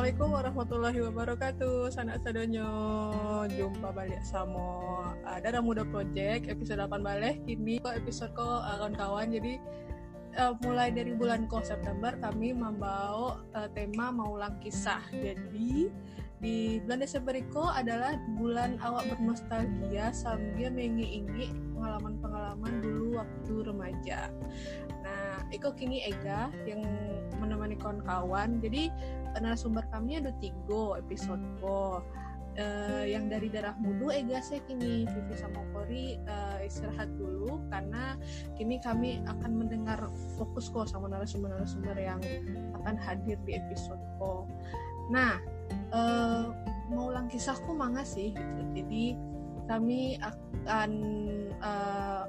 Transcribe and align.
Assalamualaikum 0.00 0.32
warahmatullahi 0.32 1.00
wabarakatuh. 1.12 1.92
Sanak 1.92 2.24
sadonyo 2.24 2.72
jumpa 3.52 3.92
balik 3.92 4.24
sama 4.24 4.64
uh, 5.12 5.38
Dara 5.44 5.60
Muda 5.60 5.84
Project 5.84 6.48
episode 6.48 6.80
8 6.80 7.04
balik. 7.04 7.44
Kini 7.44 7.84
episode 7.84 8.32
kok 8.32 8.40
uh, 8.40 8.80
kawan-kawan. 8.80 9.28
Jadi 9.28 9.60
uh, 10.40 10.56
mulai 10.64 10.88
dari 10.88 11.12
bulan 11.12 11.44
ko 11.52 11.60
September 11.60 12.16
kami 12.16 12.56
membawa 12.56 13.44
uh, 13.52 13.68
tema 13.76 14.08
maulang 14.08 14.56
kisah. 14.64 15.04
Jadi 15.12 15.92
di 16.40 16.80
bulan 16.84 17.04
Desember 17.04 17.36
itu 17.36 17.60
adalah 17.60 18.16
bulan 18.40 18.80
awak 18.80 19.12
bernostalgia 19.12 20.08
sambil 20.16 20.72
mengingi 20.72 21.52
pengalaman-pengalaman 21.76 22.80
dulu 22.80 23.20
waktu 23.20 23.54
remaja. 23.68 24.32
Nah, 25.04 25.44
Iko 25.52 25.76
kini 25.76 26.00
Ega 26.08 26.48
yang 26.64 26.80
menemani 27.40 27.76
kawan-kawan. 27.76 28.56
Jadi 28.64 28.88
narasumber 29.36 29.84
kami 29.92 30.16
ada 30.16 30.32
tiga 30.40 30.96
episode 30.96 31.44
ko 31.60 32.00
uh, 32.56 33.04
yang 33.04 33.28
dari 33.28 33.52
darah 33.52 33.76
mudu 33.76 34.08
Ega 34.08 34.40
saya 34.40 34.64
kini 34.64 35.04
Vivi 35.04 35.34
sama 35.36 35.60
Kori 35.76 36.16
uh, 36.24 36.58
istirahat 36.64 37.12
dulu 37.20 37.60
karena 37.68 38.16
kini 38.56 38.80
kami 38.80 39.20
akan 39.28 39.60
mendengar 39.60 40.08
fokus 40.40 40.72
kok 40.72 40.88
sama 40.88 41.12
narasumber-narasumber 41.12 42.00
yang 42.00 42.20
akan 42.80 42.96
hadir 42.96 43.36
di 43.44 43.60
episode 43.60 44.00
ko. 44.16 44.48
Nah, 45.10 45.59
uh, 45.92 46.54
mau 46.90 47.10
ulang 47.10 47.30
kisahku 47.30 47.70
manga 47.72 48.02
sih 48.02 48.34
gitu. 48.34 48.62
Jadi 48.74 49.04
kami 49.70 50.18
akan 50.18 50.90
uh, 51.62 52.24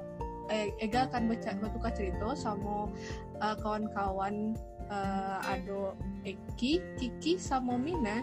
Ega 0.52 1.08
akan 1.08 1.32
baca 1.32 1.56
batu 1.56 1.78
cerita 1.96 2.36
sama 2.36 2.92
uh, 3.40 3.56
kawan-kawan 3.64 4.52
uh, 4.92 5.40
Ado 5.48 5.96
Eki, 6.28 6.82
Kiki, 7.00 7.40
sama 7.40 7.80
Mina 7.80 8.20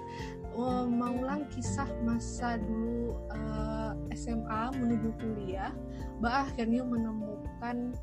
uh, 0.54 0.86
mengulang 0.86 1.50
kisah 1.50 1.90
masa 2.06 2.62
dulu 2.62 3.18
uh, 3.34 3.98
SMA 4.14 4.78
menuju 4.78 5.10
kuliah, 5.18 5.74
bah 6.22 6.46
akhirnya 6.46 6.86
menemukan 6.86 7.98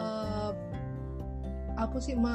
uh, 0.00 0.50
apa 1.78 1.96
sih 2.02 2.18
me 2.18 2.34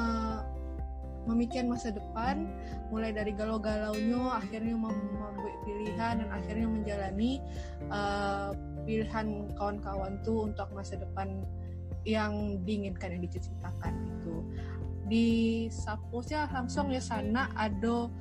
memikirkan 1.28 1.68
masa 1.68 1.92
depan 1.92 2.48
mulai 2.88 3.12
dari 3.12 3.36
galau-galaunya 3.36 4.40
akhirnya 4.40 4.76
membuat 4.80 5.36
pilihan 5.68 6.24
dan 6.24 6.30
akhirnya 6.32 6.68
menjalani 6.72 7.44
uh, 7.92 8.56
pilihan 8.88 9.52
kawan-kawan 9.60 10.16
tuh 10.24 10.48
untuk 10.48 10.72
masa 10.72 10.96
depan 10.96 11.44
yang 12.08 12.64
diinginkan 12.64 13.20
yang 13.20 13.22
diceritakan 13.28 13.94
itu 14.08 14.36
di 15.08 15.28
sapusnya 15.68 16.48
langsung 16.52 16.92
ya 16.92 17.04
sana 17.04 17.52
ada 17.56 18.12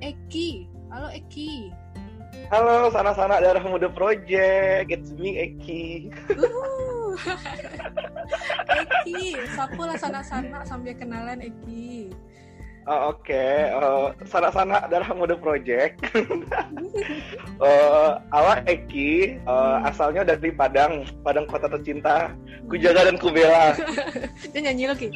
Eki. 0.00 0.68
Halo 0.88 1.12
Eki. 1.12 1.68
Halo 2.48 2.88
sana-sana 2.88 3.36
darah 3.40 3.60
muda 3.60 3.92
project 3.92 4.88
it's 4.88 5.12
me 5.16 5.36
Eki. 5.36 6.08
Uh. 6.32 7.12
Eki 8.80 9.36
sapu 9.52 9.84
lah 9.84 9.96
sana-sana 10.00 10.64
sambil 10.64 10.96
kenalan 10.96 11.44
Eki 11.44 12.12
Oh, 12.90 13.14
Oke, 13.14 13.30
okay. 13.30 13.70
uh, 13.70 14.10
eh, 14.10 14.26
sana-sana 14.26 14.82
darah 14.90 15.14
muda 15.14 15.38
project. 15.38 16.02
uh, 17.62 18.18
awak 18.38 18.66
Eki, 18.66 19.38
uh, 19.46 19.78
asalnya 19.86 20.26
dari 20.26 20.50
Padang, 20.50 21.06
Padang 21.22 21.46
kota 21.46 21.70
tercinta, 21.70 22.34
Kujaga 22.66 23.06
dan 23.06 23.14
Kubela. 23.14 23.78
Dia 24.50 24.60
nyanyi 24.66 24.90
lagi. 24.90 25.08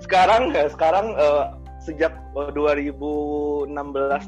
Sekarang 0.00 0.56
ya, 0.56 0.72
sekarang 0.72 1.12
uh, 1.20 1.60
sejak 1.84 2.16
uh, 2.32 2.48
2016 2.56 3.68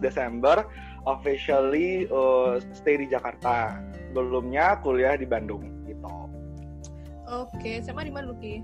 Desember 0.04 0.60
officially 1.08 2.04
uh, 2.12 2.60
stay 2.76 3.00
di 3.00 3.08
Jakarta. 3.08 3.80
Sebelumnya 4.12 4.76
kuliah 4.84 5.16
di 5.16 5.24
Bandung 5.24 5.64
gitu. 5.88 6.04
Oke, 6.04 7.48
okay. 7.48 7.76
sama 7.80 8.04
di 8.04 8.12
mana 8.12 8.28
Luki? 8.28 8.60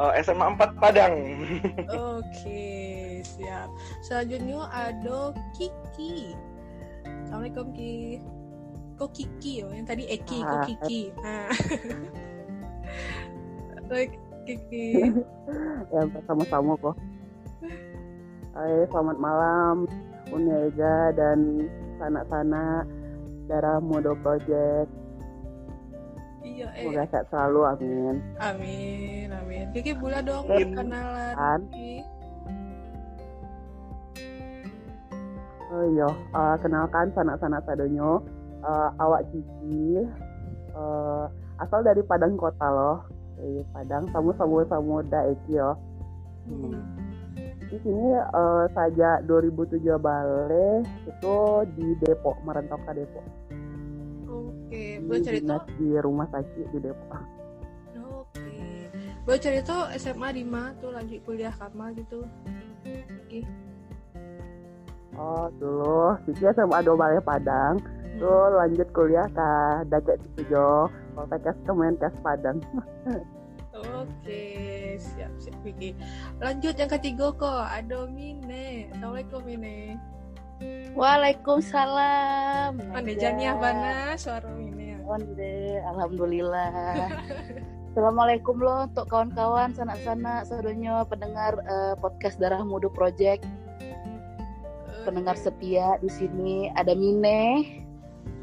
Uh, 0.00 0.12
SMA 0.20 0.46
4 0.56 0.80
Padang. 0.80 1.14
Oke, 1.92 3.20
siap. 3.24 3.68
Selanjutnya 4.04 4.68
ada 4.72 5.32
Kiki. 5.56 6.36
Assalamualaikum 7.26 7.72
Ki. 7.74 8.20
Kok 8.96 9.10
Kiki 9.12 9.60
oh, 9.60 9.72
yang 9.76 9.84
tadi 9.84 10.08
Eki, 10.08 10.38
kok 10.40 10.56
ah, 10.56 10.64
Kiki. 10.64 11.02
Nah. 11.20 11.52
Baik, 13.92 14.16
Kiki. 14.48 15.12
ya, 15.92 16.00
sama-sama 16.24 16.72
kok. 16.80 16.96
Hai, 18.56 18.88
selamat 18.88 19.20
malam 19.20 19.84
Ega 20.32 21.12
dan 21.12 21.68
sanak-sanak 22.00 22.88
Darah 23.46 23.78
Modo 23.84 24.16
Project 24.24 24.88
Iya, 26.46 26.66
eh. 26.78 26.86
Semoga 26.86 27.04
sehat 27.10 27.26
selalu, 27.34 27.60
amin. 27.66 28.14
Amin, 28.38 29.28
amin. 29.34 29.64
Kiki 29.74 29.92
boleh 29.98 30.22
dong 30.22 30.46
eh, 30.46 30.62
kenalan. 30.62 31.60
Oh 35.66 35.84
iya, 35.90 36.08
uh, 36.30 36.56
kenalkan 36.62 37.10
sanak-sanak 37.18 37.66
sadonyo. 37.66 38.22
Uh, 38.62 38.90
awak 39.02 39.26
Kiki, 39.34 40.06
uh, 40.78 41.26
asal 41.58 41.82
dari 41.82 42.00
Padang 42.06 42.38
Kota 42.38 42.66
loh. 42.70 43.02
Dari 43.34 43.66
Padang, 43.74 44.06
samu 44.14 44.30
samu 44.38 44.62
samu 44.70 45.02
da 45.10 45.26
Eki 45.26 45.58
yo. 45.58 45.74
Hmm. 46.46 46.78
Di 47.66 47.76
sini 47.82 48.14
uh, 48.14 48.70
saja 48.70 49.18
2007 49.26 49.82
balik 49.98 50.86
itu 51.10 51.36
di 51.74 51.86
Depok, 52.06 52.38
merantau 52.46 52.78
ke 52.86 53.02
Depok. 53.02 53.26
Oke, 54.66 54.98
boleh 54.98 55.22
cerita 55.22 55.62
di 55.78 55.94
rumah 56.02 56.26
sakit 56.26 56.66
di 56.74 56.78
Depok. 56.82 57.22
Oke, 58.02 58.90
boleh 59.22 59.38
cerita 59.38 59.94
SMA 59.94 60.34
di 60.34 60.42
mana 60.42 60.74
tuh 60.82 60.90
lanjut 60.90 61.22
kuliah 61.22 61.54
kamal 61.54 61.94
gitu? 61.94 62.26
Oke. 62.82 63.46
Oh 65.14 65.46
dulu, 65.62 66.18
Cici 66.26 66.50
SMA 66.50 66.82
dua 66.82 66.98
Balai 66.98 67.22
Padang, 67.22 67.78
hmm. 67.78 68.18
tuh 68.18 68.58
lanjut 68.58 68.90
kuliah 68.90 69.30
ke 69.30 69.50
Dajak 69.86 70.18
Cipujo, 70.18 70.90
Poltekkes 71.14 71.56
Kemenkes 71.62 72.14
Padang. 72.26 72.58
Oke, 73.70 74.98
siap 74.98 75.30
siap 75.38 75.54
Vicky. 75.62 75.94
Lanjut 76.42 76.74
yang 76.74 76.90
ketiga 76.90 77.30
kok, 77.30 77.70
ada 77.70 78.02
Mine. 78.10 78.90
Assalamualaikum 78.90 79.46
Mine. 79.46 80.15
Waalaikumsalam. 80.96 82.80
Ande 82.96 83.14
Jania 83.20 83.52
Bana 83.56 84.16
suara 84.16 84.48
ini. 84.56 84.96
Onde, 85.06 85.78
alhamdulillah. 85.86 87.12
Assalamualaikum 87.94 88.58
loh 88.58 88.90
untuk 88.90 89.06
kawan-kawan 89.08 89.72
sana-sana 89.72 90.42
saudaranya 90.44 91.06
pendengar 91.06 91.56
uh, 91.64 91.94
podcast 91.96 92.36
Darah 92.42 92.60
Mudu 92.66 92.90
Project. 92.90 93.46
Pendengar 95.06 95.38
setia 95.38 95.94
di 96.02 96.10
sini 96.10 96.68
ada 96.74 96.92
Mine, 96.92 97.64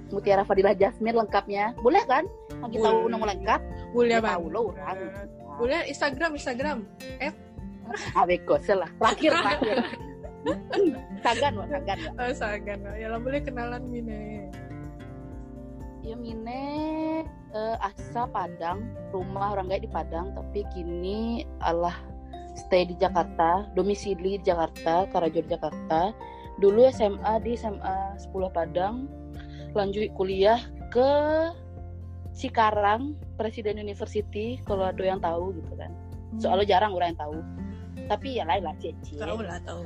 Mutiara 0.10 0.48
Fadilah 0.48 0.72
Jasmine 0.78 1.20
lengkapnya. 1.20 1.76
Boleh 1.84 2.02
kan? 2.08 2.24
Lagi 2.64 2.80
tahu 2.80 3.12
nama 3.12 3.26
lengkap? 3.36 3.62
Boleh 3.92 4.18
bang. 4.24 4.38
Tahu 4.40 4.48
lo 4.48 4.60
orang. 4.72 4.98
Boleh 5.60 5.80
Instagram 5.92 6.32
Instagram. 6.40 6.78
F. 7.20 7.36
Abeko 8.16 8.56
salah. 8.64 8.90
Terakhir 8.98 9.32
terakhir. 9.36 9.78
Sagan 11.24 11.54
wah 11.56 11.68
Sagan 11.72 11.98
oh 12.20 12.34
Sagan 12.36 12.80
ya 13.00 13.08
lah 13.12 13.20
boleh 13.20 13.40
kenalan 13.40 13.84
Mine. 13.88 14.52
Ya 16.04 16.20
Mine 16.20 17.24
uh, 17.56 17.80
asa 17.80 18.28
Padang 18.28 18.84
rumah 19.16 19.56
orang 19.56 19.72
gak 19.72 19.88
di 19.88 19.92
Padang 19.92 20.36
tapi 20.36 20.68
kini 20.76 21.48
Allah 21.64 21.96
stay 22.54 22.86
di 22.86 22.96
Jakarta 23.00 23.66
domisili 23.74 24.38
di 24.40 24.46
Jakarta 24.46 25.08
Karajur 25.10 25.48
Jakarta. 25.48 26.12
Dulu 26.60 26.86
SMA 26.94 27.42
di 27.42 27.58
SMA 27.58 28.20
10 28.20 28.30
Padang 28.54 29.10
lanjut 29.74 30.06
kuliah 30.14 30.62
ke 30.94 31.10
Cikarang 32.34 33.14
Presiden 33.38 33.78
University 33.78 34.62
kalau 34.66 34.90
ada 34.90 35.02
yang 35.02 35.22
tahu 35.22 35.54
gitu 35.58 35.74
kan. 35.78 35.90
Soalnya 36.42 36.78
jarang 36.78 36.98
orang 36.98 37.14
yang 37.14 37.22
tahu 37.22 37.38
tapi 38.08 38.40
ya 38.40 38.44
lain 38.48 38.64
lah 38.66 38.76
ceci 38.80 39.20
tahu 39.20 39.40
lah 39.44 39.60
tahu. 39.64 39.84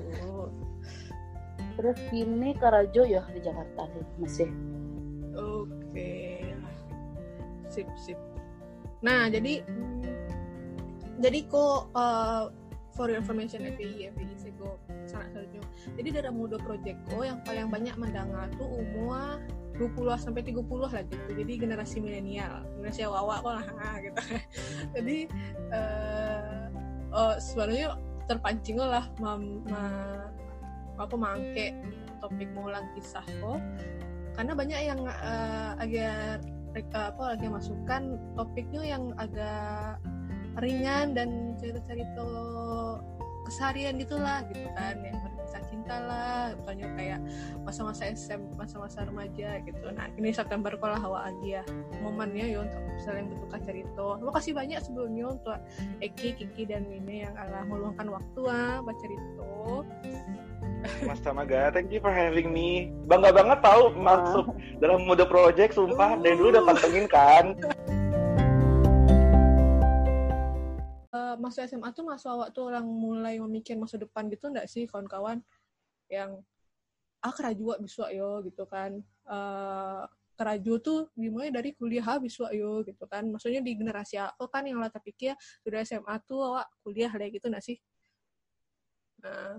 Terus 1.78 1.98
kini 2.10 2.58
Karajo 2.58 3.06
ya 3.06 3.22
di 3.30 3.40
Jakarta 3.42 3.86
sih 3.94 4.06
masih 4.18 4.50
oke. 5.38 5.70
Okay. 5.94 6.54
sip 7.70 7.88
sip. 7.98 8.18
Nah 9.06 9.30
jadi 9.30 9.62
jadi 11.18 11.40
kok 11.50 11.94
uh, 11.94 12.50
for 12.98 13.14
your 13.14 13.22
information 13.22 13.62
FPI 13.62 14.10
FPI 14.14 14.36
sego 14.42 14.82
sangat 15.06 15.38
setuju. 15.38 15.62
Jadi 16.02 16.10
dari 16.18 16.30
muda 16.34 16.58
project 16.58 16.98
ko 17.14 17.22
yang 17.22 17.42
paling 17.46 17.70
banyak 17.70 17.94
mendengar 17.98 18.50
tuh 18.58 18.66
umur 18.66 19.38
20 19.78 20.18
sampai 20.18 20.42
30 20.42 20.66
lah 20.82 20.92
gitu. 21.06 21.30
Jadi 21.38 21.54
generasi 21.62 22.02
milenial 22.02 22.66
generasi 22.82 23.06
awak 23.06 23.46
kok 23.46 23.54
lah 23.62 23.66
gitu. 24.06 24.22
Jadi 24.98 25.18
uh, 25.70 26.66
uh, 27.14 27.36
sebenarnya 27.38 28.07
terpancing 28.28 28.78
lah 28.78 29.08
ma, 29.18 29.40
ma 29.40 29.82
aku 31.00 31.16
mangke 31.16 31.74
topik 32.20 32.50
mengulang 32.54 32.86
kisah 32.98 33.24
kok 33.24 33.62
karena 34.38 34.54
banyak 34.54 34.80
yang 34.86 35.02
uh, 35.08 35.74
agak 35.82 36.44
uh, 36.78 37.08
apa 37.10 37.24
lagi 37.34 37.48
masukkan 37.50 38.22
topiknya 38.38 38.98
yang 38.98 39.04
agak 39.18 39.98
ringan 40.62 41.18
dan 41.18 41.58
cerita-cerita 41.58 42.26
keseharian 43.50 43.98
gitulah 43.98 44.46
gitu 44.50 44.68
kan 44.78 45.02
yang 45.02 45.18
kisah 45.58 45.70
cinta 45.74 45.96
lah 46.06 46.54
misalnya 46.54 46.88
kayak 46.94 47.20
masa-masa 47.66 48.06
SM 48.14 48.42
masa-masa 48.54 49.02
remaja 49.02 49.58
gitu 49.66 49.86
nah 49.98 50.06
ini 50.14 50.30
September 50.30 50.70
kalau 50.78 50.98
hawa 51.02 51.34
lagi 51.34 51.58
ya 51.58 51.64
momennya 52.06 52.46
ya 52.46 52.58
untuk 52.62 52.82
saling 53.02 53.26
bertukar 53.34 53.60
cerita 53.66 54.22
terima 54.22 54.34
kasih 54.38 54.52
banyak 54.54 54.80
sebelumnya 54.86 55.26
untuk 55.34 55.58
Eki 56.06 56.38
Kiki 56.38 56.64
dan 56.70 56.86
Mine 56.86 57.26
yang 57.26 57.34
alah 57.34 57.66
meluangkan 57.66 58.08
waktu 58.14 58.42
ah 58.46 58.78
baca 58.86 59.00
cerita 59.02 59.50
Mas 61.04 61.18
Tamaga, 61.26 61.74
thank 61.74 61.90
you 61.90 61.98
for 61.98 62.14
having 62.14 62.54
me. 62.54 62.94
Bangga 63.10 63.34
banget 63.34 63.60
tahu 63.66 63.98
masuk 63.98 64.54
dalam 64.78 65.10
mode 65.10 65.26
project, 65.26 65.74
sumpah. 65.74 66.16
Uh. 66.16 66.22
Dari 66.22 66.38
dulu 66.38 66.54
udah 66.54 66.64
pantengin 66.64 67.06
kan. 67.10 67.58
masuk 71.48 71.64
SMA 71.66 71.90
tuh 71.96 72.06
masuk 72.06 72.30
awak 72.30 72.50
tuh 72.52 72.68
orang 72.70 72.86
mulai 72.86 73.40
memikir 73.40 73.80
masa 73.80 73.96
depan 73.96 74.28
gitu 74.28 74.52
enggak 74.52 74.68
sih 74.68 74.84
kawan-kawan? 74.86 75.40
Yang 76.12 76.44
ah 77.24 77.34
kerajua 77.34 77.80
bisa 77.80 78.08
yo 78.12 78.44
gitu 78.44 78.64
kan. 78.68 79.00
Uh, 79.28 80.04
keraju 80.38 80.74
tuh 80.78 81.00
dimulai 81.18 81.50
dari 81.50 81.74
kuliah 81.74 82.06
habis 82.06 82.38
wak 82.38 82.54
yo 82.54 82.84
gitu 82.86 83.04
kan. 83.10 83.26
Maksudnya 83.26 83.64
di 83.64 83.74
generasi 83.74 84.22
aku 84.22 84.46
kan 84.52 84.68
yang 84.68 84.78
lah 84.78 84.92
pikir 84.92 85.34
sudah 85.64 85.82
SMA 85.88 86.16
tuh 86.28 86.40
awak 86.54 86.68
kuliah 86.86 87.10
deh 87.10 87.30
gitu 87.32 87.48
nggak 87.50 87.64
sih? 87.64 87.78
Nah. 89.24 89.58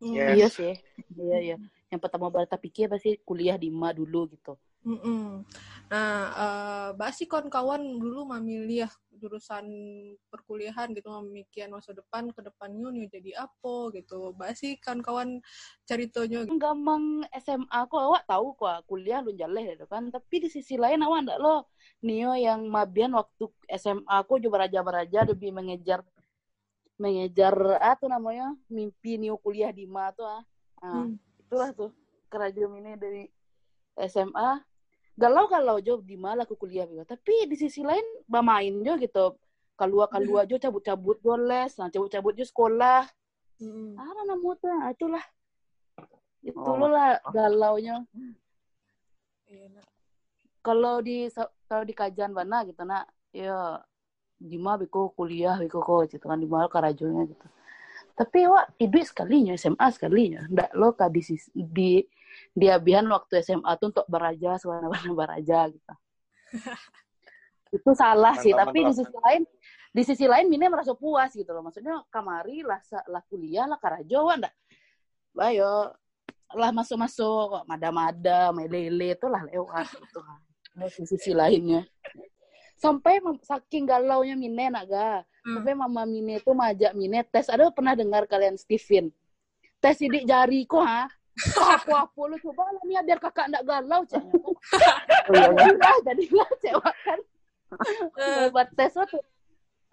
Yes. 0.00 0.32
iya 0.32 0.46
sih. 0.48 0.74
iya 1.20 1.38
iya. 1.44 1.56
Yang 1.92 2.00
pertama 2.08 2.32
baru 2.32 2.48
pikir 2.48 2.88
pasti 2.88 3.20
kuliah 3.20 3.60
di 3.60 3.68
Ma 3.68 3.92
dulu 3.92 4.32
gitu 4.32 4.56
Mm 4.80 4.96
-mm. 4.96 5.24
Nah, 5.92 6.12
uh, 6.32 6.88
basi 6.96 7.28
kawan-kawan 7.28 7.82
dulu 8.00 8.24
memilih 8.32 8.88
jurusan 9.20 9.68
perkuliahan 10.32 10.96
gitu 10.96 11.12
memikirkan 11.12 11.76
masa 11.76 11.92
depan 11.92 12.32
ke 12.32 12.40
depannya 12.40 12.88
nih 12.88 13.06
jadi 13.12 13.30
apa 13.44 13.92
gitu. 13.92 14.32
Basi 14.32 14.80
kawan-kawan 14.80 15.44
ceritonya 15.84 16.48
gitu. 16.48 16.56
Gampang 16.56 17.28
SMA 17.36 17.68
aku 17.68 18.00
awak 18.00 18.24
tahu 18.24 18.56
kok 18.56 18.88
kuliah 18.88 19.20
lu 19.20 19.36
jaleh 19.36 19.76
gitu 19.76 19.84
kan. 19.84 20.08
Tapi 20.08 20.46
di 20.46 20.48
sisi 20.48 20.80
lain 20.80 21.04
awak 21.04 21.28
ndak 21.28 21.38
lo 21.42 21.68
Nio 22.00 22.32
yang 22.32 22.64
mabian 22.64 23.12
waktu 23.12 23.52
SMA 23.76 24.08
aku 24.08 24.40
juga 24.40 24.64
beraja-beraja 24.64 25.28
lebih 25.28 25.52
mengejar 25.52 26.00
mengejar 26.96 27.52
apa 27.80 28.08
namanya 28.08 28.56
mimpi 28.72 29.20
Nio 29.20 29.36
kuliah 29.36 29.68
di 29.68 29.84
Ma 29.84 30.08
tuh 30.16 30.24
ah. 30.24 30.42
Nah, 30.80 31.04
hmm. 31.04 31.44
itulah 31.44 31.70
tuh 31.76 31.92
kerajaan 32.32 32.80
ini 32.80 32.96
dari 32.96 33.22
SMA 34.08 34.69
galau 35.18 35.50
galau 35.50 35.76
jo 35.82 36.00
di 36.00 36.14
malah 36.14 36.46
aku 36.46 36.56
kuliah 36.56 36.86
juga 36.86 37.16
tapi 37.16 37.46
di 37.48 37.56
sisi 37.58 37.82
lain 37.82 38.02
bermain 38.28 38.72
jo 38.84 38.94
gitu. 39.00 39.36
Keluar 39.74 40.12
keluar 40.12 40.44
jo 40.44 40.60
cabut 40.60 40.84
cabut 40.84 41.16
jo 41.24 41.34
les. 41.40 41.72
Nah 41.80 41.88
cabut 41.88 42.10
cabut 42.12 42.34
jo 42.36 42.44
sekolah. 42.44 43.08
Hmm. 43.60 43.92
ah 44.00 44.24
nama 44.24 44.50
tuh 44.56 44.72
ah, 44.72 44.92
itulah. 44.92 45.24
Itu 46.40 46.56
oh. 46.56 46.88
lah 46.88 47.20
nya 47.76 48.00
iya, 49.50 49.82
kalau 50.64 51.04
di 51.04 51.28
kalau 51.68 51.84
di 51.84 51.92
kajian 51.92 52.32
mana 52.32 52.64
gitu 52.64 52.80
nak? 52.84 53.08
Ya 53.32 53.84
di 54.40 54.56
mana 54.56 54.80
biko 54.80 55.12
kuliah 55.12 55.60
biko 55.60 55.84
kok 55.84 56.12
gitu 56.12 56.24
kan. 56.24 56.40
Di 56.40 56.48
mana 56.48 56.68
karajonya 56.68 57.28
gitu. 57.28 57.46
Tapi 58.16 58.40
wah 58.48 58.68
itu 58.76 59.00
sekalinya 59.04 59.56
SMA 59.56 59.86
sekalinya. 59.92 60.44
Ndak 60.48 60.70
lo 60.76 60.92
di 61.08 61.22
di 61.56 61.90
dia 62.54 62.76
bihan 62.82 63.06
waktu 63.06 63.42
SMA 63.46 63.72
tuh 63.78 63.94
untuk 63.94 64.06
beraja 64.10 64.58
sewana-wana 64.58 65.12
beraja 65.14 65.70
gitu. 65.70 65.94
Itu 67.76 67.90
salah 67.94 68.34
sih 68.42 68.50
tapi 68.50 68.82
di 68.82 68.92
sisi 68.94 69.14
lain 69.14 69.42
di 69.90 70.02
sisi 70.02 70.26
lain 70.26 70.46
Mine 70.50 70.66
merasa 70.66 70.94
puas 70.94 71.30
gitu 71.30 71.50
loh. 71.54 71.62
Maksudnya 71.62 72.02
kamari 72.10 72.66
lah 72.66 72.82
lah 73.06 73.22
kuliah 73.30 73.70
lah 73.70 73.78
karajo 73.78 74.34
ndak 74.34 74.54
ayo 75.38 75.94
lah 76.50 76.74
masuk 76.74 76.98
masuk 76.98 77.62
mada-mada 77.70 78.50
melele 78.50 79.14
itu 79.14 79.26
lah 79.30 79.46
lewat 79.46 79.86
gitu 79.86 80.20
di 80.74 81.06
sisi 81.06 81.30
lainnya. 81.30 81.86
Sampai 82.74 83.22
saking 83.46 83.86
galau 83.86 84.26
nya 84.26 84.34
Mine 84.34 84.72
naga. 84.74 85.22
Hmm. 85.40 85.56
sampai 85.56 85.72
mama 85.72 86.04
Mine 86.04 86.42
itu 86.42 86.52
majak 86.52 86.92
Mine 86.98 87.22
tes. 87.30 87.46
Ada 87.46 87.70
pernah 87.70 87.94
dengar 87.94 88.26
kalian 88.26 88.58
Steven 88.58 89.14
tes 89.80 89.96
sidik 89.96 90.28
jari 90.28 90.68
kok 90.68 90.84
ha 90.84 91.08
apa-apa 91.56 92.20
lu 92.28 92.36
coba 92.42 92.68
lah 92.72 92.82
Mia 92.84 93.00
biar 93.04 93.18
kakak 93.22 93.48
ndak 93.50 93.64
galau 93.64 94.02
cek. 94.06 94.24
Iya. 95.30 95.94
jadilah 96.10 96.50
cewek 96.58 96.96
kan. 97.06 97.20
Eh. 98.18 98.46
Buat 98.50 98.68
tes 98.74 98.92
tuh. 98.92 99.22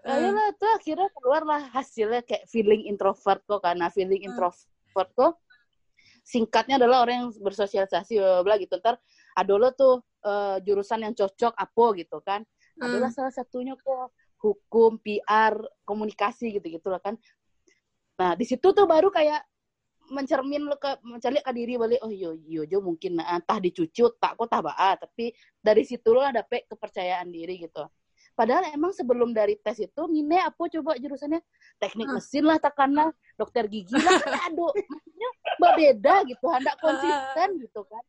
Eh. 0.08 0.14
Ayolah 0.14 0.50
tuh 0.58 0.72
akhirnya 0.72 1.10
keluar 1.14 1.44
lah 1.46 1.62
hasilnya 1.76 2.24
kayak 2.26 2.48
feeling 2.50 2.88
introvert 2.88 3.44
kok 3.44 3.62
karena 3.62 3.92
feeling 3.94 4.24
hmm. 4.24 4.30
introvert 4.34 5.10
kok 5.14 5.34
singkatnya 6.28 6.76
adalah 6.76 7.08
orang 7.08 7.16
yang 7.24 7.30
bersosialisasi 7.40 8.20
bla 8.44 8.60
gitu 8.60 8.76
ntar 8.84 9.00
ada 9.32 9.54
lo 9.56 9.72
tuh 9.72 10.04
uh, 10.28 10.60
jurusan 10.60 11.08
yang 11.08 11.16
cocok 11.16 11.56
apa 11.56 11.86
gitu 12.04 12.20
kan 12.20 12.44
adalah 12.84 13.08
hmm. 13.08 13.16
salah 13.16 13.32
satunya 13.32 13.80
kok 13.80 14.12
hukum 14.44 15.00
PR 15.00 15.56
komunikasi 15.88 16.60
gitu 16.60 16.68
gitu 16.68 16.88
lah 16.92 17.00
kan 17.00 17.16
nah 18.20 18.36
di 18.36 18.44
situ 18.44 18.76
tuh 18.76 18.84
baru 18.84 19.08
kayak 19.08 19.40
mencermin 20.10 20.64
lo 20.68 20.76
ke 20.80 21.00
mencari 21.04 21.40
ke 21.44 21.52
diri 21.52 21.74
balik 21.76 22.00
oh 22.04 22.12
yo 22.12 22.36
yo 22.48 22.64
jo 22.64 22.80
mungkin 22.80 23.20
nah, 23.20 23.36
entah 23.36 23.60
dicucut 23.60 24.16
tak 24.20 24.40
kok 24.40 24.48
tak 24.48 24.64
baa. 24.66 24.96
Tapi 24.96 25.32
dari 25.60 25.84
situ 25.84 26.10
lo 26.12 26.24
ada 26.24 26.44
pe 26.44 26.64
kepercayaan 26.68 27.28
diri 27.32 27.68
gitu. 27.68 27.84
Padahal 28.38 28.70
emang 28.70 28.94
sebelum 28.94 29.34
dari 29.34 29.58
tes 29.58 29.82
itu 29.82 30.02
mine 30.06 30.38
apa 30.46 30.70
coba 30.70 30.94
jurusannya? 30.98 31.42
Teknik 31.82 32.08
mesin 32.14 32.46
lah 32.46 32.62
takana 32.62 33.10
dokter 33.34 33.66
gigi 33.66 33.98
lah 33.98 34.14
kan 34.22 34.54
aduh 34.54 34.70
maksudnya 34.70 35.30
berbeda 35.58 36.16
gitu 36.30 36.46
hendak 36.54 36.78
konsisten 36.86 37.48
gitu 37.58 37.82
kan. 37.90 38.04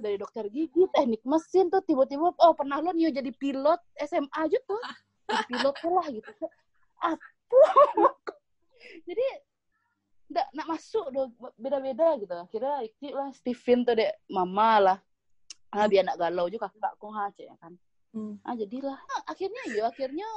Dari 0.00 0.16
dokter 0.16 0.48
gigi 0.48 0.88
teknik 0.96 1.20
mesin 1.28 1.68
tuh 1.68 1.84
tiba-tiba 1.84 2.32
oh 2.32 2.52
pernah 2.56 2.80
lo 2.80 2.96
nih 2.96 3.12
jadi 3.12 3.28
pilot 3.36 3.80
SMA 4.08 4.32
aja 4.32 4.58
tuh? 4.64 4.80
Pilot 5.52 5.76
lah 5.84 6.06
gitu. 6.08 6.32
Apa 7.04 7.60
jadi 9.04 9.26
masuk 10.68 11.06
do 11.10 11.22
beda-beda 11.56 12.20
gitu. 12.20 12.34
Akhirnya 12.36 12.84
ikut 12.84 13.12
lah 13.16 13.28
Steven 13.32 13.88
tuh 13.88 13.94
dek 13.96 14.12
mama 14.28 14.70
lah. 14.78 14.98
Ah 15.72 15.88
biar 15.88 16.04
nak 16.04 16.20
galau 16.20 16.48
juga 16.52 16.68
kakak 16.68 16.92
kok 17.00 17.10
ha 17.16 17.24
cek 17.32 17.48
kan. 17.56 17.72
Hmm. 18.12 18.40
ah 18.44 18.54
jadilah. 18.56 18.96
Nah, 18.96 19.22
akhirnya 19.28 19.62
yo 19.72 19.84
akhirnya 19.88 20.28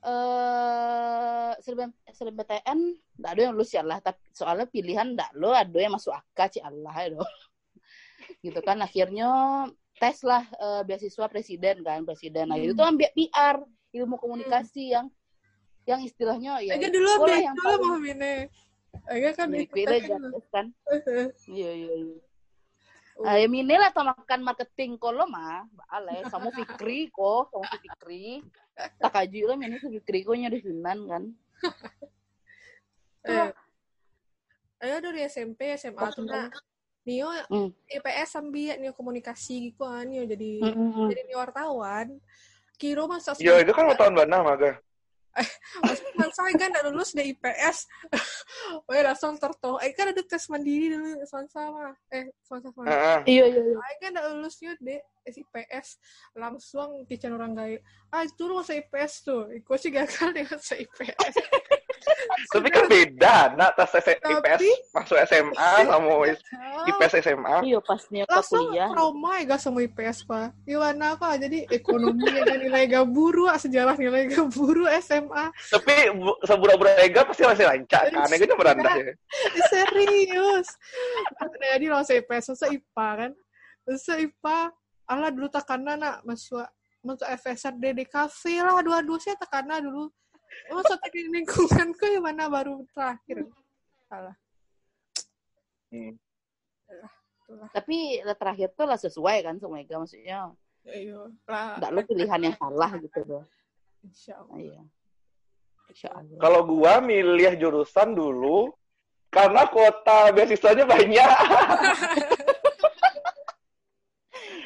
eh 0.00 1.52
uh, 1.60 2.32
BTN 2.32 2.78
nggak 3.20 3.32
ada 3.36 3.40
yang 3.44 3.52
lulus 3.52 3.76
ya 3.76 3.84
lah 3.84 4.00
tapi 4.00 4.16
soalnya 4.32 4.64
pilihan 4.64 5.12
nggak 5.12 5.36
lo 5.36 5.52
ada 5.52 5.76
yang 5.76 5.92
masuk 5.92 6.16
akal 6.16 6.48
cek 6.48 6.64
Allah 6.64 6.94
ya 6.96 7.08
do 7.12 7.20
gitu 8.48 8.60
kan 8.64 8.80
akhirnya 8.80 9.28
tes 10.00 10.24
lah 10.24 10.48
uh, 10.56 10.80
beasiswa 10.88 11.28
presiden 11.28 11.84
kan 11.84 12.08
presiden. 12.08 12.48
Nah 12.48 12.56
hmm. 12.56 12.72
itu 12.72 12.80
ambil 12.80 13.12
PR 13.12 13.56
ilmu 13.92 14.16
komunikasi 14.16 14.88
hmm. 14.88 14.94
yang 14.96 15.06
yang 15.88 16.00
istilahnya 16.04 16.52
ya 16.64 16.76
Aja 16.76 16.88
dulu 16.88 17.08
yang 17.28 17.56
dulu 17.56 17.76
mau 17.84 17.98
ini 19.10 19.18
Iya 19.20 19.30
kan 19.34 19.48
Liquidnya 19.50 19.98
jatuh 20.06 20.44
kan. 20.50 20.66
Iya 21.50 21.70
iya 21.74 21.94
iya. 22.06 22.18
Uh, 23.20 23.36
ya 23.36 23.46
mine 23.52 23.76
lah 23.76 23.92
atau 23.92 24.00
makan 24.00 24.40
marketing 24.40 24.96
kalau 24.96 25.28
mah, 25.28 25.68
ale, 25.92 26.24
kamu 26.24 26.56
Fikri 26.56 27.12
kok, 27.12 27.52
kamu 27.52 27.68
Fikri. 27.84 28.40
Tak 28.96 29.12
kaju 29.12 29.40
lah 29.44 29.56
mine 29.60 29.76
si 29.76 29.92
Fikri 29.92 30.24
kok 30.24 30.40
nyari 30.40 30.58
Sunan 30.64 30.98
kan. 31.04 31.22
eh, 33.28 33.52
ayo 34.80 34.96
dari 35.04 35.20
SMP, 35.28 35.76
SMA 35.76 36.00
tuh 36.16 36.24
nah, 36.24 36.48
Nio 37.04 37.28
mm. 37.28 37.68
IPS 38.00 38.40
sambil 38.40 38.80
Nio 38.80 38.96
komunikasi 38.96 39.68
gitu 39.68 39.84
kan, 39.84 40.08
Nio 40.08 40.24
jadi 40.24 40.64
mm 40.64 40.72
-hmm. 40.72 41.06
jadi 41.12 41.22
Nio 41.28 41.38
wartawan. 41.44 42.08
Kiro 42.80 43.04
masa 43.04 43.36
Iya, 43.36 43.60
itu 43.60 43.76
kan 43.76 43.92
tahun 44.00 44.16
mana 44.16 44.40
maga 44.40 44.80
saya 46.36 46.52
kan 46.56 46.70
udah 46.70 46.84
lulus 46.92 47.10
di 47.16 47.34
IPS 47.34 47.88
oh 48.86 48.92
ya 48.92 49.02
langsung 49.12 49.36
tertuh 49.36 49.76
eh 49.82 49.92
kan 49.96 50.12
ada 50.12 50.22
tes 50.22 50.46
mandiri 50.52 50.94
dulu 50.94 51.20
Sansa 51.26 51.68
mah. 51.72 51.94
Eh 52.12 52.30
Sansa 52.44 52.70
sama 52.70 52.86
uh, 52.86 53.18
iya 53.24 53.44
iya 53.48 53.62
iya. 53.62 53.76
Saya 53.76 53.96
kan 54.00 54.10
udah 54.16 54.24
lulusnya 54.36 54.72
di 54.78 54.96
IPS 55.26 55.88
langsung 56.36 57.04
kican 57.06 57.36
orang 57.36 57.52
gaya 57.56 57.78
ah 58.12 58.24
itu 58.24 58.42
lu 58.46 58.60
masa 58.60 58.76
IPS 58.78 59.12
tuh. 59.26 59.50
Ikut 59.52 59.78
sih 59.80 59.92
gagal 59.92 60.30
dengan 60.32 60.56
masa 60.58 60.74
IPS 60.78 61.34
tapi 62.50 62.68
kan 62.68 62.84
beda 62.86 63.54
nak 63.54 63.76
tes 63.76 63.92
IPS 64.20 64.60
masuk 64.90 65.18
SMA 65.28 65.70
sama 65.86 66.12
IPS 66.88 67.12
SMA. 67.22 67.56
Iya 67.64 67.78
pas 67.80 68.02
nyoba 68.08 68.40
kuliah. 68.42 68.88
trauma 68.90 69.30
ya 69.38 69.42
gak 69.54 69.60
sama 69.60 69.78
IPS 69.84 70.18
pak 70.24 70.48
gimana 70.64 71.14
pak 71.14 71.32
jadi 71.42 71.58
ekonomi 71.68 72.26
ya 72.26 72.42
nilai 72.56 72.84
gaburu 72.88 73.46
sejarah 73.52 73.94
nilai 73.94 74.26
gaburu 74.28 74.88
SMA 75.02 75.44
Tapi 75.70 75.94
bu- 76.16 76.38
sebura-bura 76.42 76.96
Ega 77.00 77.22
pasti 77.28 77.44
masih 77.44 77.66
lancar 77.68 78.08
kan. 78.08 78.26
Ega 78.32 78.44
cuma 78.48 78.64
rendah 78.72 78.94
ya. 78.96 79.12
Serius 79.70 80.68
nah, 81.38 81.48
jadi 81.76 81.86
langsung 81.92 82.16
IPS 82.18 82.44
masa 82.56 82.66
IPA 82.68 83.08
kan 83.16 83.30
masa 83.86 84.12
IPA 84.18 84.58
Allah 85.10 85.30
dulu 85.34 85.48
takana 85.50 85.98
nak 85.98 86.16
masuk 86.22 86.62
masuk 87.00 87.26
FSR 87.26 87.74
DDKV 87.80 88.42
lah 88.60 88.78
dua-dua 88.84 89.18
saya 89.18 89.36
takana 89.40 89.80
dulu 89.80 90.12
masa 90.68 90.94
teknik 91.00 91.26
lingkunganku 91.32 92.04
yang 92.06 92.24
mana 92.24 92.46
baru 92.46 92.82
terakhir 92.90 93.46
salah 94.06 94.36
Hmm. 95.90 96.14
itulah 96.86 97.66
Tapi 97.74 98.22
lah 98.22 98.38
terakhir 98.38 98.70
tuh 98.72 98.86
lah 98.86 98.94
sesuai 98.94 99.42
kan 99.42 99.58
sama 99.58 99.82
Ega 99.82 99.98
maksudnya. 99.98 100.54
lah 101.44 101.74
Enggak 101.76 101.90
lo 101.90 102.00
pilihan 102.06 102.40
yang 102.40 102.54
salah 102.54 102.90
gitu 102.96 103.20
loh. 103.26 103.42
insya 104.00 104.38
Allah 104.38 104.54
Iya. 104.56 104.82
Insya 105.90 106.08
Allah. 106.14 106.38
Kalau 106.38 106.60
gua 106.62 107.02
milih 107.02 107.58
jurusan 107.58 108.14
dulu 108.14 108.70
karena 109.28 109.66
kuota 109.66 110.30
beasiswanya 110.30 110.86
banyak. 110.86 111.30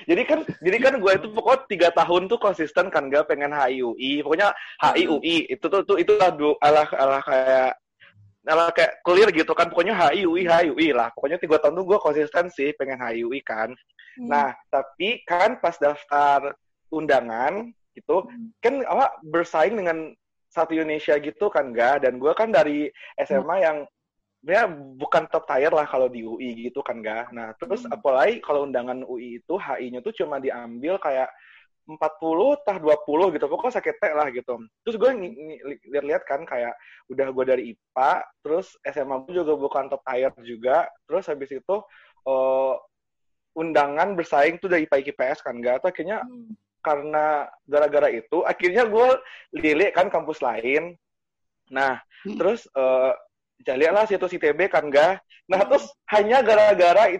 jadi 0.04 0.22
kan 0.24 0.40
jadi 0.60 0.78
kan 0.80 0.94
gue 1.00 1.12
itu 1.16 1.28
pokoknya 1.32 1.60
tiga 1.68 1.88
tahun 1.92 2.28
tuh 2.28 2.38
konsisten 2.38 2.88
kan 2.92 3.08
gak 3.08 3.28
pengen 3.28 3.52
HIUI 3.52 4.22
pokoknya 4.24 4.52
HIUI 4.80 5.50
itu 5.52 5.66
tuh, 5.66 5.96
itu 5.96 6.12
lah 6.16 6.30
du- 6.32 6.58
alah 6.60 6.88
alah 6.94 7.22
kayak 7.24 7.70
alah 8.44 8.68
kayak 8.76 9.00
clear 9.00 9.32
gitu 9.32 9.56
kan. 9.56 9.72
Pokoknya 9.72 9.96
HIUI 9.96 10.44
HIUI 10.44 10.92
lah. 10.92 11.08
Pokoknya 11.16 11.40
tiga 11.40 11.56
tahun 11.64 11.80
tuh 11.80 11.86
gue 11.88 11.98
konsisten 11.98 12.52
sih 12.52 12.76
pengen 12.76 13.00
HIUI 13.00 13.40
kan. 13.40 13.72
Hmm. 14.14 14.30
nah 14.30 14.54
tapi 14.70 15.26
kan 15.26 15.58
pas 15.58 15.74
daftar 15.74 16.54
undangan 16.94 17.66
gitu 17.98 18.22
Hmm. 18.22 18.54
kan 18.62 18.74
apa 18.86 19.10
bersaing 19.26 19.74
dengan 19.74 20.14
satu 20.54 20.70
Indonesia 20.70 21.18
gitu 21.18 21.50
kan 21.50 21.74
enggak 21.74 22.06
dan 22.06 22.22
gue 22.22 22.30
kan 22.38 22.54
dari 22.54 22.86
SMA 23.18 23.56
yang 23.66 23.82
ya 24.44 24.68
bukan 24.68 25.24
top 25.32 25.48
tier 25.48 25.72
lah 25.72 25.88
kalau 25.88 26.06
di 26.12 26.20
UI 26.20 26.68
gitu 26.68 26.84
kan 26.84 27.00
enggak 27.00 27.32
nah 27.32 27.56
terus 27.56 27.88
Hmm. 27.88 27.96
apalagi 27.96 28.44
kalau 28.44 28.68
undangan 28.68 29.00
UI 29.04 29.40
itu 29.40 29.54
HI-nya 29.56 30.04
tuh 30.04 30.12
cuma 30.12 30.36
diambil 30.36 31.00
kayak 31.00 31.32
40 31.84 32.00
tah 32.64 32.80
20 32.80 33.36
gitu 33.36 33.44
pokoknya 33.44 33.76
sakit 33.76 33.96
teh 34.00 34.12
lah 34.16 34.28
gitu 34.32 34.56
terus 34.84 34.96
gue 34.96 35.10
lihat-lihat 35.92 36.24
kan 36.24 36.44
kayak 36.48 36.72
udah 37.12 37.28
gue 37.28 37.44
dari 37.44 37.62
IPA 37.76 38.12
terus 38.40 38.72
SMA 38.84 39.16
gue 39.28 39.36
juga 39.36 39.52
bukan 39.52 39.92
top 39.92 40.00
tier 40.04 40.32
juga 40.44 40.88
terus 41.04 41.28
habis 41.28 41.52
itu 41.52 41.76
eh, 42.24 42.74
undangan 43.54 44.16
bersaing 44.16 44.56
tuh 44.58 44.72
dari 44.72 44.88
IPA 44.88 45.12
IPS 45.12 45.38
kan 45.44 45.60
enggak 45.60 45.84
tuh 45.84 45.92
akhirnya 45.92 46.24
Hmm. 46.24 46.56
karena 46.84 47.48
gara-gara 47.64 48.08
itu 48.12 48.44
akhirnya 48.44 48.84
gue 48.88 49.08
lilik 49.56 49.92
kan 49.96 50.08
kampus 50.08 50.40
lain 50.40 50.96
nah 51.68 52.00
Hmm. 52.24 52.36
terus 52.40 52.64
uh, 52.72 53.12
lah 53.72 54.04
situs 54.04 54.36
ITB 54.36 54.68
kan 54.68 54.88
enggak 54.88 55.24
nah 55.48 55.60
terus 55.64 55.88
hanya 56.12 56.40
gara-gara 56.40 57.16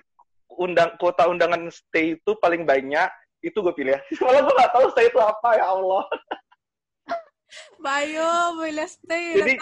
undang 0.57 0.95
kuota 1.01 1.27
undangan 1.27 1.69
stay 1.73 2.17
itu 2.17 2.33
paling 2.39 2.63
banyak 2.65 3.09
itu 3.45 3.61
gue 3.61 3.75
pilih. 3.77 3.99
Malah 4.25 4.41
gue 4.41 4.55
gak 4.57 4.73
tahu 4.73 4.87
stay 4.97 5.07
itu 5.13 5.21
apa 5.21 5.49
ya 5.61 5.67
Allah. 5.69 6.05
Bayo, 7.79 8.57
boleh 8.57 8.89
stay. 8.89 9.37
jadi 9.37 9.53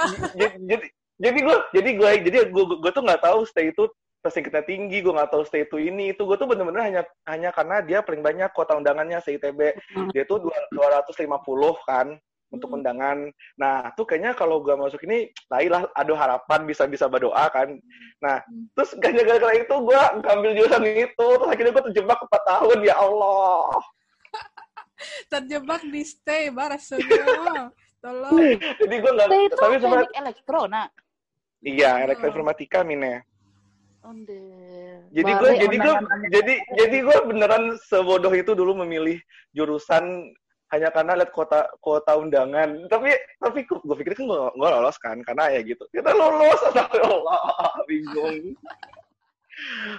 jadi 0.65 0.87
jadi 1.21 1.39
gue 1.45 1.57
jadi 1.77 1.91
gue 1.99 2.11
jadi 2.31 2.39
gue 2.49 2.65
gue 2.81 2.93
tuh 2.95 3.05
nggak 3.05 3.21
tahu 3.21 3.45
stay 3.45 3.69
itu 3.69 3.85
kita 4.23 4.63
tinggi 4.65 5.03
gue 5.03 5.13
nggak 5.13 5.35
tahu 5.35 5.43
stay 5.45 5.67
itu 5.67 5.77
ini 5.77 6.15
itu 6.15 6.23
gue 6.25 6.39
tuh 6.39 6.47
bener-bener 6.47 6.83
hanya 6.89 7.03
hanya 7.27 7.51
karena 7.51 7.83
dia 7.83 7.99
paling 8.01 8.23
banyak 8.23 8.49
kuota 8.55 8.79
undangannya 8.79 9.19
se 9.19 9.35
ITB 9.35 9.77
dia 10.15 10.23
tuh 10.25 10.47
dua- 10.47 10.71
250 10.73 11.19
kan 11.85 12.17
untuk 12.53 12.69
Hmm. 12.69 12.77
undangan 12.79 13.19
nah 13.57 13.89
tuh 13.97 14.05
kayaknya 14.05 14.37
kalau 14.37 14.61
gue 14.61 14.77
masuk 14.77 15.01
ini 15.09 15.33
lah 15.49 15.89
aduh 15.97 16.15
harapan 16.15 16.69
bisa 16.69 16.85
bisa 16.85 17.09
berdoa 17.09 17.49
kan 17.49 17.73
nah 18.21 18.39
Hmm. 18.45 18.69
terus 18.77 18.93
kayaknya 19.01 19.25
gara-gara 19.27 19.55
itu 19.57 19.75
gue 19.75 20.01
ngambil 20.21 20.51
jurusan 20.55 20.85
itu 20.87 21.27
terus 21.41 21.49
akhirnya 21.49 21.73
gue 21.73 21.85
terjebak 21.91 22.19
4 22.21 22.51
tahun 22.53 22.79
ya 22.85 22.95
Allah 23.01 23.81
terjebak 25.33 25.83
di 25.91 26.03
stay, 26.07 26.47
rasanya. 26.55 27.73
Tolong. 28.03 28.35
jadi 28.83 28.95
nggak 28.99 29.29
Stay 29.31 29.43
itu 29.47 29.55
tapi 29.55 29.75
sebenarnya 29.79 30.07
teknik 30.11 30.23
elektro, 30.27 30.61
nak. 30.67 30.91
iya 31.63 31.91
elektroinformatika 32.03 32.83
mine 32.83 33.23
Onde. 34.03 34.43
jadi 35.15 35.31
gue 35.39 35.51
jadi 35.63 35.77
gue 35.79 35.95
jadi 36.35 36.55
jadi 36.83 36.97
gue 37.07 37.17
beneran 37.31 37.79
sebodoh 37.87 38.35
itu 38.35 38.59
dulu 38.59 38.83
memilih 38.83 39.23
jurusan 39.55 40.35
hanya 40.73 40.89
karena 40.89 41.13
lihat 41.21 41.31
kuota 41.37 41.69
kuota 41.85 42.17
undangan. 42.17 42.89
Tapi 42.89 43.13
tapi 43.37 43.69
gue 43.69 43.97
pikir 44.01 44.17
kan 44.17 44.25
gue 44.25 44.41
lolos 44.57 44.97
kan 44.97 45.21
karena 45.21 45.53
ya 45.53 45.61
gitu. 45.61 45.85
Kita 45.93 46.11
lolos 46.17 46.61
Allah 46.73 47.77
bingung. 47.85 48.57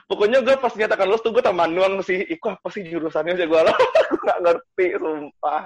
Pokoknya 0.09 0.41
gue 0.41 0.57
pas 0.57 0.73
nyatakan 0.73 1.05
lulus 1.05 1.21
tuh 1.21 1.29
gue 1.29 1.45
taman 1.45 1.69
nuang 1.69 2.01
sih 2.01 2.25
iku 2.25 2.57
apa 2.57 2.67
sih 2.73 2.81
jurusannya 2.89 3.37
aja 3.37 3.45
gue 3.45 3.59
gue 3.61 4.19
nggak 4.25 4.39
ngerti 4.41 4.85
sumpah. 4.97 5.63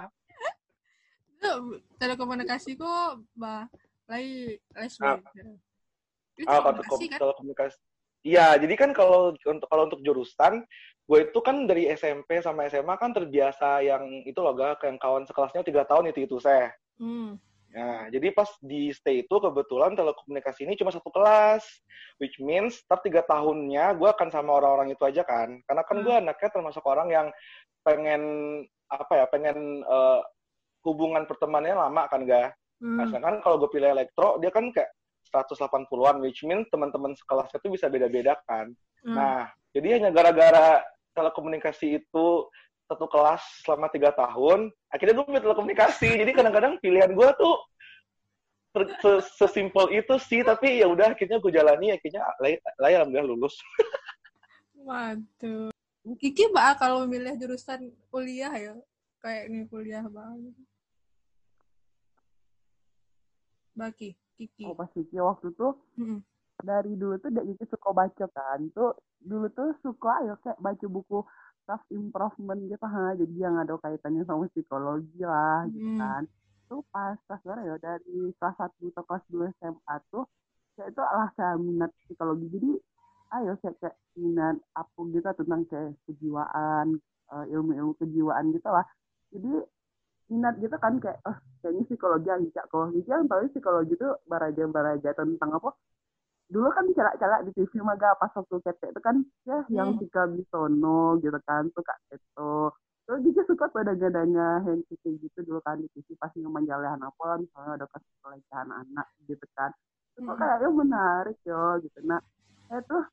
Telekomunikasi 1.97 2.75
kok, 2.75 3.23
bah, 3.37 3.71
lagi 4.11 4.59
les 4.75 4.95
Ah. 4.99 5.15
Itu 6.37 6.45
ah 6.45 6.59
kalau 6.61 6.83
telekomunikasi 6.83 7.07
kan? 7.09 7.19
telekomunikasi? 7.23 7.77
Iya 8.27 8.47
jadi 8.59 8.73
kan 8.75 8.89
kalau 8.91 9.31
untuk 9.33 9.67
kalau 9.71 9.83
untuk 9.87 10.03
jurusan 10.03 10.67
gue 11.07 11.19
itu 11.23 11.39
kan 11.39 11.63
dari 11.63 11.87
SMP 11.87 12.43
sama 12.43 12.67
SMA 12.67 12.99
kan 12.99 13.15
terbiasa 13.15 13.79
yang 13.79 14.03
itu 14.27 14.35
loh 14.43 14.51
gak 14.51 14.83
yang 14.83 14.99
kawan 14.99 15.23
sekelasnya 15.23 15.63
tiga 15.63 15.87
tahun 15.87 16.11
itu 16.11 16.27
itu 16.27 16.37
saya 16.43 16.75
Hmm. 16.97 17.37
Nah, 17.77 18.09
jadi 18.09 18.33
pas 18.33 18.49
di 18.63 18.89
stay 18.89 19.21
itu 19.21 19.35
kebetulan 19.37 19.93
telekomunikasi 19.93 20.65
ini 20.65 20.73
cuma 20.79 20.89
satu 20.89 21.13
kelas, 21.13 21.61
which 22.17 22.41
means 22.41 22.81
setiap 22.81 23.05
tiga 23.05 23.21
tahunnya 23.27 23.93
gue 24.01 24.09
akan 24.09 24.33
sama 24.33 24.57
orang-orang 24.57 24.97
itu 24.97 25.03
aja 25.05 25.21
kan, 25.21 25.61
karena 25.69 25.83
kan 25.85 25.97
gue 26.01 26.15
anaknya 26.15 26.49
termasuk 26.49 26.81
orang 26.89 27.09
yang 27.13 27.27
pengen 27.85 28.21
apa 28.89 29.13
ya, 29.13 29.25
pengen 29.29 29.83
eh, 29.85 30.19
hubungan 30.87 31.29
pertemanannya 31.29 31.77
lama 31.77 32.03
kan 32.09 32.25
gak? 32.25 32.57
Hmm. 32.81 32.97
Nah, 32.97 33.05
sedangkan 33.13 33.45
kalau 33.45 33.61
gue 33.61 33.69
pilih 33.69 33.93
elektro, 33.93 34.41
dia 34.41 34.49
kan 34.49 34.73
kayak 34.73 34.89
180-an, 35.29 36.23
which 36.23 36.41
means 36.47 36.65
teman-teman 36.71 37.13
sekelasnya 37.13 37.59
itu 37.61 37.69
bisa 37.77 37.91
beda-beda 37.91 38.39
kan. 38.47 38.73
Hmm. 39.05 39.13
Nah, 39.13 39.51
jadi 39.75 40.01
hanya 40.01 40.09
gara-gara 40.09 40.81
telekomunikasi 41.17 41.97
itu 42.05 42.27
satu 42.85 43.09
kelas 43.09 43.41
selama 43.65 43.89
tiga 43.89 44.13
tahun, 44.13 44.69
akhirnya 44.93 45.17
gue 45.17 45.25
pilih 45.27 45.43
telekomunikasi. 45.43 46.21
Jadi 46.21 46.31
kadang-kadang 46.31 46.77
pilihan 46.77 47.11
gue 47.17 47.29
tuh 47.35 47.55
sesimpel 49.35 49.89
itu 49.97 50.15
sih, 50.21 50.45
tapi 50.45 50.79
ya 50.79 50.87
udah 50.87 51.17
akhirnya 51.17 51.41
gue 51.41 51.49
jalani, 51.49 51.97
akhirnya 51.97 52.21
lah 52.37 52.53
lah 52.77 52.89
ya 52.93 53.01
alhamdulillah 53.01 53.33
lulus. 53.33 53.57
Waduh. 54.77 55.73
Kiki 56.21 56.53
mbak 56.53 56.79
kalau 56.79 57.03
memilih 57.03 57.35
jurusan 57.35 57.91
kuliah 58.07 58.53
ya, 58.55 58.77
kayak 59.19 59.51
ini 59.51 59.67
kuliah 59.67 60.07
banget. 60.07 60.55
Baki, 63.75 64.15
Kiki. 64.39 64.63
Oh 64.63 64.77
pas 64.77 64.87
Kiki 64.95 65.19
waktu 65.19 65.51
tuh 65.59 65.75
Mm-mm. 65.99 66.23
dari 66.63 66.95
dulu 66.95 67.19
tuh 67.19 67.29
Kiki 67.29 67.65
suka 67.67 67.91
baca 67.91 68.25
kan 68.31 68.61
tuh 68.71 68.95
dulu 69.21 69.47
tuh 69.57 69.69
suka 69.83 70.09
ayo 70.23 70.33
kayak 70.43 70.59
baca 70.61 70.85
buku 70.87 71.19
self 71.67 71.83
improvement 71.91 72.61
gitu 72.71 72.85
ha. 72.87 73.13
Jadi 73.19 73.35
yang 73.37 73.55
ada 73.61 73.75
kaitannya 73.79 74.23
sama 74.27 74.47
psikologi 74.51 75.19
lah 75.23 75.67
gitu 75.73 75.89
Hmm. 75.89 75.99
kan. 75.99 76.23
Tuh 76.69 76.81
pas 76.91 77.15
kelas 77.27 77.41
berapa 77.45 77.61
ya? 77.63 77.75
Dari 77.79 78.31
kelas 78.39 78.55
satu 78.59 78.83
atau 78.91 79.03
kelas 79.07 79.23
dua 79.31 79.45
SMA 79.59 79.95
tuh 80.11 80.23
kayak 80.77 80.89
itu 80.93 81.01
alah 81.01 81.29
saya 81.37 81.55
minat 81.59 81.91
psikologi. 82.05 82.45
Jadi 82.55 82.69
ayo 83.35 83.51
saya 83.61 83.73
kayak 83.81 83.97
minat 84.15 84.55
apa 84.75 84.99
gitu 85.13 85.29
tentang 85.43 85.61
kayak 85.69 85.91
kejiwaan 86.07 86.87
eh, 87.33 87.45
ilmu-ilmu 87.53 87.93
kejiwaan 87.99 88.45
gitu 88.55 88.69
lah. 88.71 88.85
Jadi 89.33 89.51
minat 90.31 90.55
gitu 90.63 90.75
kan 90.83 90.93
kayak 91.03 91.19
oh 91.27 91.37
kayaknya 91.63 91.83
psikologi 91.87 92.27
yang 92.31 92.43
cak 92.55 92.65
kok. 92.71 92.87
Jadi 92.95 93.07
yang 93.11 93.25
tahu 93.31 93.41
psikologi 93.51 93.93
itu 93.99 94.07
baraja-baraja 94.31 95.09
tentang 95.15 95.51
apa 95.57 95.69
dulu 96.47 96.71
kan 96.71 96.87
celak-celak 96.95 97.43
di 97.43 97.51
TV 97.55 97.83
maga 97.83 98.15
pas 98.15 98.31
waktu 98.31 98.55
ketek 98.63 98.95
itu 98.95 99.01
kan 99.03 99.15
ya 99.43 99.59
yang 99.67 99.95
Hmm. 99.95 99.99
Tika 99.99 100.23
Bisono 100.31 101.19
gitu 101.19 101.35
kan 101.43 101.67
tuh 101.75 101.83
kak 101.83 101.99
Teto. 102.07 102.71
Terus 103.07 103.23
juga 103.23 103.41
suka 103.47 103.65
pada 103.71 103.95
gadanya 103.95 104.59
kayak 104.63 105.15
gitu 105.23 105.39
dulu 105.43 105.59
kan 105.63 105.79
di 105.79 105.87
TV 105.95 106.15
pas 106.19 106.31
ngemanjalehan 106.35 106.99
apa 107.03 107.21
lah 107.23 107.37
misalnya 107.39 107.71
ada 107.83 107.85
kasus 107.91 108.13
pelecehan 108.23 108.67
anak 108.71 109.07
gitu 109.27 109.43
kan. 109.55 109.71
Itu 110.15 110.23
Hmm. 110.23 110.39
kayaknya 110.39 110.69
menarik 110.71 111.37
yo 111.43 111.79
gitu. 111.83 111.99
Nah 112.07 112.19
saya 112.67 112.79
tuh 112.87 113.03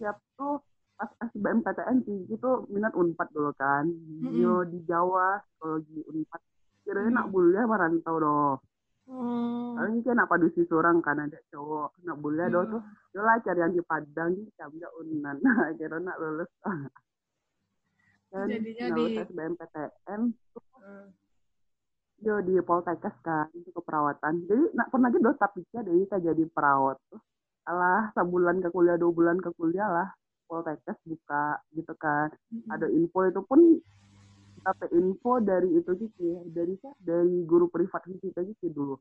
siap 0.00 0.16
tuh 0.36 0.60
pas 0.96 1.08
SBMPTN 1.32 2.04
sih 2.04 2.28
gitu 2.28 2.64
minat 2.68 2.92
unpad 2.96 3.28
dulu 3.32 3.52
kan. 3.56 3.88
Yo 4.24 4.64
di 4.64 4.80
Jawa 4.88 5.40
psikologi 5.44 6.00
unpad. 6.08 6.40
Kira 6.84 7.04
nak 7.12 7.28
Hmm. 7.28 7.32
kuliah 7.36 7.64
merantau 7.68 8.16
doh 8.16 8.56
Hmm. 9.10 9.74
Paling 9.74 10.06
kan 10.06 10.22
apa 10.22 10.38
dusi 10.38 10.62
seorang 10.64 11.02
kan 11.02 11.18
ada 11.18 11.34
cowok 11.50 11.98
nak 12.06 12.16
boleh 12.16 12.46
Hmm. 12.46 12.70
tuh. 12.70 12.82
Yo 13.10 13.20
lah 13.20 13.42
cari 13.42 13.58
yang 13.58 13.74
di 13.74 13.82
Padang 13.82 14.38
di 14.38 14.46
camnya 14.54 14.86
unan. 14.96 15.36
Kira 15.78 15.98
nak 15.98 16.14
lulus. 16.16 16.46
kan 18.30 18.46
Jadinya 18.46 18.86
di- 18.94 19.18
SBMPTN 19.18 20.20
Hmm. 20.80 21.06
yo 22.20 22.38
di 22.38 22.54
Poltekkes 22.62 23.16
kan 23.20 23.50
itu 23.50 23.68
keperawatan. 23.68 24.46
Jadi 24.46 24.70
nak 24.72 24.88
pernah 24.88 25.10
gitu 25.10 25.34
tapi 25.34 25.66
jadi 25.68 25.90
kita 26.06 26.22
jadi 26.22 26.44
perawat 26.46 26.94
tuh. 27.10 27.18
Alah 27.66 28.14
sebulan 28.14 28.62
ke 28.62 28.70
kuliah 28.70 28.94
dua 28.94 29.10
bulan 29.10 29.42
ke 29.42 29.50
kuliah 29.52 29.90
lah 29.90 30.08
Poltekkes 30.46 31.02
buka 31.02 31.58
gitu 31.74 31.90
kan. 31.96 32.30
Hmm. 32.46 32.70
Ada 32.70 32.86
info 32.86 33.26
itu 33.26 33.42
pun 33.42 33.82
dapat 34.60 34.88
info 34.92 35.40
dari 35.40 35.68
itu 35.76 35.90
ya, 36.20 36.40
dari 36.48 36.74
dari 37.00 37.36
guru 37.44 37.66
privat 37.72 38.04
kita 38.06 38.44
gitu 38.44 38.66
dulu. 38.70 38.96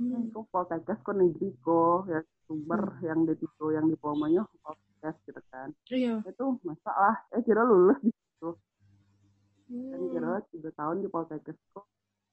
Hmm. 0.00 0.28
Itu 0.28 0.48
Poltekkes 0.48 1.04
kok 1.04 1.16
negeri 1.16 1.52
kok 1.60 2.08
ya 2.08 2.20
sumber 2.48 2.96
yang 3.04 3.28
di 3.28 3.34
situ 3.36 3.66
yang 3.76 3.86
diplomanya 3.88 4.48
Poltekkes 4.64 5.16
gitu 5.28 5.40
kan. 5.52 5.68
Iya. 5.92 6.24
Itu 6.24 6.60
masalah 6.64 7.24
eh 7.36 7.42
kira 7.44 7.62
lulus 7.64 7.98
di 8.00 8.10
situ. 8.12 8.50
Kan 9.72 10.00
Hmm. 10.00 10.12
kira 10.12 10.32
tiga 10.52 10.70
tahun 10.76 11.04
di 11.04 11.08
Poltekkes 11.08 11.58
kok. 11.76 11.84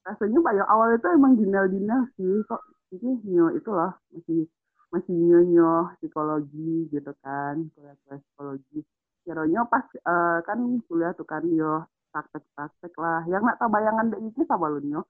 Rasanya 0.07 0.39
pak 0.39 0.53
ya 0.55 0.63
awal 0.71 0.95
itu 0.95 1.07
emang 1.11 1.35
dinel-dinel 1.35 2.07
sih 2.15 2.43
kok 2.47 2.63
ini 2.95 3.21
nyo 3.29 3.53
itulah 3.53 3.93
masih 4.09 4.49
masih 4.89 5.13
nyo 5.45 5.93
psikologi 6.01 6.89
gitu 6.89 7.11
kan 7.21 7.69
kuliah 7.77 7.93
kuliah 8.01 8.17
psikologi 8.17 8.79
kiranya 9.21 9.61
pas 9.69 9.85
eh, 9.93 10.39
kan 10.47 10.59
kuliah 10.89 11.13
tuh 11.13 11.27
kan 11.29 11.45
yo 11.45 11.85
praktek-praktek 12.11 12.93
lah. 12.97 13.21
Yang 13.31 13.41
nggak 13.45 13.57
tahu 13.61 13.69
bayangan 13.69 14.05
dari 14.11 14.25
itu 14.29 14.41
sama 14.45 14.67
lu 14.69 14.81
nyo 14.83 15.01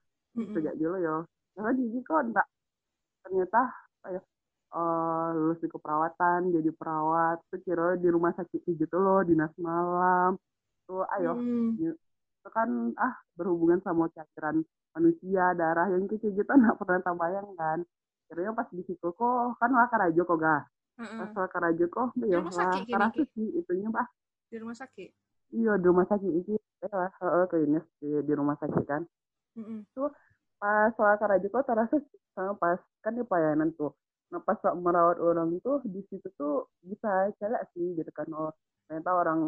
sejak 0.54 0.74
dulu 0.78 0.96
yo. 1.00 1.16
Karena 1.56 1.70
jadi 1.74 1.98
kok 2.06 2.20
enggak 2.30 2.46
ternyata 3.20 3.60
kayak 4.00 4.24
eh 4.70 5.28
lulus 5.34 5.58
di 5.58 5.68
keperawatan 5.68 6.40
jadi 6.54 6.70
perawat 6.70 7.42
tuh 7.50 7.58
kira 7.66 7.98
di 7.98 8.06
rumah 8.06 8.30
sakit 8.38 8.62
gitu 8.70 8.96
loh 8.96 9.20
dinas 9.26 9.50
malam. 9.58 10.38
Tuh 10.86 11.04
ayo. 11.18 11.34
Hmm. 11.36 11.74
itu 12.40 12.48
kan 12.56 12.96
ah 12.96 13.12
berhubungan 13.36 13.84
sama 13.84 14.08
cairan 14.16 14.64
manusia 14.96 15.52
darah 15.52 15.92
yang 15.92 16.08
kecil 16.08 16.32
gitu 16.32 16.48
nggak 16.56 16.78
pernah 16.78 17.00
terbayang 17.04 17.48
kan. 17.58 17.78
Kiranya 18.30 18.54
pas 18.54 18.68
di 18.70 18.82
situ 18.86 19.08
kok 19.10 19.58
kan 19.58 19.70
lah 19.74 19.90
karajo 19.90 20.22
kok 20.22 20.38
gak 20.38 20.62
Heeh. 21.02 21.18
pas 21.18 21.32
lah 21.34 21.48
karajo 21.50 21.84
kok 21.90 22.08
ya 22.22 22.38
lah 22.38 22.78
karasu 22.86 23.22
sih 23.34 23.58
itunya 23.58 23.90
bah 23.90 24.06
Di 24.46 24.56
rumah 24.62 24.78
sakit. 24.78 25.10
Iya 25.54 25.72
di 25.78 25.86
rumah 25.86 26.06
sakit. 26.08 26.30
Itu 26.42 26.56
eh 26.80 26.90
lah 26.94 27.46
klinis 27.50 27.84
di, 28.00 28.08
di 28.24 28.32
rumah 28.32 28.56
sakit 28.56 28.84
kan. 28.88 29.02
Mm-mm. 29.58 29.82
pas 30.60 30.92
soal 30.92 31.16
karajuko 31.16 31.64
terasa 31.64 31.96
sama 32.36 32.52
pas 32.60 32.78
kan 33.00 33.16
di 33.16 33.24
pelayanan 33.24 33.72
tuh. 33.74 33.96
Nah 34.30 34.40
pas 34.44 34.60
merawat 34.76 35.16
orang 35.18 35.56
tuh 35.64 35.80
di 35.88 36.04
situ 36.12 36.28
tuh 36.36 36.68
bisa 36.84 37.32
celak 37.40 37.66
sih 37.74 37.96
gitu 37.96 38.12
kan. 38.12 38.28
Oh 38.30 38.52
ternyata 38.86 39.10
orang 39.14 39.40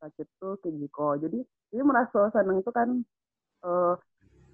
sakit 0.00 0.28
tuh 0.38 0.60
kayak 0.60 0.76
gitu. 0.76 1.08
Jadi 1.26 1.38
dia 1.72 1.82
merasa 1.82 2.30
seneng 2.32 2.60
tuh 2.62 2.74
kan 2.74 2.88
eh 3.64 3.94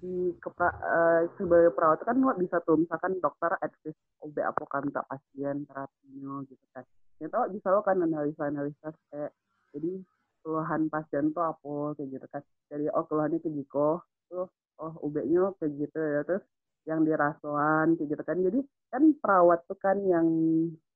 di 0.01 0.33
kepra, 0.41 0.69
eh, 0.81 1.21
sebagai 1.37 1.77
perawat 1.77 2.01
kan 2.01 2.17
lo 2.17 2.33
bisa 2.33 2.57
tuh 2.65 2.73
misalkan 2.73 3.21
dokter 3.21 3.53
advice 3.61 4.01
OB 4.25 4.33
apa 4.41 4.65
kan 4.65 4.81
minta 4.81 5.05
pasien 5.05 5.61
terapinya 5.69 6.41
gitu 6.49 6.65
kan. 6.73 6.81
Ternyata 7.21 7.53
bisa 7.53 7.67
lo 7.69 7.85
kan 7.85 8.01
analisa 8.01 8.49
analisa 8.49 8.89
kayak 9.13 9.29
jadi 9.77 10.01
keluhan 10.41 10.89
pasien 10.91 11.29
tuh 11.35 11.43
apa 11.45 11.95
kayak 11.97 12.09
gitu 12.17 12.27
kan. 12.29 12.43
Jadi 12.69 12.85
oh 12.93 13.03
keluhannya 13.07 13.39
kayak 13.41 13.55
gitu 13.61 13.87
tuh 14.29 14.47
oh 14.81 14.93
UB-nya 15.05 15.53
kayak 15.61 15.71
gitu 15.77 15.99
ya 15.99 16.21
terus 16.27 16.43
yang 16.89 17.05
dirasuan 17.05 17.97
kayak 17.97 18.09
gitu 18.13 18.23
kan. 18.25 18.37
Jadi 18.41 18.59
kan 18.91 19.03
perawat 19.21 19.59
tuh 19.69 19.77
kan 19.77 19.97
yang 20.05 20.27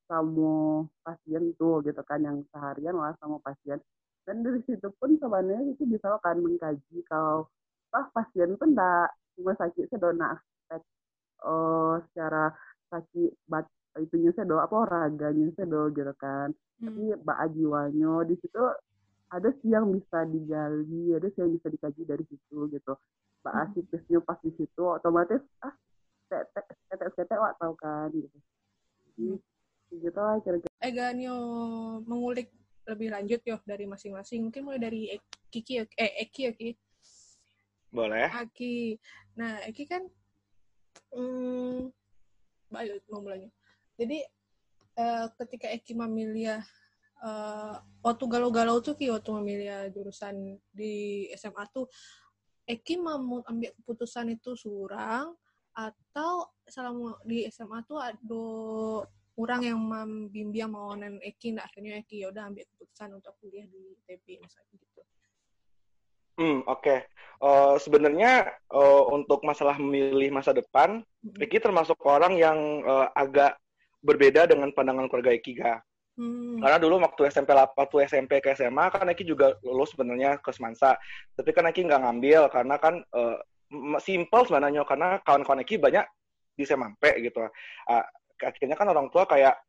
sama 0.06 0.86
pasien 1.02 1.54
tuh 1.58 1.82
gitu 1.82 2.02
kan 2.06 2.22
yang 2.22 2.38
seharian 2.54 2.98
lah 2.98 3.14
sama 3.22 3.38
pasien. 3.42 3.82
Dan 4.26 4.42
dari 4.42 4.62
situ 4.66 4.90
pun 4.98 5.14
sebenarnya 5.22 5.78
itu 5.78 5.86
bisa 5.86 6.18
kan 6.22 6.42
mengkaji 6.42 7.06
kalau 7.06 7.46
pas 7.94 8.10
pasien 8.10 8.58
pun 8.58 8.74
enggak 8.74 9.14
rumah 9.38 9.56
sakit 9.62 9.86
sedona 9.92 10.36
aspek 10.36 10.82
oh 11.46 12.02
secara 12.10 12.50
sakit 12.90 13.32
bat 13.46 13.68
itunya 13.96 14.32
sedo 14.36 14.60
apa 14.60 14.76
raganya 14.88 15.54
sedo 15.56 15.94
gitu 15.94 16.14
kan. 16.18 16.52
Hmm. 16.76 16.92
tapi 16.92 17.04
mbak 17.24 17.40
jiwanya 17.56 18.14
di 18.28 18.36
situ 18.44 18.60
ada 19.36 19.52
sih 19.60 19.70
yang 19.76 19.92
bisa 19.92 20.24
digali 20.24 21.12
ada 21.12 21.28
sih 21.28 21.40
yang 21.44 21.52
bisa 21.52 21.68
dikaji 21.68 22.02
dari 22.08 22.24
situ 22.32 22.72
gitu 22.72 22.94
mbak 23.44 23.54
Hmm. 23.54 23.70
psikisnya 23.76 24.20
pas 24.24 24.40
di 24.40 24.52
situ 24.56 24.82
otomatis 24.82 25.44
ah 25.62 25.76
tetek 26.32 26.66
tetek 26.90 27.12
tetek 27.14 27.38
wak 27.38 27.54
tahu 27.60 27.76
kan 27.76 28.10
gitu 28.16 28.40
Hmm. 29.16 29.40
Jadi, 29.88 30.04
gitu 30.04 30.20
lah 30.20 30.36
kira-kira 30.44 30.72
Eh 30.84 30.92
Ganyo 30.92 31.36
mengulik 32.04 32.52
lebih 32.84 33.10
lanjut 33.16 33.42
yo 33.48 33.58
dari 33.64 33.88
masing-masing. 33.88 34.44
Mungkin 34.44 34.62
mulai 34.62 34.78
dari 34.78 35.02
Ek- 35.10 35.40
Kiki 35.50 35.80
ya, 35.80 35.84
eh 35.96 36.28
Eki 36.28 36.42
ya 36.46 36.52
Ki. 36.52 36.70
Boleh. 37.96 38.28
Aki. 38.28 39.00
Nah, 39.40 39.64
Eki 39.66 39.84
kan 39.88 40.04
hmm, 41.16 41.90
baik 42.70 43.08
mau 43.08 43.24
mulainya. 43.24 43.50
Jadi 43.96 44.20
eh, 45.00 45.26
ketika 45.40 45.72
Eki 45.72 45.96
memilih 45.96 46.60
eh, 47.24 47.76
waktu 48.04 48.24
galau-galau 48.28 48.82
tuh 48.84 48.98
Ki 48.98 49.12
waktu 49.14 49.30
memilih 49.40 49.92
jurusan 49.96 50.60
di 50.74 51.28
SMA 51.38 51.64
tuh 51.72 51.88
Eki 52.66 52.98
mau 52.98 53.46
ambil 53.46 53.70
keputusan 53.78 54.34
itu 54.34 54.58
surang 54.58 55.38
atau 55.76 56.50
selama 56.66 57.22
di 57.22 57.46
SMA 57.54 57.86
tuh 57.86 58.02
ada 58.02 58.46
orang 59.38 59.62
yang 59.62 59.78
membimbing 59.78 60.72
mau 60.72 60.96
nen 60.98 61.22
Eki 61.22 61.54
nah 61.54 61.68
akhirnya 61.68 62.02
Eki 62.02 62.26
ya 62.26 62.28
udah 62.34 62.50
ambil 62.50 62.66
keputusan 62.66 63.10
untuk 63.14 63.38
kuliah 63.38 63.68
di 63.70 63.94
TP 64.08 64.42
misalnya 64.42 64.74
gitu. 64.82 65.02
Hmm, 66.36 66.60
oke. 66.68 66.96
Eh, 67.36 67.76
sebenarnya 67.80 68.50
eh, 68.52 69.04
untuk 69.12 69.44
masalah 69.44 69.80
memilih 69.80 70.32
masa 70.32 70.52
depan, 70.52 71.04
Mm-mm. 71.24 71.44
Eki 71.44 71.64
termasuk 71.64 72.00
orang 72.04 72.36
yang 72.36 72.58
eh, 72.84 73.08
agak 73.16 73.60
berbeda 74.04 74.48
dengan 74.48 74.72
pandangan 74.72 75.08
keluarga 75.08 75.36
Eki, 75.36 75.52
Ga. 75.60 75.80
Hmm. 76.16 76.64
Karena 76.64 76.80
dulu 76.80 77.04
waktu 77.04 77.28
SMP 77.28 77.52
waktu 77.52 77.98
SMP 78.08 78.40
ke 78.40 78.56
SMA 78.56 78.88
kan 78.88 79.04
Eki 79.12 79.28
juga 79.28 79.60
lulus 79.60 79.92
sebenarnya 79.92 80.40
ke 80.40 80.52
Semansa. 80.56 80.96
Tapi 81.36 81.52
kan 81.52 81.68
Eki 81.68 81.92
nggak 81.92 82.02
ngambil 82.08 82.42
karena 82.52 82.76
kan 82.80 83.04
m- 83.72 84.00
simple 84.00 84.48
sebenarnya 84.48 84.88
karena 84.88 85.20
kawan-kawan 85.28 85.64
Eki 85.68 85.76
banyak 85.76 86.08
di 86.56 86.64
Semampe 86.64 87.20
gitu. 87.20 87.44
Ah, 87.84 88.08
akhirnya 88.40 88.80
kan 88.80 88.88
orang 88.88 89.12
tua 89.12 89.28
kayak 89.28 89.60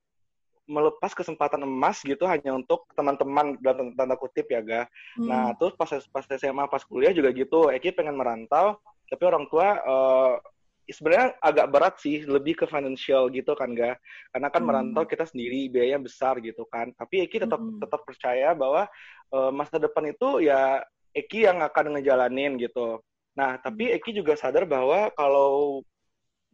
melepas 0.67 1.15
kesempatan 1.15 1.63
emas 1.63 2.03
gitu 2.03 2.27
hanya 2.27 2.51
untuk 2.51 2.91
teman-teman 2.99 3.55
dalam 3.63 3.95
tanda 3.95 4.15
kutip 4.15 4.47
ya 4.51 4.63
ga. 4.63 4.83
Hmm. 5.19 5.27
Nah 5.27 5.45
terus 5.59 5.75
pas 5.75 5.91
pas 5.91 6.25
SMA 6.27 6.71
pas 6.71 6.83
kuliah 6.87 7.11
juga 7.11 7.35
gitu. 7.35 7.75
Eki 7.75 7.91
pengen 7.91 8.15
merantau 8.15 8.79
tapi 9.07 9.23
orang 9.27 9.47
tua 9.51 9.79
eh, 9.83 10.35
sebenarnya 10.88 11.35
agak 11.42 11.66
berat 11.70 11.94
sih 11.99 12.22
lebih 12.27 12.55
ke 12.62 12.66
financial 12.70 13.31
gitu 13.31 13.53
kan 13.59 13.75
ga. 13.75 13.99
Karena 14.31 14.49
kan 14.51 14.62
Hmm. 14.62 14.68
merantau 14.70 15.05
kita 15.07 15.27
sendiri 15.27 15.66
biayanya 15.70 16.03
besar 16.03 16.38
gitu 16.42 16.66
kan. 16.70 16.94
Tapi 16.94 17.27
Eki 17.27 17.42
tetap 17.46 17.59
Mm-mm. 17.59 17.83
tetap 17.83 18.01
percaya 18.07 18.55
bahwa 18.55 18.87
eh, 19.35 19.51
masa 19.55 19.77
depan 19.83 20.07
itu 20.11 20.46
ya 20.46 20.83
Eki 21.16 21.49
yang 21.49 21.59
akan 21.64 21.96
ngejalanin 21.99 22.61
gitu. 22.61 23.01
Nah, 23.37 23.57
tapi 23.61 23.92
Eki 23.92 24.16
juga 24.16 24.33
sadar 24.37 24.64
bahwa 24.64 25.12
kalau 25.12 25.81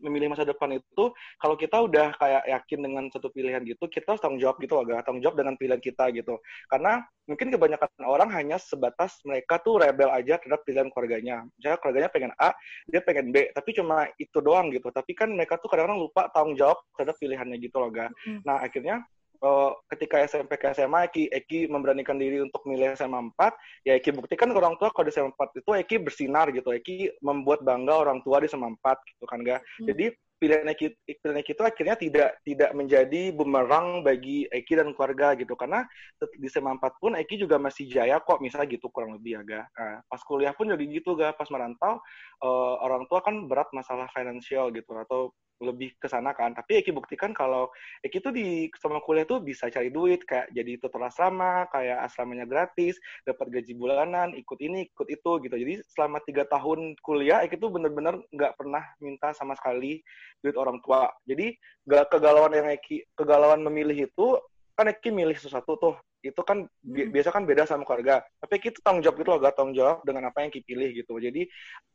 memilih 0.03 0.35
masa 0.35 0.43
depan 0.43 0.75
itu, 0.75 1.15
kalau 1.39 1.55
kita 1.55 1.79
udah 1.79 2.13
kayak 2.19 2.43
yakin 2.51 2.79
dengan 2.83 3.05
satu 3.09 3.31
pilihan 3.31 3.63
gitu, 3.63 3.87
kita 3.87 4.13
harus 4.13 4.23
tanggung 4.23 4.43
jawab 4.43 4.59
gitu 4.59 4.75
agak 4.77 5.07
tanggung 5.07 5.23
jawab 5.23 5.39
dengan 5.39 5.55
pilihan 5.55 5.79
kita 5.79 6.11
gitu. 6.13 6.43
Karena 6.67 7.01
mungkin 7.31 7.55
kebanyakan 7.55 7.89
orang 8.05 8.29
hanya 8.35 8.59
sebatas 8.59 9.23
mereka 9.23 9.63
tuh 9.63 9.79
rebel 9.79 10.11
aja 10.11 10.43
terhadap 10.43 10.67
pilihan 10.67 10.91
keluarganya. 10.91 11.47
Misalnya 11.57 11.79
keluarganya 11.79 12.11
pengen 12.11 12.33
A, 12.37 12.51
dia 12.91 13.01
pengen 13.01 13.31
B, 13.31 13.49
tapi 13.55 13.71
cuma 13.73 14.11
itu 14.19 14.39
doang 14.43 14.75
gitu. 14.75 14.91
Tapi 14.91 15.15
kan 15.15 15.31
mereka 15.31 15.57
tuh 15.63 15.71
kadang-kadang 15.71 16.03
lupa 16.03 16.29
tanggung 16.35 16.59
jawab 16.59 16.83
terhadap 16.99 17.17
pilihannya 17.23 17.57
gitu 17.63 17.79
loh, 17.79 17.89
ga. 17.95 18.11
Nah, 18.43 18.61
akhirnya 18.61 19.07
eh, 19.43 19.71
ketika 19.95 20.23
SMP 20.23 20.55
ke 20.57 20.71
SMA, 20.73 21.11
Eki, 21.11 21.25
Eki 21.29 21.59
memberanikan 21.67 22.17
diri 22.17 22.39
untuk 22.39 22.63
milih 22.65 22.95
SMA 22.95 23.35
4, 23.35 23.55
ya 23.83 23.99
Eki 23.99 24.15
buktikan 24.15 24.55
ke 24.55 24.59
orang 24.59 24.79
tua 24.79 24.95
kalau 24.95 25.07
di 25.07 25.13
SMA 25.15 25.35
4 25.35 25.61
itu 25.61 25.71
Eki 25.75 25.97
bersinar 26.01 26.47
gitu. 26.55 26.71
Eki 26.71 27.19
membuat 27.21 27.67
bangga 27.67 27.99
orang 28.07 28.23
tua 28.23 28.39
di 28.39 28.49
SMA 28.49 28.71
4 28.79 29.11
gitu 29.11 29.25
kan, 29.27 29.43
ga. 29.43 29.59
Hmm. 29.59 29.87
Jadi 29.91 30.15
pilihan 30.43 30.67
Eki, 30.75 30.87
pilihan 31.07 31.39
Eki 31.39 31.53
itu 31.55 31.63
akhirnya 31.63 31.95
tidak 31.95 32.31
tidak 32.43 32.71
menjadi 32.75 33.23
bumerang 33.31 34.03
bagi 34.03 34.51
Eki 34.51 34.75
dan 34.75 34.91
keluarga 34.91 35.39
gitu. 35.39 35.55
Karena 35.55 35.87
di 36.19 36.49
SMA 36.51 36.79
4 36.83 36.99
pun 36.99 37.15
Eki 37.15 37.47
juga 37.47 37.63
masih 37.63 37.87
jaya 37.87 38.19
kok, 38.19 38.43
misalnya 38.43 38.67
gitu 38.67 38.91
kurang 38.91 39.15
lebih 39.19 39.39
ya, 39.39 39.43
ga. 39.47 39.63
Nah, 39.79 40.03
pas 40.11 40.23
kuliah 40.27 40.51
pun 40.51 40.67
jadi 40.67 40.83
gitu, 40.83 41.15
ga. 41.15 41.31
Pas 41.35 41.47
merantau, 41.47 42.03
eh, 42.43 42.75
orang 42.83 43.07
tua 43.07 43.23
kan 43.23 43.47
berat 43.47 43.71
masalah 43.71 44.11
financial 44.11 44.75
gitu 44.75 44.91
atau 44.99 45.31
lebih 45.63 45.95
ke 45.97 46.11
sana 46.11 46.35
kan. 46.35 46.53
Tapi 46.53 46.83
Eki 46.83 46.91
buktikan 46.91 47.31
kalau 47.31 47.71
Eki 48.03 48.19
tuh 48.19 48.35
di 48.35 48.67
sama 48.77 48.99
kuliah 49.01 49.25
tuh 49.25 49.39
bisa 49.39 49.71
cari 49.71 49.89
duit 49.89 50.27
kayak 50.27 50.51
jadi 50.51 50.77
tutor 50.83 51.07
asrama, 51.07 51.71
kayak 51.71 52.03
asramanya 52.05 52.45
gratis, 52.45 52.99
dapat 53.23 53.49
gaji 53.49 53.73
bulanan, 53.79 54.35
ikut 54.35 54.59
ini, 54.59 54.91
ikut 54.91 55.09
itu 55.09 55.31
gitu. 55.47 55.55
Jadi 55.55 55.75
selama 55.95 56.19
tiga 56.27 56.45
tahun 56.51 56.99
kuliah 57.01 57.47
Eki 57.47 57.57
tuh 57.63 57.71
bener-bener 57.71 58.19
nggak 58.35 58.59
pernah 58.59 58.83
minta 58.99 59.31
sama 59.33 59.55
sekali 59.55 60.03
duit 60.43 60.59
orang 60.59 60.83
tua. 60.83 61.07
Jadi 61.25 61.55
gak 61.87 62.11
kegalauan 62.15 62.53
yang 62.53 62.69
Eki 62.69 63.07
kegalauan 63.15 63.63
memilih 63.63 64.11
itu 64.11 64.39
kan 64.75 64.91
Eki 64.91 65.15
milih 65.15 65.39
sesuatu 65.39 65.79
tuh 65.79 65.95
itu 66.23 66.41
kan 66.47 66.65
bi 66.81 67.05
hmm. 67.05 67.11
biasa 67.11 67.29
kan 67.35 67.43
beda 67.43 67.67
sama 67.67 67.83
keluarga. 67.83 68.23
Tapi 68.39 68.63
kita 68.63 68.79
tanggung 68.81 69.03
jawab 69.03 69.19
gitu 69.19 69.29
loh, 69.35 69.39
gak 69.43 69.55
tanggung 69.59 69.75
jawab 69.75 69.99
dengan 70.07 70.31
apa 70.31 70.39
yang 70.47 70.51
kita 70.55 70.65
pilih 70.71 70.91
gitu. 70.95 71.15
Jadi 71.19 71.43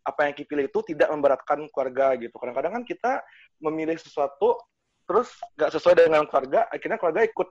apa 0.04 0.20
yang 0.28 0.34
kita 0.36 0.48
pilih 0.52 0.66
itu 0.68 0.80
tidak 0.94 1.08
memberatkan 1.16 1.60
keluarga 1.72 2.08
gitu. 2.20 2.36
Kadang-kadang 2.36 2.74
kan 2.78 2.84
kita 2.84 3.12
memilih 3.63 3.96
sesuatu 3.96 4.60
terus 5.08 5.32
gak 5.56 5.72
sesuai 5.72 5.96
dengan 5.96 6.28
keluarga, 6.28 6.68
akhirnya 6.68 7.00
keluarga 7.00 7.24
ikut 7.24 7.48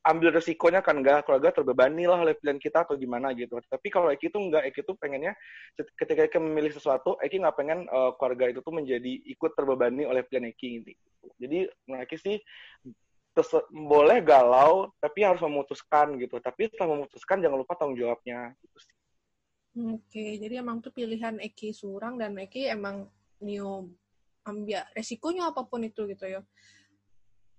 ambil 0.00 0.32
resikonya 0.32 0.80
kan 0.80 0.96
enggak 0.96 1.28
keluarga 1.28 1.52
terbebani 1.60 2.08
lah 2.08 2.24
oleh 2.24 2.32
pilihan 2.32 2.56
kita 2.56 2.88
atau 2.88 2.96
gimana 2.96 3.36
gitu. 3.36 3.60
Tapi 3.60 3.88
kalau 3.92 4.08
Eki 4.08 4.32
itu 4.32 4.38
enggak, 4.40 4.64
Eki 4.72 4.80
itu 4.80 4.92
pengennya 4.96 5.32
ketika 5.76 6.24
Eki 6.24 6.40
memilih 6.40 6.72
sesuatu, 6.72 7.20
Eki 7.20 7.44
nggak 7.44 7.56
pengen 7.56 7.84
uh, 7.92 8.16
keluarga 8.16 8.48
itu 8.48 8.64
tuh 8.64 8.72
menjadi 8.72 9.12
ikut 9.28 9.52
terbebani 9.52 10.08
oleh 10.08 10.24
pilihan 10.24 10.48
Eki 10.56 10.68
gitu. 10.88 11.26
Jadi 11.36 11.58
menurut 11.84 12.04
Eki 12.08 12.16
sih 12.16 12.36
boleh 13.70 14.18
galau 14.20 14.90
tapi 14.98 15.24
harus 15.24 15.40
memutuskan 15.40 16.18
gitu. 16.18 16.36
Tapi 16.42 16.68
setelah 16.68 16.98
memutuskan 16.98 17.40
jangan 17.40 17.58
lupa 17.58 17.78
tanggung 17.78 17.98
jawabnya 17.98 18.54
gitu 18.60 18.78
sih. 18.78 18.94
Oke 19.70 20.36
jadi 20.42 20.60
emang 20.60 20.82
tuh 20.82 20.90
pilihan 20.90 21.38
Eki 21.38 21.70
Surang 21.70 22.18
dan 22.18 22.34
Eki 22.34 22.74
emang 22.74 23.06
new 23.38 23.86
ambil 24.42 24.82
resikonya 24.96 25.54
apa 25.54 25.62
pun 25.62 25.84
itu 25.86 26.10
gitu 26.10 26.26
ya 26.26 26.42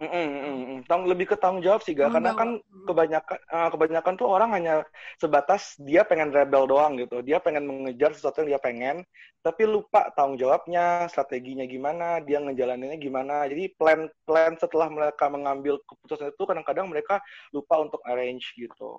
Mm 0.02 0.10
-mm, 0.10 0.82
mm 0.82 1.06
lebih 1.06 1.30
ke 1.30 1.38
tanggung 1.38 1.62
jawab 1.62 1.86
sih, 1.86 1.94
gak? 1.94 2.10
Karena 2.10 2.34
kan 2.34 2.58
kebanyakan 2.90 3.38
uh, 3.54 3.70
kebanyakan 3.70 4.14
tuh 4.18 4.26
orang 4.26 4.50
hanya 4.50 4.82
sebatas 5.22 5.78
dia 5.78 6.02
pengen 6.02 6.34
rebel 6.34 6.66
doang 6.66 6.98
gitu. 6.98 7.22
Dia 7.22 7.38
pengen 7.38 7.70
mengejar 7.70 8.10
sesuatu 8.18 8.42
yang 8.42 8.58
dia 8.58 8.62
pengen, 8.66 9.06
tapi 9.46 9.70
lupa 9.70 10.10
tanggung 10.18 10.42
jawabnya, 10.42 11.06
strateginya 11.06 11.70
gimana, 11.70 12.18
dia 12.26 12.42
ngejalaninnya 12.42 12.98
gimana. 12.98 13.46
Jadi 13.46 13.78
plan-plan 13.78 14.58
setelah 14.58 14.90
mereka 14.90 15.30
mengambil 15.30 15.78
keputusan 15.86 16.34
itu 16.34 16.44
kadang-kadang 16.50 16.90
mereka 16.90 17.22
lupa 17.54 17.78
untuk 17.78 18.02
arrange 18.02 18.58
gitu. 18.58 18.98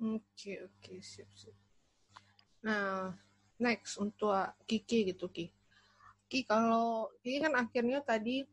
Oke, 0.00 0.24
okay, 0.32 0.56
oke, 0.64 0.72
okay, 0.80 0.98
siap, 1.04 1.28
siap. 1.36 1.56
Nah, 2.64 3.12
next 3.60 4.00
untuk 4.00 4.32
Kiki 4.64 5.12
gitu, 5.12 5.28
Ki. 5.28 5.52
Ki, 6.24 6.48
kalau 6.48 7.12
Kiki 7.20 7.44
kan 7.44 7.52
akhirnya 7.52 8.00
tadi 8.00 8.48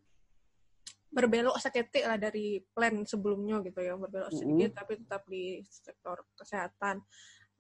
berbelok 1.10 1.58
seketik 1.58 2.06
lah 2.06 2.22
dari 2.22 2.62
plan 2.70 3.02
sebelumnya 3.02 3.58
gitu 3.66 3.82
ya 3.82 3.98
berbelok 3.98 4.30
sedikit 4.30 4.70
mm 4.70 4.74
-hmm. 4.74 4.80
tapi 4.80 4.92
tetap 5.02 5.22
di 5.26 5.44
sektor 5.66 6.18
kesehatan. 6.38 7.02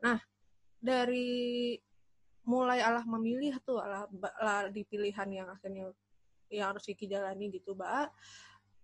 Nah 0.05 0.21
dari 0.79 1.75
mulai 2.45 2.79
Allah 2.81 3.05
memilih 3.05 3.57
tuh 3.61 3.81
Allah, 3.81 4.09
Allah 4.41 4.73
di 4.73 4.81
pilihan 4.85 5.29
yang 5.29 5.47
akhirnya 5.49 5.91
yang 6.49 6.73
harus 6.73 6.85
Kiki 6.85 7.05
jalani 7.05 7.53
gitu, 7.53 7.77
Mbak. 7.77 8.09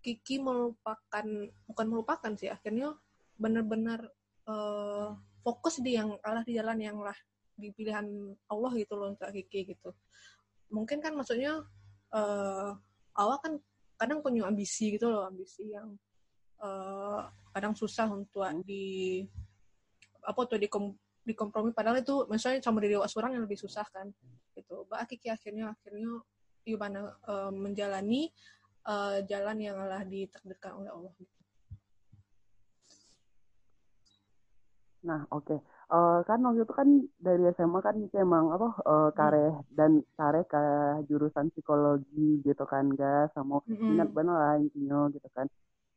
Kiki 0.06 0.38
melupakan 0.38 1.26
bukan 1.66 1.86
melupakan 1.90 2.32
sih 2.38 2.50
akhirnya 2.54 2.94
benar-benar 3.42 4.06
uh, 4.46 5.18
fokus 5.42 5.82
di 5.82 5.98
yang 5.98 6.14
Allah 6.22 6.46
di 6.46 6.54
jalan 6.54 6.78
yang 6.78 7.02
lah 7.02 7.18
di 7.58 7.74
pilihan 7.74 8.06
Allah 8.50 8.72
gitu 8.78 8.94
loh 8.94 9.18
untuk 9.18 9.30
Kiki 9.34 9.74
gitu. 9.74 9.90
Mungkin 10.70 11.02
kan 11.02 11.18
maksudnya 11.18 11.66
uh, 12.14 12.70
awal 13.18 13.38
kan 13.42 13.54
kadang 13.96 14.20
punya 14.20 14.48
ambisi 14.48 14.96
gitu 14.96 15.08
loh 15.12 15.28
ambisi 15.28 15.72
yang 15.72 15.96
uh, 16.60 17.28
kadang 17.56 17.74
susah 17.76 18.08
untuk 18.12 18.44
hmm. 18.44 18.64
di 18.64 19.24
apa 20.26 20.42
tuh 20.50 20.58
di 20.58 20.68
kom, 20.68 20.96
di 21.22 21.34
kompromi 21.38 21.72
padahal 21.72 22.02
itu 22.02 22.26
misalnya 22.28 22.60
sama 22.60 22.82
diri 22.82 22.98
orang 22.98 23.32
yang 23.38 23.44
lebih 23.46 23.60
susah 23.60 23.86
kan 23.94 24.10
gitu 24.58 24.86
mbak 24.90 25.06
Kiki 25.10 25.30
akhirnya 25.30 25.72
akhirnya 25.72 26.22
gimana 26.66 27.14
uh, 27.30 27.54
menjalani 27.54 28.34
uh, 28.90 29.22
jalan 29.30 29.58
yang 29.62 29.78
telah 29.78 30.02
ditakdirkan 30.02 30.82
oleh 30.82 30.90
Allah 30.90 31.14
gitu. 31.22 31.34
Nah, 35.06 35.22
oke. 35.30 35.46
Okay 35.46 35.75
uh, 35.92 36.20
kan 36.26 36.40
waktu 36.42 36.64
itu 36.66 36.74
kan 36.74 36.90
dari 37.22 37.44
SMA 37.54 37.80
kan 37.82 37.96
itu 38.02 38.16
emang 38.18 38.54
apa 38.54 38.70
uh, 38.86 39.10
kare 39.14 39.52
hmm. 39.52 39.64
dan 39.78 39.92
kare 40.18 40.42
ke 40.50 40.64
jurusan 41.10 41.52
psikologi 41.54 42.42
gitu 42.42 42.64
kan 42.66 42.90
guys 42.94 43.30
sama 43.34 43.62
hmm. 43.66 43.78
minat 43.78 44.10
banget 44.14 44.36
lah 44.36 44.56
intinya 44.58 45.10
gitu 45.14 45.28
kan 45.34 45.46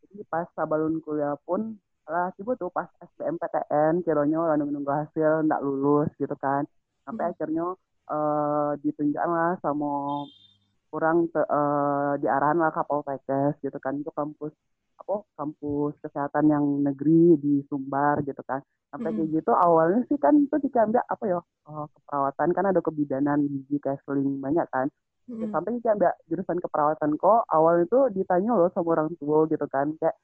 jadi 0.09 0.25
pas 0.29 0.49
sabalun 0.57 1.01
kuliah 1.05 1.37
pun 1.45 1.77
lah 2.09 2.33
tiba 2.37 2.57
tuh 2.57 2.73
pas 2.73 2.89
SBMPTN 3.05 4.01
kironya 4.01 4.57
lalu 4.57 4.73
nunggu 4.73 4.93
hasil 4.93 5.45
ndak 5.45 5.61
lulus 5.61 6.09
gitu 6.17 6.33
kan 6.41 6.65
sampai 7.05 7.29
hmm. 7.29 7.33
akhirnya 7.37 7.67
uh, 8.09 8.73
ditunjuk 8.81 9.21
lah 9.21 9.61
sama 9.61 10.25
kurang 10.89 11.29
te, 11.29 11.41
uh, 11.45 12.17
diarahan 12.17 12.57
lah 12.57 12.73
ke 12.73 12.81
Poltekkes 12.89 13.61
gitu 13.61 13.77
kan 13.77 14.01
itu 14.01 14.09
kampus 14.17 14.57
apa 14.99 15.15
kampus 15.39 15.95
kesehatan 16.03 16.51
yang 16.51 16.65
negeri 16.83 17.39
di 17.39 17.55
Sumbar 17.71 18.21
gitu 18.27 18.43
kan. 18.45 18.61
Sampai 18.89 19.13
kayak 19.13 19.31
gitu 19.41 19.53
awalnya 19.53 20.01
sih 20.09 20.17
kan 20.17 20.33
itu 20.33 20.57
diambil 20.69 21.05
apa 21.07 21.25
ya 21.29 21.41
oh, 21.69 21.87
keperawatan. 21.93 22.49
Kan 22.57 22.65
ada 22.67 22.81
kebidanan 22.81 23.39
gizi 23.47 23.77
counseling 23.79 24.43
banyak 24.43 24.67
kan. 24.73 24.89
Mm-hmm. 25.29 25.45
ya, 25.45 25.47
sampai 25.53 25.73
jurusan 26.29 26.59
keperawatan 26.59 27.21
kok. 27.21 27.45
Awal 27.53 27.85
itu 27.85 27.99
ditanya 28.17 28.57
loh 28.57 28.73
sama 28.73 28.97
orang 28.97 29.13
tua 29.21 29.45
gitu 29.47 29.67
kan 29.69 29.93
kayak 30.01 30.17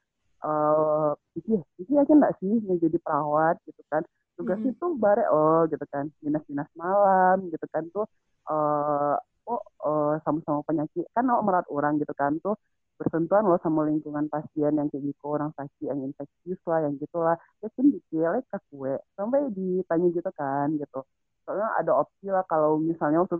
eh 0.45 1.11
iki 1.39 1.53
iki 1.81 1.91
yakin 1.95 2.17
nggak 2.21 2.35
sih 2.41 2.53
yang 2.65 2.77
jadi 2.81 2.97
perawat? 2.99 3.55
Gitu 3.63 3.81
kan. 3.87 4.03
Tugas 4.35 4.59
mm-hmm. 4.59 4.75
itu 4.75 4.85
bare 4.99 5.23
oh 5.29 5.63
gitu 5.69 5.85
kan. 5.93 6.09
Dinas-dinas 6.19 6.69
malam 6.75 7.47
gitu 7.53 7.65
kan 7.69 7.85
tuh 7.93 8.05
uh, 8.49 9.15
oh 9.45 9.61
uh, 9.85 10.17
sama-sama 10.25 10.65
penyakit. 10.65 11.05
Kan 11.13 11.29
oh, 11.29 11.41
merat 11.45 11.69
orang 11.69 12.01
gitu 12.01 12.11
kan 12.17 12.41
tuh 12.41 12.57
bersentuhan 12.95 13.43
loh 13.43 13.59
sama 13.59 13.87
lingkungan 13.87 14.31
pasien 14.31 14.73
yang 14.75 14.87
kayak 14.87 15.03
gitu. 15.11 15.25
Orang 15.27 15.51
sakit 15.55 15.85
yang 15.85 15.99
infeksius 16.03 16.61
lah 16.67 16.79
yang 16.87 16.95
gitulah. 16.99 17.35
Ya 17.59 17.67
kan 17.71 17.85
dipilih 17.91 18.43
ke 18.47 18.57
kue 18.71 18.93
sampai 19.19 19.51
ditanya 19.51 20.07
gitu 20.11 20.31
kan 20.35 20.67
gitu. 20.79 20.99
Soalnya 21.45 21.69
ada 21.77 21.91
opsi 22.01 22.27
lah 22.31 22.43
kalau 22.47 22.81
misalnya 22.81 23.21
waktu 23.23 23.37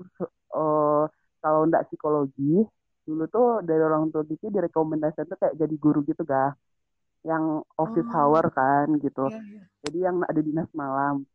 uh, 0.53 1.09
kalau 1.41 1.59
ndak 1.65 1.89
psikologi 1.89 2.65
dulu 3.05 3.23
tuh 3.29 3.61
dari 3.61 3.81
orang 3.85 4.09
tua 4.09 4.25
Kiki 4.25 4.49
direkomendasikan 4.49 5.29
tuh 5.29 5.37
kayak 5.37 5.55
jadi 5.61 5.75
guru 5.77 6.01
gitu 6.09 6.25
ga 6.25 6.57
yang 7.25 7.61
office 7.77 8.09
oh. 8.13 8.17
hour 8.17 8.49
kan 8.53 8.97
gitu. 9.01 9.29
Yeah, 9.29 9.61
yeah. 9.61 9.65
jadi 9.85 9.97
yang 10.09 10.15
ada 10.25 10.41
dinas 10.41 10.69
malam. 10.73 11.25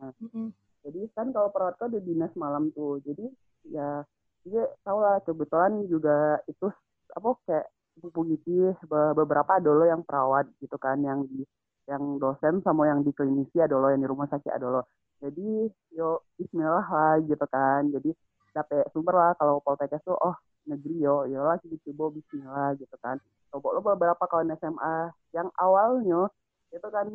Nah 0.00 0.12
mm 0.16 0.28
-hmm. 0.32 0.46
jadi 0.84 1.00
kan 1.12 1.32
kalau 1.32 1.48
perawat 1.52 1.76
tuh 1.76 1.88
ada 1.92 2.00
dinas 2.00 2.32
malam 2.36 2.72
tuh. 2.72 3.00
Jadi 3.04 3.28
ya 3.68 4.04
dia 4.48 4.64
tahu 4.84 4.98
lah 5.00 5.20
kebetulan 5.24 5.84
juga 5.88 6.40
itu 6.48 6.72
apa 7.16 7.28
kayak 7.46 7.66
sepupu 7.96 8.20
gitu 8.34 8.72
beberapa 8.88 9.58
dulu 9.58 9.84
yang 9.88 10.02
perawat 10.06 10.46
gitu 10.62 10.76
kan 10.78 11.00
yang 11.02 11.26
di 11.26 11.42
yang 11.88 12.20
dosen 12.20 12.60
sama 12.60 12.84
yang 12.86 13.00
di 13.00 13.10
klinisi 13.16 13.58
ada 13.58 13.74
yang 13.90 14.04
di 14.04 14.08
rumah 14.08 14.28
sakit 14.28 14.52
ada 14.52 14.84
jadi 15.18 15.66
yo 15.98 16.22
Bismillah 16.38 16.86
lah 16.86 17.14
gitu 17.26 17.46
kan. 17.50 17.90
Jadi 17.90 18.10
dapet 18.54 18.86
sumber 18.94 19.14
lah 19.14 19.32
kalau 19.38 19.58
poltekkes 19.62 20.02
tuh 20.06 20.16
oh 20.18 20.34
negeri 20.70 20.94
yo 21.02 21.26
yo 21.26 21.42
lah 21.46 21.58
coba 21.62 22.04
Bismillah 22.14 22.68
gitu 22.78 22.96
kan. 23.02 23.16
Coba 23.50 23.66
lo 23.74 23.80
beberapa 23.82 24.24
kawan 24.30 24.54
SMA 24.58 25.10
yang 25.34 25.48
awalnya 25.58 26.30
itu 26.70 26.88
kan 26.92 27.08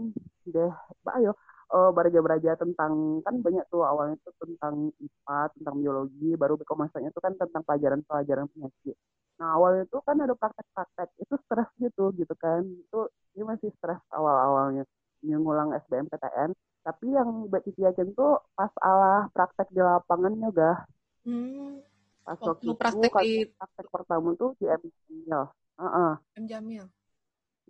deh 0.49 0.71
bah 1.05 1.17
yo 1.23 1.31
uh, 1.71 1.89
beraja-beraja 1.95 2.57
tentang 2.59 3.21
kan 3.23 3.35
banyak 3.39 3.63
tuh 3.71 3.85
awalnya 3.85 4.17
tuh 4.25 4.33
tentang 4.41 4.91
IPA 4.99 5.39
tentang 5.55 5.75
biologi 5.79 6.29
baru 6.35 6.57
masanya 6.75 7.09
itu 7.13 7.21
kan 7.21 7.33
tentang 7.37 7.61
pelajaran-pelajaran 7.63 8.49
penyakit 8.49 8.97
Nah 9.39 9.57
awalnya 9.57 9.83
itu 9.89 9.97
kan 10.03 10.17
ada 10.19 10.35
praktek-praktek 10.37 11.09
itu 11.21 11.35
stres 11.47 11.69
gitu 11.79 12.13
gitu 12.17 12.33
kan. 12.37 12.61
Itu 12.63 13.09
ini 13.33 13.43
masih 13.47 13.69
stres 13.79 14.01
awal-awalnya 14.13 14.83
ngulang 15.23 15.71
SBMPTN 15.87 16.51
tapi 16.83 17.15
yang 17.15 17.47
Mbak 17.47 17.63
Cici 17.63 17.81
yakin 17.87 18.11
tuh 18.11 18.43
pas 18.59 18.69
Allah 18.83 19.31
praktek 19.31 19.71
di 19.71 19.79
lapangan 19.79 20.35
juga 20.35 20.83
hmm. 21.23 21.79
pas 22.27 22.35
waktu, 22.43 22.67
waktu 22.67 22.71
praktek 22.75 23.11
itu 23.15 23.23
di... 23.23 23.35
praktek 23.55 23.87
pertama 23.87 24.35
tuh 24.35 24.51
di 24.59 24.67
M 24.67 24.83
Jamil. 24.83 25.41
Uh 25.79 25.85
-uh. 25.87 26.11
M 26.35 26.45
Jamil. 26.47 26.85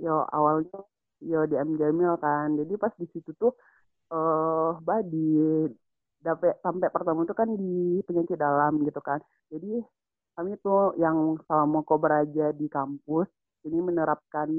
Yo 0.01 0.25
awalnya 0.33 0.81
yo 1.21 1.45
di 1.45 1.55
M 1.57 1.77
Jamil 1.77 2.17
kan. 2.17 2.57
Jadi 2.57 2.73
pas 2.81 2.93
di 2.97 3.05
situ 3.13 3.29
tuh 3.37 3.53
eh 4.09 4.17
uh, 4.17 4.81
Mbak 4.81 4.99
di 5.13 5.25
sampai 6.61 6.89
pertama 6.89 7.25
tuh 7.29 7.37
kan 7.37 7.49
di 7.53 8.01
penyakit 8.01 8.37
dalam 8.37 8.81
gitu 8.81 9.01
kan. 9.01 9.21
Jadi 9.53 9.77
kami 10.33 10.57
tuh 10.65 10.97
yang 10.97 11.37
selama 11.45 11.85
kau 11.85 12.01
beraja 12.01 12.49
di 12.53 12.65
kampus 12.69 13.29
ini 13.63 13.79
menerapkan 13.79 14.49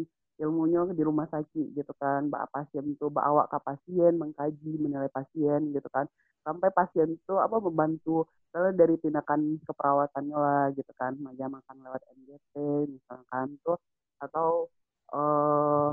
ilmunya 0.42 0.90
di 0.90 1.02
rumah 1.06 1.26
sakit 1.30 1.74
gitu 1.74 1.92
kan. 1.98 2.26
Mbak 2.30 2.50
pasien 2.50 2.84
tuh 2.98 3.10
mbak 3.10 3.26
awak 3.26 3.46
ke 3.52 3.58
pasien 3.62 4.12
mengkaji 4.18 4.72
menilai 4.80 5.10
pasien 5.10 5.70
gitu 5.70 5.88
kan. 5.90 6.06
Sampai 6.44 6.68
pasien 6.74 7.14
itu 7.16 7.34
apa 7.40 7.56
membantu 7.62 8.26
misalnya 8.50 8.72
dari 8.86 8.96
tindakan 9.00 9.58
keperawatannya 9.62 10.36
lah 10.36 10.64
gitu 10.74 10.92
kan. 10.98 11.14
Maja 11.22 11.46
makan 11.46 11.76
lewat 11.86 12.02
NGT 12.18 12.54
misalkan 12.90 13.46
tuh 13.62 13.78
atau 14.22 14.70
uh, 15.14 15.90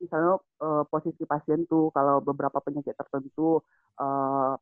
misalnya 0.00 0.40
uh, 0.64 0.84
posisi 0.88 1.22
pasien 1.28 1.68
tuh 1.68 1.92
kalau 1.92 2.24
beberapa 2.24 2.56
penyakit 2.64 2.96
tertentu 2.96 3.60
uh, 4.00 4.56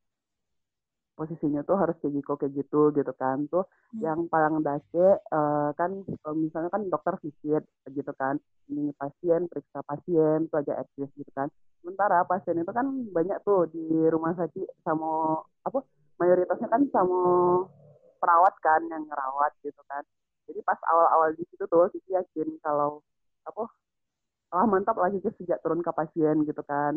posisinya 1.18 1.66
tuh 1.66 1.74
harus 1.74 1.98
kayak 1.98 2.22
gitu 2.22 2.33
kayak 2.38 2.52
gitu 2.54 2.81
gitu 2.94 3.12
kan 3.18 3.50
tuh 3.50 3.66
hmm. 3.66 4.07
yang 4.07 4.31
paling 4.31 4.62
dake 4.62 5.09
uh, 5.35 5.74
kan 5.74 6.07
misalnya 6.38 6.70
kan 6.70 6.87
dokter 6.87 7.18
visit 7.18 7.66
gitu 7.90 8.12
kan 8.14 8.38
ini 8.70 8.94
pasien 8.94 9.50
periksa 9.50 9.83
pasien 9.83 10.46
tuh 10.46 10.62
aja 10.62 10.78
eksis 10.78 11.11
gitu 11.18 11.33
kan 11.35 11.50
sementara 11.83 12.22
pasien 12.22 12.62
itu 12.62 12.70
kan 12.70 12.87
banyak 13.11 13.42
tuh 13.42 13.66
di 13.74 14.07
rumah 14.07 14.38
sakit 14.38 14.87
sama 14.87 15.42
apa 15.66 15.83
mayoritasnya 16.22 16.70
kan 16.70 16.87
sama 16.94 17.20
perawat 18.22 18.54
kan 18.62 18.87
yang 18.87 19.02
ngerawat 19.02 19.50
gitu 19.66 19.83
kan 19.90 20.07
jadi 20.46 20.62
pas 20.62 20.78
awal-awal 20.87 21.35
di 21.35 21.42
situ 21.50 21.66
tuh 21.66 21.90
sih 21.90 22.00
yakin 22.09 22.57
kalau 22.62 23.02
apa 23.42 23.66
ah 24.48 24.64
mantap 24.64 24.96
lagi 24.96 25.20
sejak 25.20 25.61
turun 25.61 25.85
ke 25.85 25.92
pasien 25.92 26.40
gitu 26.48 26.62
kan. 26.64 26.96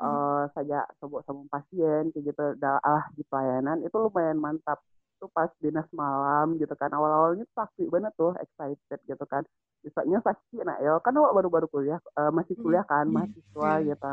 Uh, 0.00 0.48
saja 0.56 0.88
sebut 1.02 1.20
sama 1.26 1.44
pasien 1.52 2.08
kayak 2.14 2.32
gitu 2.32 2.44
ah 2.64 3.04
di 3.12 3.22
pelayanan 3.28 3.82
itu 3.84 3.96
lumayan 3.96 4.38
mantap. 4.40 4.80
Tuh 5.20 5.30
pas 5.30 5.50
dinas 5.62 5.86
malam 5.94 6.58
gitu 6.58 6.72
kan. 6.74 6.90
Awal-awalnya 6.90 7.46
sakit 7.54 7.86
banget 7.92 8.12
tuh 8.16 8.34
excited 8.40 9.00
gitu 9.06 9.24
kan. 9.28 9.46
Besoknya 9.82 10.18
sakit 10.22 10.62
nak 10.62 10.78
yo 10.82 10.98
kan 11.02 11.14
awak 11.18 11.34
baru-baru 11.34 11.66
kuliah 11.70 12.00
uh, 12.18 12.30
masih 12.30 12.54
hmm. 12.58 12.62
kuliah 12.62 12.84
kan 12.86 13.06
mahasiswa 13.10 13.70
gitu. 13.82 14.12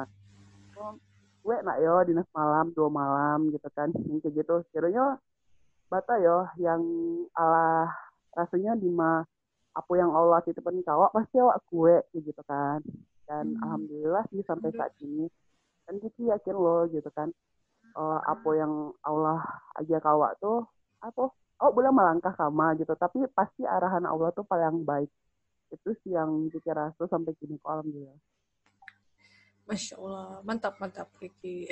Oh, 0.79 0.93
gue 1.45 1.55
nak 1.65 1.77
yo 1.81 1.95
dinas 2.05 2.29
malam 2.33 2.69
dua 2.73 2.89
malam 2.93 3.49
gitu 3.49 3.69
kan. 3.73 3.89
Kayak 3.93 4.33
gitu. 4.45 4.55
Kiranya 4.73 5.17
bata 5.89 6.13
yo 6.21 6.45
yang 6.61 6.81
ala 7.33 7.89
rasanya 8.37 8.77
di 8.77 8.93
ma 8.93 9.25
apa 9.73 9.93
yang 9.97 10.13
Allah 10.13 10.41
titipkan 10.45 10.81
ke 10.81 10.91
awak 10.93 11.13
pasti 11.13 11.41
awak 11.41 11.61
kue 11.69 11.97
gitu 12.13 12.41
kan. 12.45 12.85
Dan 13.25 13.57
hmm. 13.57 13.61
alhamdulillah 13.65 14.23
sih 14.29 14.45
sampai 14.45 14.73
saat 14.73 14.93
ini 15.01 15.25
kan 15.89 15.97
kita 15.97 16.37
yakin 16.37 16.53
loh 16.53 16.85
gitu 16.93 17.09
kan. 17.09 17.33
Uh, 17.97 18.21
apa 18.21 18.49
yang 18.53 18.93
Allah 19.01 19.41
aja 19.73 19.97
kawak 19.97 20.37
tuh 20.37 20.61
apa? 21.01 21.33
Oh 21.59 21.73
boleh 21.73 21.89
melangkah 21.89 22.29
sama 22.37 22.77
gitu. 22.77 22.93
Tapi 22.93 23.25
pasti 23.33 23.65
arahan 23.65 24.05
Allah 24.05 24.29
tuh 24.29 24.45
paling 24.45 24.85
baik. 24.85 25.09
Itu 25.73 25.97
sih 26.05 26.13
yang 26.13 26.53
Kiki 26.53 26.69
rasa 26.69 27.09
sampai 27.09 27.33
kini 27.41 27.57
kok 27.57 27.73
alhamdulillah. 27.73 28.21
Masya 29.65 29.97
Allah, 29.97 30.29
mantap 30.45 30.77
mantap 30.77 31.09
Kiki. 31.17 31.69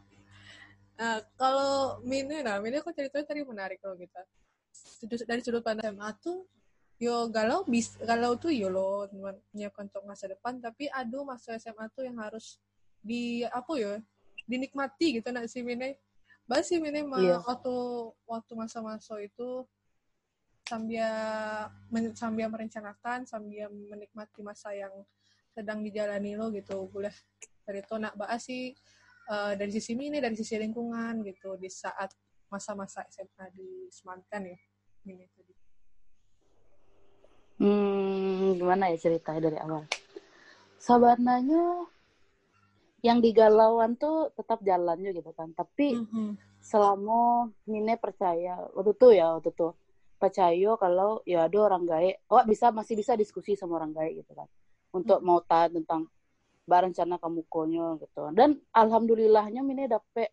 nah, 1.00 1.24
kalau 1.36 2.00
Mine, 2.04 2.44
nah 2.44 2.60
Mine 2.60 2.84
kok 2.84 2.92
ceritanya 2.92 3.24
tadi 3.24 3.40
menarik 3.40 3.80
kalau 3.80 3.96
kita. 3.96 4.20
Dari 5.04 5.40
sudut 5.40 5.64
pandang 5.64 5.96
SMA 5.96 6.12
tuh 6.20 6.44
yo 7.00 7.32
galau 7.32 7.64
bis 7.64 7.96
galau 8.04 8.36
tuh 8.36 8.52
yo 8.52 8.68
lo 8.68 9.08
menyiapkan 9.12 9.88
untuk 9.88 10.04
masa 10.04 10.28
depan. 10.28 10.60
Tapi 10.60 10.88
aduh 10.92 11.24
masa 11.24 11.56
SMA 11.56 11.88
tuh 11.92 12.04
yang 12.04 12.20
harus 12.20 12.60
di 13.00 13.42
apa 13.48 13.72
ya 13.76 13.92
dinikmati 14.44 15.20
gitu 15.20 15.28
nak 15.32 15.48
si 15.48 15.64
Mine 15.64 15.96
bahas 16.44 16.68
si 16.68 16.76
Mine 16.76 17.06
mah 17.06 17.20
yeah. 17.22 17.40
waktu 17.44 17.74
waktu 18.26 18.52
masa-masa 18.58 19.16
itu 19.22 19.64
sambil 20.68 21.10
men, 21.90 22.14
sambil 22.14 22.46
merencanakan 22.46 23.26
sambil 23.26 23.70
menikmati 23.70 24.40
masa 24.42 24.70
yang 24.70 24.92
sedang 25.50 25.82
dijalani 25.82 26.38
lo 26.38 26.52
gitu 26.54 26.86
boleh 26.86 27.12
dari 27.66 27.82
itu 27.82 27.94
nak 27.98 28.14
bahas 28.14 28.42
sih 28.46 28.74
uh, 29.30 29.54
dari 29.58 29.70
sisi 29.74 29.98
Mine 29.98 30.22
dari 30.22 30.38
sisi 30.38 30.54
lingkungan 30.58 31.26
gitu 31.26 31.58
di 31.58 31.66
saat 31.70 32.14
masa-masa 32.50 33.06
SMA 33.10 33.46
di 33.54 33.86
Semantan 33.90 34.50
ya 34.50 34.58
ini 35.06 35.26
tadi 35.30 35.54
Hmm, 37.60 38.56
gimana 38.56 38.88
ya 38.88 38.96
ceritanya 38.96 39.52
dari 39.52 39.60
awal? 39.60 39.84
Sebenarnya 40.80 41.84
yang 43.00 43.18
digalauan 43.24 43.96
tuh 43.96 44.32
tetap 44.36 44.60
jalannya 44.60 45.10
gitu 45.16 45.32
kan. 45.32 45.52
Tapi 45.56 45.96
mm-hmm. 46.00 46.60
selama 46.60 47.48
Mine 47.64 47.96
percaya 47.96 48.60
waktu 48.76 48.92
itu 48.96 49.08
ya 49.16 49.36
waktu 49.36 49.50
itu 49.52 49.68
percaya 50.20 50.70
kalau 50.76 51.24
ya 51.24 51.48
ada 51.48 51.58
orang 51.64 51.88
gaek, 51.88 52.28
oh 52.28 52.44
bisa 52.44 52.68
masih 52.68 52.92
bisa 52.96 53.16
diskusi 53.16 53.56
sama 53.56 53.80
orang 53.80 53.96
gaek 53.96 54.24
gitu 54.24 54.32
kan. 54.36 54.48
Untuk 54.92 55.24
mm-hmm. 55.24 55.28
mau 55.32 55.40
tahu 55.44 55.80
tentang 55.80 56.02
rencana 56.70 57.18
kamu 57.18 57.42
konyo 57.50 57.98
gitu. 57.98 58.30
Dan 58.30 58.60
alhamdulillahnya 58.70 59.64
Mine 59.64 59.90
dapet 59.90 60.30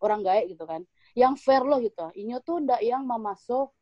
orang 0.00 0.24
gaek 0.24 0.56
gitu 0.56 0.64
kan. 0.64 0.86
Yang 1.12 1.42
fair 1.42 1.62
loh 1.66 1.82
gitu. 1.82 2.08
Inyo 2.14 2.38
tuh 2.40 2.62
ndak 2.64 2.80
yang 2.80 3.04
memasuk 3.04 3.74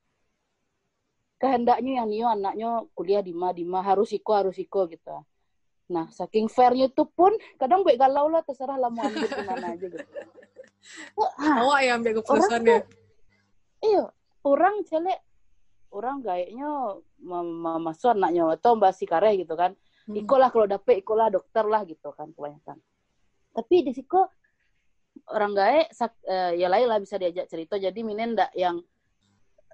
kehendaknya 1.39 2.03
yang 2.03 2.09
Nio 2.11 2.27
anaknya 2.27 2.69
kuliah 2.99 3.23
di 3.23 3.31
ma 3.31 3.55
di 3.55 3.63
ma 3.63 3.81
harus 3.81 4.11
iko 4.11 4.35
harus 4.35 4.59
iko 4.59 4.91
gitu 4.91 5.23
nah 5.89 6.07
saking 6.13 6.53
fairnya 6.53 6.93
itu 6.93 7.05
pun 7.09 7.33
kadang 7.57 7.81
baik 7.81 7.97
galau 7.97 8.29
lah 8.29 8.45
terserah 8.45 8.77
lah 8.77 8.93
mau 8.93 9.09
ambil 9.09 9.25
mana 9.49 9.73
aja 9.73 9.87
gitu. 9.89 10.07
Oh 11.65 11.79
yang 11.81 12.05
ambil 12.05 12.21
keputusannya 12.21 12.85
iya 13.83 14.05
orang 14.45 14.85
celek 14.85 15.21
orang 15.89 16.21
kayaknya 16.21 16.69
masuk 17.81 18.13
anaknya 18.13 18.45
atau 18.53 18.77
mbak 18.77 18.93
si 18.93 19.09
kare 19.09 19.33
gitu 19.41 19.57
kan 19.57 19.73
hmm. 20.09 20.21
iko 20.21 20.35
lah 20.37 20.53
kalau 20.53 20.69
dapet 20.69 21.01
iko 21.01 21.17
lah 21.17 21.33
dokter 21.33 21.65
lah 21.65 21.83
gitu 21.89 22.13
kan 22.13 22.33
kebanyakan. 22.33 22.77
Tapi 23.57 23.77
di 23.83 23.93
siko 23.97 24.29
orang 25.35 25.53
gaek 25.57 25.91
uh, 25.99 26.53
ya 26.55 26.69
lain 26.71 26.87
lah 26.87 27.01
bisa 27.03 27.19
diajak 27.19 27.51
cerita. 27.51 27.75
Jadi 27.81 28.01
minen 28.07 28.37
ndak 28.39 28.53
yang 28.55 28.79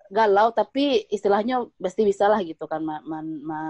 galau 0.09 0.53
tapi 0.55 1.05
istilahnya 1.11 1.65
pasti 1.81 2.05
bisa 2.07 2.29
lah 2.29 2.41
gitu 2.45 2.65
kan 2.69 2.85
ma, 2.85 3.01
ma, 3.03 3.19
ma, 3.21 3.61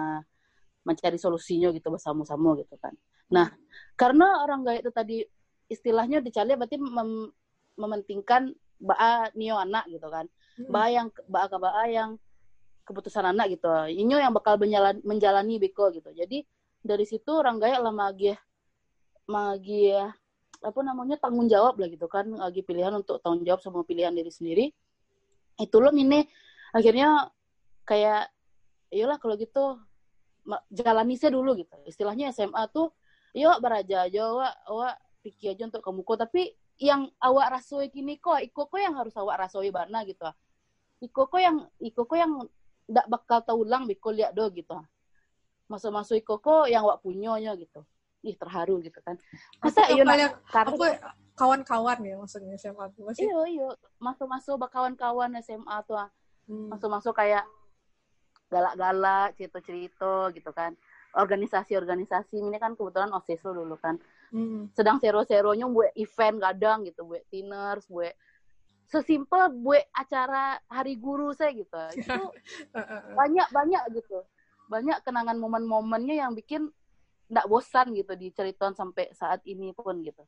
mencari 0.84 1.16
solusinya 1.16 1.72
gitu 1.72 1.88
bersama-sama 1.88 2.54
gitu 2.60 2.76
kan. 2.76 2.92
Nah, 3.32 3.50
karena 3.96 4.44
orang 4.44 4.62
gaya 4.62 4.78
itu 4.84 4.92
tadi 4.92 5.24
istilahnya 5.66 6.20
dicari 6.20 6.54
berarti 6.54 6.76
mem, 6.76 7.32
mementingkan 7.80 8.52
baa 8.76 9.32
nio 9.32 9.56
anak 9.56 9.88
gitu 9.88 10.06
kan. 10.12 10.28
Hmm. 10.60 10.70
Baa 10.70 10.88
yang 10.92 11.08
baa 11.26 11.48
ke 11.48 11.56
baa 11.56 11.84
yang 11.88 12.20
keputusan 12.84 13.24
anak 13.24 13.56
gitu. 13.56 13.68
Inyo 13.88 14.20
yang 14.20 14.36
bakal 14.36 14.60
menjalani, 14.60 15.00
menjalani 15.02 15.56
beko 15.56 15.88
gitu. 15.90 16.12
Jadi 16.12 16.44
dari 16.84 17.08
situ 17.08 17.32
orang 17.32 17.56
gaya 17.56 17.80
lah 17.80 17.90
magi 17.96 18.36
magi 19.24 19.88
apa 20.64 20.80
namanya 20.84 21.16
tanggung 21.16 21.48
jawab 21.48 21.80
lah 21.80 21.88
gitu 21.88 22.04
kan 22.08 22.28
lagi 22.28 22.60
pilihan 22.60 22.92
untuk 22.92 23.20
tanggung 23.24 23.44
jawab 23.44 23.60
sama 23.64 23.80
pilihan 23.84 24.12
diri 24.12 24.28
sendiri 24.28 24.64
itu 25.60 25.76
loh 25.80 25.92
ini 25.92 26.24
akhirnya 26.76 27.32
kayak 27.88 28.32
iyalah 28.92 29.20
kalau 29.20 29.36
gitu 29.36 29.80
jalani 30.70 31.16
saya 31.16 31.34
dulu 31.34 31.56
gitu. 31.56 31.74
Istilahnya 31.88 32.30
SMA 32.30 32.68
tuh 32.70 32.92
yuk 33.34 33.58
beraja 33.58 34.06
aja 34.06 34.24
wa 34.30 34.48
wa 34.70 34.88
pikir 35.24 35.58
aja 35.58 35.66
untuk 35.66 35.82
kamu 35.82 36.06
kok 36.06 36.28
tapi 36.28 36.54
yang 36.78 37.10
awak 37.22 37.58
rasoi 37.58 37.90
kini 37.90 38.18
kok 38.18 38.38
iko 38.42 38.66
kok 38.66 38.78
yang 38.78 38.94
harus 38.94 39.14
awak 39.16 39.46
rasoi 39.46 39.72
bana 39.72 40.04
gitu. 40.04 40.26
Iko 41.02 41.26
kok 41.26 41.40
yang 41.40 41.64
iko 41.80 42.06
kok 42.06 42.18
yang 42.18 42.32
ndak 42.84 43.06
bakal 43.08 43.40
tahu 43.40 43.64
ulang 43.64 43.88
biko 43.88 44.12
lihat 44.12 44.36
do 44.36 44.46
gitu. 44.52 44.76
Masuk 45.70 45.90
masuk 45.90 46.16
iko 46.20 46.38
kok 46.38 46.68
yang 46.68 46.84
awak 46.84 47.00
punyanya 47.00 47.56
gitu. 47.56 47.82
Ih 48.24 48.36
terharu 48.36 48.80
gitu 48.84 48.98
kan. 49.04 49.16
Masa 49.60 49.88
iya 49.92 50.04
aku 50.50 50.84
kawan-kawan 51.34 51.98
ya 52.06 52.14
maksudnya 52.14 52.54
SMA 52.54 52.84
tuh 52.94 53.10
masih 53.10 53.26
iya 53.26 53.40
iya. 53.50 53.68
Masuk-masuk 53.98 54.58
kawan-kawan 54.70 55.34
SMA 55.42 55.76
tuh 55.86 55.98
ah. 55.98 56.08
hmm. 56.46 56.70
masuk-masuk 56.70 57.14
kayak 57.14 57.42
galak-galak 58.52 59.36
cerita-cerita 59.38 60.32
gitu 60.34 60.50
kan. 60.52 60.76
Organisasi-organisasi 61.14 62.42
ini 62.42 62.58
kan 62.58 62.74
kebetulan 62.74 63.14
osis 63.14 63.42
lo 63.46 63.54
dulu 63.54 63.76
kan. 63.78 63.98
Hmm. 64.34 64.66
sedang 64.74 64.98
sero-seronya 64.98 65.70
buat 65.70 65.94
event 65.94 66.42
kadang 66.42 66.82
gitu 66.82 67.06
buat 67.06 67.22
diners 67.30 67.86
buat 67.86 68.10
sesimpel 68.90 69.54
buat 69.62 69.86
acara 69.94 70.58
hari 70.66 70.98
guru 70.98 71.30
saya 71.30 71.54
gitu. 71.54 71.78
Itu 72.02 72.34
banyak 73.14 73.48
banyak 73.54 73.82
gitu. 73.94 74.26
Banyak 74.66 75.06
kenangan 75.06 75.38
momen-momennya 75.38 76.18
yang 76.18 76.34
bikin 76.34 76.66
nggak 77.30 77.46
bosan 77.46 77.94
gitu 77.94 78.12
diceritain 78.18 78.74
sampai 78.74 79.08
saat 79.14 79.38
ini 79.46 79.70
pun 79.70 80.02
gitu. 80.02 80.26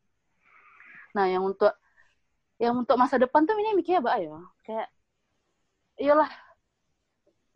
Nah, 1.18 1.26
yang 1.26 1.42
untuk 1.42 1.74
yang 2.62 2.78
untuk 2.78 2.96
masa 2.96 3.20
depan 3.20 3.42
tuh 3.42 3.58
ini 3.58 3.74
mikirnya 3.74 4.06
apa 4.06 4.22
ya? 4.22 4.38
Kayak 4.64 4.88
iyalah 5.98 6.30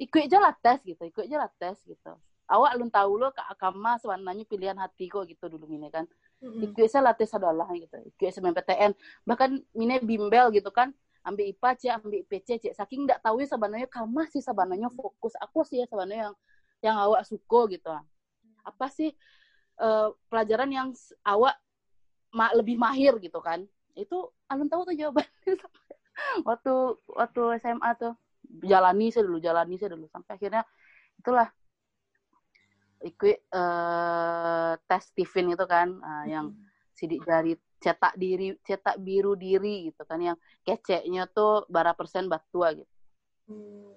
ikut 0.01 0.21
aja 0.25 0.39
lah 0.41 0.57
tes 0.57 0.81
gitu, 0.81 1.03
ikut 1.05 1.29
aja 1.29 1.37
lah 1.45 1.51
tes 1.61 1.77
gitu. 1.85 2.13
Awak 2.51 2.71
belum 2.75 2.91
tahu 2.91 3.13
lo 3.15 3.29
ke 3.31 3.43
akama 3.47 3.95
sebenarnya 4.01 4.43
pilihan 4.49 4.75
hati 4.75 5.07
kok 5.07 5.29
gitu 5.29 5.47
dulu 5.47 5.69
mine 5.69 5.93
kan. 5.93 6.09
Mm-hmm. 6.41 6.73
Ikut 6.73 6.83
aja 6.89 6.99
lah 7.05 7.15
tes 7.15 7.31
adalah 7.31 7.69
gitu. 7.77 7.95
Ikut 8.01 8.27
aja 8.27 8.41
PTN. 8.41 8.93
Bahkan 9.29 9.51
mine 9.77 10.03
bimbel 10.03 10.51
gitu 10.51 10.73
kan. 10.73 10.91
Ambil 11.21 11.53
IPA, 11.53 11.69
cek, 11.77 11.93
ambil 12.01 12.25
IPC, 12.25 12.49
cek. 12.65 12.73
Saking 12.75 13.05
nggak 13.05 13.21
tahu 13.21 13.45
ya 13.45 13.47
sebenarnya 13.53 13.87
kamu 13.93 14.25
sih 14.33 14.43
sebenarnya 14.43 14.89
fokus. 14.89 15.37
Aku 15.39 15.63
sih 15.63 15.85
ya 15.85 15.87
sebenarnya 15.87 16.33
yang 16.33 16.37
yang 16.81 16.97
awak 16.97 17.23
suka 17.29 17.71
gitu. 17.71 17.93
Apa 18.65 18.89
sih 18.89 19.13
uh, 19.79 20.17
pelajaran 20.33 20.71
yang 20.73 20.89
awak 21.23 21.55
ma 22.31 22.51
lebih 22.55 22.79
mahir 22.79 23.19
gitu 23.19 23.43
kan 23.43 23.67
itu 23.99 24.31
alun 24.47 24.71
tahu 24.71 24.87
tuh 24.87 24.95
jawabannya 24.95 25.55
waktu 26.49 26.75
waktu 27.11 27.43
SMA 27.59 27.91
tuh 27.99 28.15
jalani 28.65 29.15
saya 29.15 29.27
dulu 29.27 29.39
jalani 29.39 29.75
saya 29.79 29.95
dulu. 29.95 30.07
Sampai 30.11 30.37
akhirnya 30.37 30.63
itulah 31.21 31.49
ikut 33.01 33.49
uh, 33.57 34.77
tes 34.85 35.03
Stephen 35.09 35.57
itu 35.57 35.65
kan 35.65 35.89
uh, 36.01 36.25
yang 36.29 36.53
sidik 36.93 37.25
jari 37.25 37.57
cetak 37.81 38.13
diri 38.21 38.53
cetak 38.61 39.01
biru 39.01 39.33
diri 39.33 39.89
gitu 39.89 40.05
kan 40.05 40.21
yang 40.21 40.37
keceknya 40.69 41.25
tuh 41.33 41.65
bara 41.73 41.97
persen 41.97 42.29
batua 42.29 42.77
gitu. 42.77 42.93
Hmm. 43.49 43.97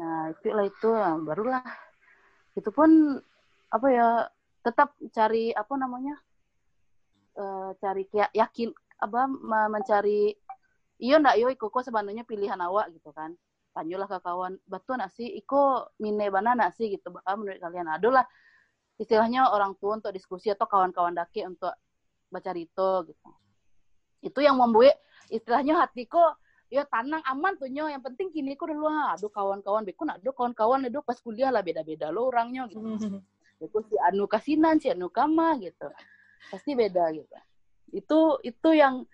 nah 0.00 0.32
itu 0.32 0.48
lah 0.48 0.64
itu 0.64 0.88
barulah. 1.28 1.64
Itu 2.56 2.72
pun 2.72 3.20
apa 3.70 3.86
ya 3.92 4.08
tetap 4.64 4.96
cari 5.12 5.52
apa 5.52 5.74
namanya 5.76 6.16
uh, 7.36 7.70
cari 7.76 8.08
kayak 8.08 8.32
yakin 8.32 8.72
apa 9.00 9.28
mencari 9.68 10.36
iyo 11.00 11.16
ndak 11.16 11.36
iyo 11.40 11.48
iko 11.48 11.72
sebenarnya 11.80 12.28
pilihan 12.28 12.60
awak 12.60 12.92
gitu 12.92 13.08
kan 13.16 13.32
tanyalah 13.70 14.08
ke 14.10 14.18
kawan 14.20 14.58
batu 14.66 14.92
nasi 14.98 15.26
iko 15.38 15.94
mine 16.02 16.26
bana 16.28 16.58
nasi 16.58 16.90
gitu 16.90 17.14
bah 17.14 17.22
menurut 17.34 17.58
kalian. 17.62 17.88
Adalah 17.90 18.26
istilahnya 19.00 19.48
orang 19.48 19.78
tua 19.80 19.96
untuk 19.96 20.12
diskusi 20.12 20.52
atau 20.52 20.68
kawan-kawan 20.68 21.16
daki 21.16 21.46
untuk 21.46 21.72
baca 22.28 22.50
rito 22.52 23.06
gitu. 23.08 23.28
Itu 24.20 24.38
yang 24.44 24.60
membuat 24.60 24.98
istilahnya 25.32 25.80
hatiku 25.86 26.20
ya 26.68 26.84
tenang 26.86 27.24
aman 27.24 27.56
tuh 27.56 27.70
nyo. 27.70 27.88
Yang 27.88 28.12
penting 28.12 28.28
kini 28.34 28.58
ku 28.58 28.68
dulu 28.68 28.86
aduh 28.86 29.32
kawan-kawan 29.32 29.86
beku 29.86 30.04
nak 30.04 30.20
aduh 30.20 30.34
kawan-kawan 30.34 30.86
aduh 30.86 31.02
pas 31.02 31.16
kuliah 31.18 31.48
lah 31.48 31.64
beda-beda 31.64 32.12
lo 32.12 32.28
orangnya 32.28 32.68
gitu. 32.68 32.82
Beku 33.60 33.84
si 33.84 33.96
anu 34.00 34.24
kasinan 34.24 34.80
si 34.80 34.88
anu 34.88 35.12
kama 35.12 35.60
gitu. 35.60 35.88
Pasti 36.48 36.72
beda 36.72 37.12
gitu. 37.12 37.36
Itu 37.92 38.40
itu 38.40 38.70
yang 38.72 39.04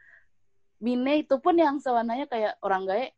mine 0.79 1.25
itu 1.25 1.35
pun 1.40 1.57
yang 1.57 1.81
sewananya 1.81 2.29
kayak 2.31 2.55
orang 2.62 2.85
gae 2.87 3.11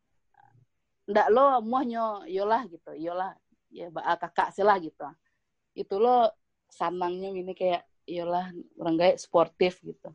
ndak 1.09 1.27
lo 1.33 1.59
muahnya 1.65 2.29
yolah 2.29 2.61
gitu. 2.69 2.93
Yolah 2.93 3.33
ya 3.73 3.89
kakak 4.21 4.53
sih 4.53 4.61
lah 4.61 4.77
gitu. 4.77 5.09
Itu 5.73 5.97
lo 5.97 6.29
sanangnya 6.69 7.33
ini 7.33 7.53
kayak 7.57 7.81
iyalah 8.05 8.53
orang 8.77 8.95
gaya 8.97 9.13
sportif 9.17 9.81
gitu. 9.81 10.13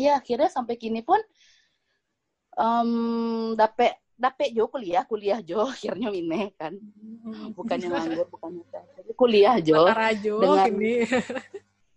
Ya 0.00 0.16
akhirnya 0.16 0.48
sampai 0.48 0.80
kini 0.80 1.04
pun 1.04 1.20
um, 2.56 3.52
dapet 3.52 4.00
dapet 4.18 4.50
jo 4.50 4.66
kuliah 4.66 5.04
kuliah 5.04 5.38
jo 5.44 5.68
akhirnya 5.74 6.08
ini 6.08 6.48
kan. 6.56 6.72
Bukannya 7.52 7.88
nganggur 7.92 8.28
bukannya 8.32 8.64
tapi 8.72 9.12
kuliah 9.12 9.60
jo. 9.60 9.84
Lakarajo 9.84 10.34
dengan 10.40 10.72
ini 10.72 10.92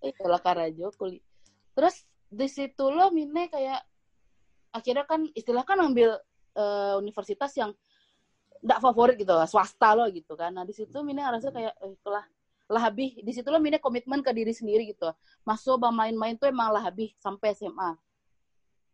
eh 0.04 0.14
Lakarajo 0.34 0.92
kuliah 1.00 1.24
terus 1.72 2.04
di 2.32 2.48
situ 2.48 2.88
lo 2.92 3.12
mine 3.12 3.48
kayak 3.48 3.84
akhirnya 4.72 5.04
kan 5.04 5.28
istilah 5.36 5.64
kan 5.68 5.80
ambil 5.84 6.16
uh, 6.56 6.96
universitas 7.00 7.52
yang 7.60 7.72
tidak 8.62 8.80
favorit 8.80 9.16
gitu 9.18 9.34
lah 9.34 9.50
swasta 9.50 9.98
lo 9.98 10.06
gitu 10.14 10.38
kan. 10.38 10.54
Nah 10.54 10.64
di 10.64 10.74
situ 10.78 11.02
mine 11.02 11.26
ngerasa 11.26 11.50
kayak 11.50 11.74
eh 11.82 11.92
itulah 11.98 12.26
lah 12.72 12.82
habis. 12.88 13.18
Di 13.20 13.32
situ 13.34 13.50
lo 13.50 13.58
mine 13.58 13.82
komitmen 13.82 14.22
ke 14.22 14.32
diri 14.32 14.54
sendiri 14.54 14.88
gitu. 14.94 15.10
Masuk 15.44 15.82
main-main 15.90 16.38
tuh 16.38 16.48
emang 16.48 16.72
lah 16.72 16.86
habis 16.86 17.12
sampai 17.18 17.58
SMA 17.58 17.98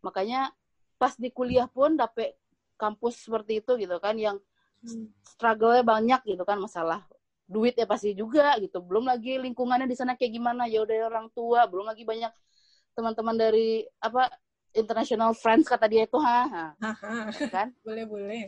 makanya 0.08 0.54
pas 0.98 1.14
di 1.20 1.30
kuliah 1.30 1.68
pun 1.70 1.98
dapet 1.98 2.38
kampus 2.78 3.28
seperti 3.28 3.62
itu 3.62 3.76
gitu 3.78 3.98
kan 4.00 4.18
yang 4.18 4.38
hmm. 4.86 5.10
struggle-nya 5.26 5.84
banyak 5.84 6.22
gitu 6.26 6.44
kan 6.46 6.58
masalah 6.62 7.06
duit 7.48 7.76
ya 7.80 7.88
pasti 7.88 8.12
juga 8.12 8.60
gitu. 8.60 8.84
Belum 8.84 9.08
lagi 9.08 9.40
lingkungannya 9.40 9.88
di 9.88 9.96
sana 9.96 10.20
kayak 10.20 10.32
gimana 10.36 10.68
ya 10.68 10.84
udah 10.84 10.96
orang 11.08 11.28
tua 11.32 11.64
belum 11.66 11.88
lagi 11.88 12.04
banyak 12.04 12.30
teman-teman 12.96 13.36
dari 13.38 13.86
apa 14.04 14.28
international 14.76 15.32
friends 15.38 15.70
kata 15.70 15.86
dia 15.88 16.04
itu 16.04 16.18
ha, 16.20 16.48
ha. 16.48 16.66
kan? 17.52 17.72
Boleh 17.88 18.06
boleh. 18.08 18.44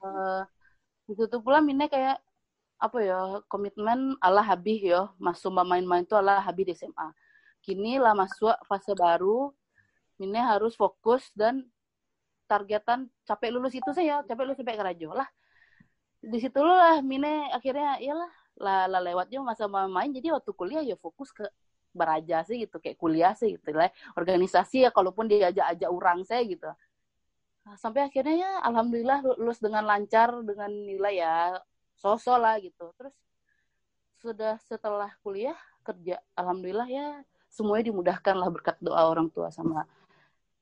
Uh, 0.00 0.42
itu 1.08 1.24
tuh 1.28 1.40
pula 1.40 1.60
Mine 1.60 1.88
kayak 1.88 2.20
apa 2.80 2.98
ya 3.00 3.20
komitmen 3.48 4.16
Allah 4.20 4.44
habis 4.44 4.80
ya. 4.80 5.08
Masuk 5.20 5.52
main-main 5.52 6.04
itu 6.04 6.16
Allah 6.16 6.40
habis 6.40 6.64
di 6.68 6.74
SMA 6.76 7.08
kini 7.64 7.96
lah 7.96 8.12
masuk 8.12 8.52
fase 8.68 8.92
baru. 8.92 9.48
Mine 10.20 10.44
harus 10.44 10.76
fokus 10.76 11.32
dan 11.32 11.64
targetan 12.44 13.08
capek 13.24 13.50
lulus 13.56 13.72
itu 13.72 13.90
saya 13.96 14.20
capek 14.28 14.44
lulus 14.44 14.60
sampai 14.60 14.76
kerajo 14.76 15.16
lah. 15.16 15.26
Di 16.20 16.38
situ 16.38 16.60
lah 16.60 17.00
Mine 17.00 17.48
akhirnya 17.50 17.96
iyalah 17.98 18.32
lah, 18.60 18.86
lah 18.86 19.00
lewatnya 19.00 19.40
masa 19.40 19.64
main. 19.66 20.12
Jadi 20.12 20.28
waktu 20.30 20.52
kuliah 20.52 20.84
ya 20.84 20.94
fokus 21.00 21.32
ke 21.32 21.48
beraja 21.94 22.42
sih 22.42 22.66
gitu 22.66 22.82
kayak 22.82 22.98
kuliah 22.98 23.32
sih 23.38 23.54
gitu 23.54 23.72
lah 23.72 23.88
organisasi 24.18 24.84
ya 24.84 24.90
kalaupun 24.90 25.30
diajak-ajak 25.30 25.88
orang 25.88 26.26
saya 26.26 26.42
gitu 26.44 26.68
nah, 27.64 27.76
sampai 27.78 28.10
akhirnya 28.10 28.34
ya 28.34 28.52
alhamdulillah 28.66 29.22
lulus 29.38 29.62
dengan 29.62 29.86
lancar 29.86 30.34
dengan 30.42 30.68
nilai 30.68 31.14
ya 31.22 31.34
sosok 31.96 32.36
lah 32.36 32.58
gitu 32.58 32.90
terus 32.98 33.14
sudah 34.18 34.58
setelah 34.66 35.14
kuliah 35.22 35.56
kerja 35.86 36.18
alhamdulillah 36.34 36.88
ya 36.90 37.06
semuanya 37.48 37.94
dimudahkan 37.94 38.34
lah 38.34 38.50
berkat 38.50 38.76
doa 38.82 39.06
orang 39.06 39.30
tua 39.30 39.48
sama 39.54 39.86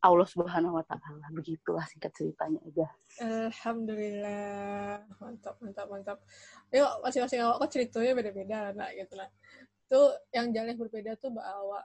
Allah 0.03 0.27
Subhanahu 0.27 0.83
wa 0.83 0.85
taala. 0.85 1.31
Begitulah 1.31 1.87
singkat 1.87 2.11
ceritanya 2.19 2.59
aja. 2.67 2.91
Alhamdulillah. 3.23 5.07
Mantap, 5.23 5.55
mantap, 5.63 5.87
mantap. 5.87 6.19
Yuk, 6.75 6.91
masing-masing 7.07 7.47
awak 7.47 7.63
kok 7.63 7.71
ceritanya 7.79 8.13
beda-beda 8.19 8.59
lah 8.75 8.91
gitu 8.99 9.15
lah. 9.15 9.31
Itu 9.93 10.09
yang 10.33 10.57
jalan 10.57 10.73
berbeda 10.81 11.21
tuh 11.21 11.37
mbak 11.37 11.45
awak 11.45 11.85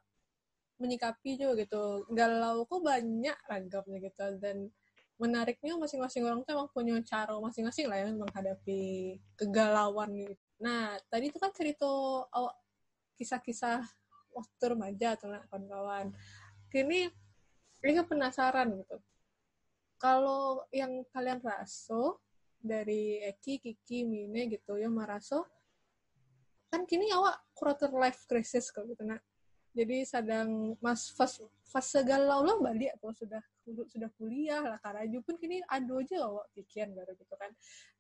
menyikapi 0.79 1.35
juga 1.35 1.59
gitu. 1.59 2.07
Galau 2.15 2.63
kok 2.63 2.79
banyak 2.79 3.35
ragamnya 3.51 3.99
gitu 3.99 4.39
dan 4.39 4.71
menariknya 5.19 5.75
masing-masing 5.75 6.23
orang 6.23 6.39
tuh 6.47 6.55
emang 6.55 6.71
punya 6.71 6.95
cara 7.03 7.35
masing-masing 7.35 7.91
lah 7.91 7.99
ya 7.99 8.07
menghadapi 8.15 9.19
kegalauan 9.35 10.15
gitu. 10.15 10.39
Nah, 10.63 10.95
tadi 11.11 11.35
itu 11.35 11.35
kan 11.35 11.51
cerita 11.51 11.83
awak 12.31 12.55
kisah-kisah 13.19 13.83
waktu 14.31 14.63
remaja 14.71 15.19
atau 15.19 15.27
kawan-kawan. 15.51 16.15
Kini 16.71 17.11
ini 17.83 17.91
penasaran 18.07 18.71
gitu. 18.71 19.03
Kalau 19.99 20.63
yang 20.71 21.03
kalian 21.11 21.43
raso 21.43 22.23
dari 22.55 23.19
Eki, 23.19 23.59
Kiki, 23.59 24.07
Mine 24.07 24.47
gitu 24.47 24.79
ya 24.79 24.87
maraso 24.87 25.43
kan 26.67 26.83
kini 26.83 27.07
awak 27.15 27.39
quarter 27.55 27.91
life 27.91 28.27
crisis 28.27 28.69
kalau 28.71 28.91
gitu 28.91 29.03
nak. 29.07 29.23
Jadi 29.77 30.09
sedang 30.09 30.73
mas 30.81 31.13
fase 31.13 31.45
fase 31.61 32.01
galau 32.01 32.41
lah 32.41 32.57
balik 32.57 32.97
atau 32.97 33.13
sudah 33.13 33.43
sudah 33.67 34.09
kuliah 34.17 34.63
lah 34.63 34.79
karaju 34.81 35.21
pun 35.21 35.37
kini 35.37 35.61
ado 35.69 36.01
aja 36.01 36.25
awak 36.25 36.49
pikiran 36.57 36.97
baru 36.97 37.13
gitu 37.13 37.35
kan. 37.37 37.51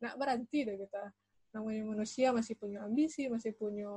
Nak 0.01 0.13
berhenti 0.17 0.65
deh 0.65 0.75
kita. 0.79 1.03
Namanya 1.53 1.83
manusia 1.85 2.33
masih 2.33 2.57
punya 2.57 2.81
ambisi 2.83 3.29
masih 3.29 3.53
punya 3.53 3.89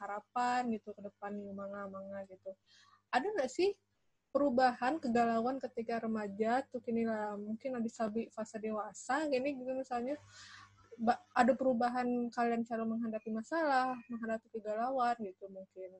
harapan 0.00 0.66
gitu 0.74 0.90
ke 0.96 1.00
depan 1.04 1.36
manga 1.52 1.86
manga 1.92 2.24
gitu. 2.26 2.50
Ada 3.12 3.26
nggak 3.36 3.50
sih 3.52 3.76
perubahan 4.36 5.00
kegalauan 5.00 5.56
ketika 5.56 6.04
remaja 6.04 6.60
tuh 6.68 6.84
kini 6.84 7.08
lah 7.08 7.40
mungkin 7.40 7.80
ada 7.80 7.88
sabi 7.88 8.28
fase 8.28 8.60
dewasa 8.60 9.24
gini 9.32 9.56
gitu 9.56 9.72
misalnya 9.72 10.20
ada 11.36 11.52
perubahan 11.52 12.32
kalian 12.32 12.64
cara 12.64 12.82
menghadapi 12.82 13.28
masalah 13.28 13.92
menghadapi 14.08 14.48
kegalauan 14.48 15.16
gitu 15.20 15.44
mungkin 15.52 15.90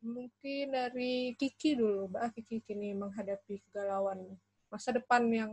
mungkin 0.00 0.64
dari 0.72 1.36
Kiki 1.36 1.76
dulu 1.76 2.08
Mbak 2.08 2.40
Kiki 2.40 2.64
kini 2.64 2.96
menghadapi 2.96 3.60
kegalauan 3.68 4.24
masa 4.72 4.96
depan 4.96 5.28
yang 5.28 5.52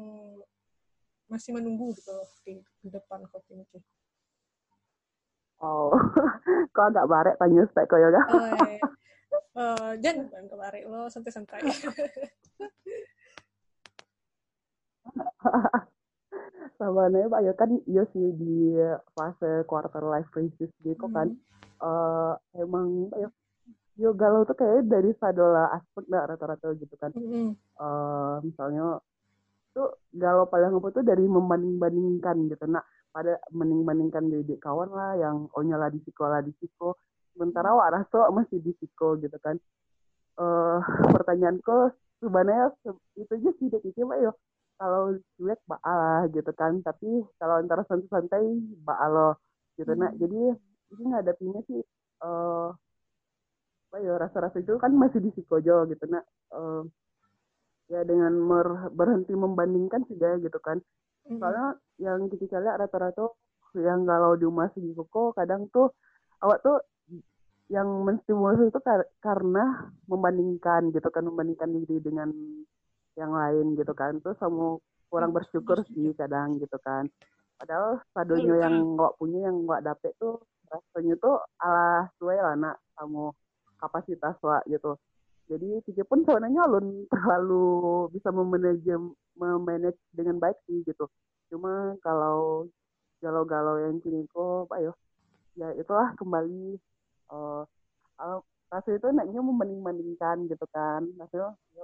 masih 1.27 1.51
menunggu 1.51 1.91
gitu 1.91 2.15
loh 2.15 2.29
di, 2.47 2.63
di 2.79 2.87
depan 2.87 3.27
coaching 3.27 3.59
itu. 3.59 3.83
Oh, 5.59 5.91
kok 6.73 6.85
agak 6.93 7.09
barek 7.09 7.35
tanya 7.41 7.65
spek 7.67 7.89
kau 7.91 7.99
ya 7.99 8.07
Uh, 9.57 9.97
jangan 10.05 10.29
bukan 10.29 10.45
kemarin 10.47 10.83
lo 10.87 11.09
santai-santai. 11.11 11.65
sama 16.77 17.09
nih 17.09 17.25
pak 17.27 17.41
ya 17.43 17.53
kan 17.57 17.69
iya 17.89 18.03
sih 18.13 18.27
di 18.37 18.77
fase 19.17 19.65
quarter 19.65 20.01
life 20.05 20.29
crisis 20.29 20.71
gitu 20.85 21.05
kan. 21.11 21.33
Uh, 21.77 22.33
emang 22.57 23.09
ya 23.13 23.29
yo 23.97 24.13
galau 24.13 24.45
tuh 24.45 24.53
kayak 24.53 24.85
dari 24.85 25.09
sadola 25.17 25.73
aspek 25.73 26.05
lah 26.09 26.29
rata-rata 26.29 26.73
gitu 26.77 26.95
kan. 27.01 27.09
Mm 27.17 27.25
-hmm. 27.25 27.47
uh, 27.81 28.37
misalnya 28.45 29.01
tuh 29.73 29.97
galau 30.13 30.45
paling 30.45 30.73
apa 30.73 30.87
tuh 30.93 31.03
dari 31.05 31.25
membanding-bandingkan 31.25 32.37
gitu. 32.53 32.65
Nah 32.69 32.85
pada 33.09 33.41
mending-bandingkan 33.49 34.29
di 34.29 34.55
kawan 34.61 34.93
lah 34.93 35.17
yang 35.17 35.49
oh 35.49 35.63
nyala 35.65 35.89
di 35.89 35.97
sekolah 36.05 36.45
di 36.45 36.53
siko. 36.61 36.97
Sementara 37.33 37.73
waraso 37.73 38.29
masih 38.29 38.61
di 38.61 38.73
siko 38.77 39.17
gitu 39.17 39.37
kan. 39.41 39.57
Uh, 40.37 40.77
pertanyaanku 41.17 41.89
sebenarnya 42.21 42.73
itu 43.17 43.33
aja 43.33 43.49
sih 43.57 43.67
dek 43.69 43.81
itu 43.85 44.01
yo 44.05 44.33
kalau 44.77 45.17
cuek 45.37 45.59
baal 45.65 46.29
gitu 46.29 46.51
kan 46.53 46.79
tapi 46.85 47.25
kalau 47.41 47.57
antara 47.57 47.81
santai-santai 47.89 48.45
baal 48.85 49.35
gitu 49.77 49.91
nah 49.97 50.09
hmm. 50.13 50.19
jadi 50.21 50.41
ini 50.93 51.03
ngadapinnya 51.11 51.61
sih 51.67 51.81
uh, 52.23 52.71
apa 53.87 53.97
ya 54.03 54.13
rasa-rasa 54.19 54.59
itu 54.59 54.77
kan 54.77 54.93
masih 54.93 55.19
di 55.23 55.33
psikojo 55.33 55.89
gitu 55.89 56.05
nah 56.07 56.23
uh, 56.53 56.83
ya 57.87 58.03
dengan 58.03 58.35
mer- 58.35 58.91
berhenti 58.91 59.31
membandingkan 59.31 60.03
juga 60.11 60.35
gitu 60.43 60.59
kan 60.59 60.77
Mm-mm. 61.27 61.39
soalnya 61.39 61.67
yang 61.97 62.27
Kiki 62.27 62.51
lihat 62.51 62.77
rata-rata 62.83 63.31
yang 63.79 64.03
kalau 64.03 64.35
di 64.35 64.43
rumah 64.43 64.67
segi 64.75 64.91
koko 64.95 65.31
kadang 65.35 65.71
tuh 65.71 65.91
awak 66.43 66.59
tuh 66.61 66.77
yang 67.67 67.87
menstimulus 68.07 68.71
itu 68.71 68.79
kar- 68.79 69.11
karena 69.19 69.91
membandingkan 70.07 70.91
gitu 70.95 71.07
kan 71.11 71.23
membandingkan 71.27 71.67
diri 71.71 71.99
dengan 71.99 72.31
yang 73.17 73.33
lain 73.33 73.73
gitu 73.73 73.91
kan. 73.97 74.21
Terus 74.21 74.37
kamu 74.37 74.77
kurang 75.09 75.31
bersyukur 75.33 75.81
sih 75.91 76.13
kadang 76.13 76.61
gitu 76.61 76.77
kan. 76.79 77.09
Padahal 77.57 77.99
sadonya 78.13 78.69
yang 78.69 78.95
awak 78.95 79.17
punya 79.17 79.49
yang 79.49 79.65
awak 79.65 79.81
dapet 79.81 80.13
tuh 80.21 80.37
rasanya 80.69 81.15
tuh 81.17 81.41
ala 81.57 82.05
sesuai 82.15 82.37
lah 82.37 82.55
nak 82.55 82.75
kamu 82.95 83.33
kapasitas 83.81 84.37
awak 84.45 84.63
gitu. 84.69 84.93
Jadi 85.47 85.79
Kiki 85.87 86.03
pun 86.03 86.21
sebenarnya 86.27 86.67
alun 86.67 87.07
terlalu 87.07 88.11
bisa 88.13 88.29
memanage 88.29 88.85
memanage 89.39 89.97
dengan 90.13 90.37
baik 90.37 90.59
sih 90.69 90.83
gitu. 90.85 91.09
Cuma 91.49 91.95
kalau 92.03 92.67
galau-galau 93.23 93.81
yang 93.81 93.97
kini 94.03 94.29
kok 94.29 94.69
ayo 94.77 94.93
ya 95.57 95.73
itulah 95.73 96.13
kembali 96.13 96.77
uh, 97.33 97.65
rasanya 98.69 98.97
itu 99.01 99.07
naiknya 99.09 99.41
membanding-bandingkan 99.41 100.45
gitu 100.51 100.65
kan. 100.69 101.07
Rasanya 101.17 101.55
ini 101.73 101.81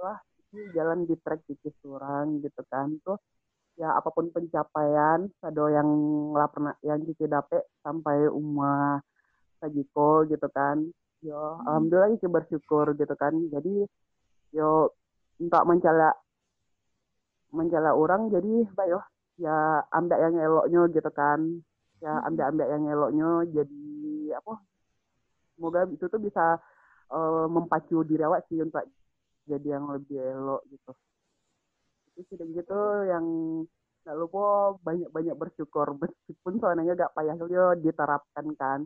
jalan 0.74 1.06
di 1.08 1.14
track 1.20 1.44
dikit 1.48 1.74
orang 1.86 2.40
gitu 2.44 2.62
kan. 2.70 2.94
Tuh 3.02 3.18
ya 3.74 3.90
apa 3.98 4.08
pun 4.14 4.30
pencapaian 4.30 5.26
sado 5.42 5.66
yang 5.66 5.88
lah 6.30 6.46
pernah 6.46 6.74
yang 6.86 7.02
Kiki 7.02 7.26
dapet 7.26 7.66
sampai 7.82 8.30
umah 8.30 9.02
Sajiko 9.58 10.26
gitu 10.30 10.46
kan. 10.50 10.82
Yo 11.24 11.58
alhamdulillah 11.66 12.14
Kiki 12.16 12.28
bersyukur 12.30 12.94
gitu 12.94 13.14
kan. 13.18 13.34
Jadi 13.50 13.86
yo 14.54 14.94
untuk 15.42 15.62
mencela 15.66 16.14
mencela 17.54 17.94
orang 17.94 18.30
jadi 18.30 18.66
bayo 18.74 19.02
ya 19.38 19.82
ambil 19.90 20.18
yang 20.22 20.34
eloknya 20.38 20.80
gitu 20.94 21.10
kan. 21.10 21.40
Ya 22.02 22.20
ambil 22.26 22.44
ambil 22.54 22.66
yang 22.70 22.84
eloknya 22.90 23.30
jadi 23.50 23.94
apa 24.38 24.54
semoga 25.54 25.86
itu 25.86 26.04
tuh 26.10 26.20
bisa 26.20 26.58
uh, 27.14 27.46
mempacu 27.46 28.02
diri 28.02 28.26
awak 28.26 28.46
sih 28.50 28.58
untuk 28.58 28.82
jadi 29.44 29.76
yang 29.78 29.86
lebih 29.92 30.18
elok 30.20 30.62
gitu. 30.72 30.92
Itu 32.14 32.20
sudah 32.32 32.46
gitu 32.48 32.80
yang 33.10 33.26
nggak 34.04 34.16
lupa 34.20 34.76
banyak 34.84 35.08
banyak 35.08 35.36
bersyukur. 35.36 35.96
Meskipun 35.96 36.60
soalnya 36.60 36.92
gak 36.92 37.14
payah 37.16 37.36
dia 37.48 37.64
diterapkan 37.80 38.46
kan. 38.56 38.80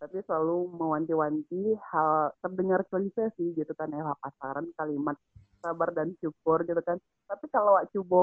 Tapi 0.00 0.24
selalu 0.24 0.80
mewanti-wanti 0.80 1.76
hal 1.92 2.32
terdengar 2.40 2.86
klise 2.88 3.34
sih 3.36 3.52
gitu 3.52 3.76
kan 3.76 3.92
ya 3.92 4.16
pasaran 4.16 4.72
kalimat 4.72 5.18
sabar 5.60 5.92
dan 5.92 6.16
syukur 6.24 6.64
gitu 6.64 6.80
kan. 6.80 6.96
Tapi 7.28 7.44
kalau 7.52 7.76
wak 7.76 7.92
coba 7.92 8.22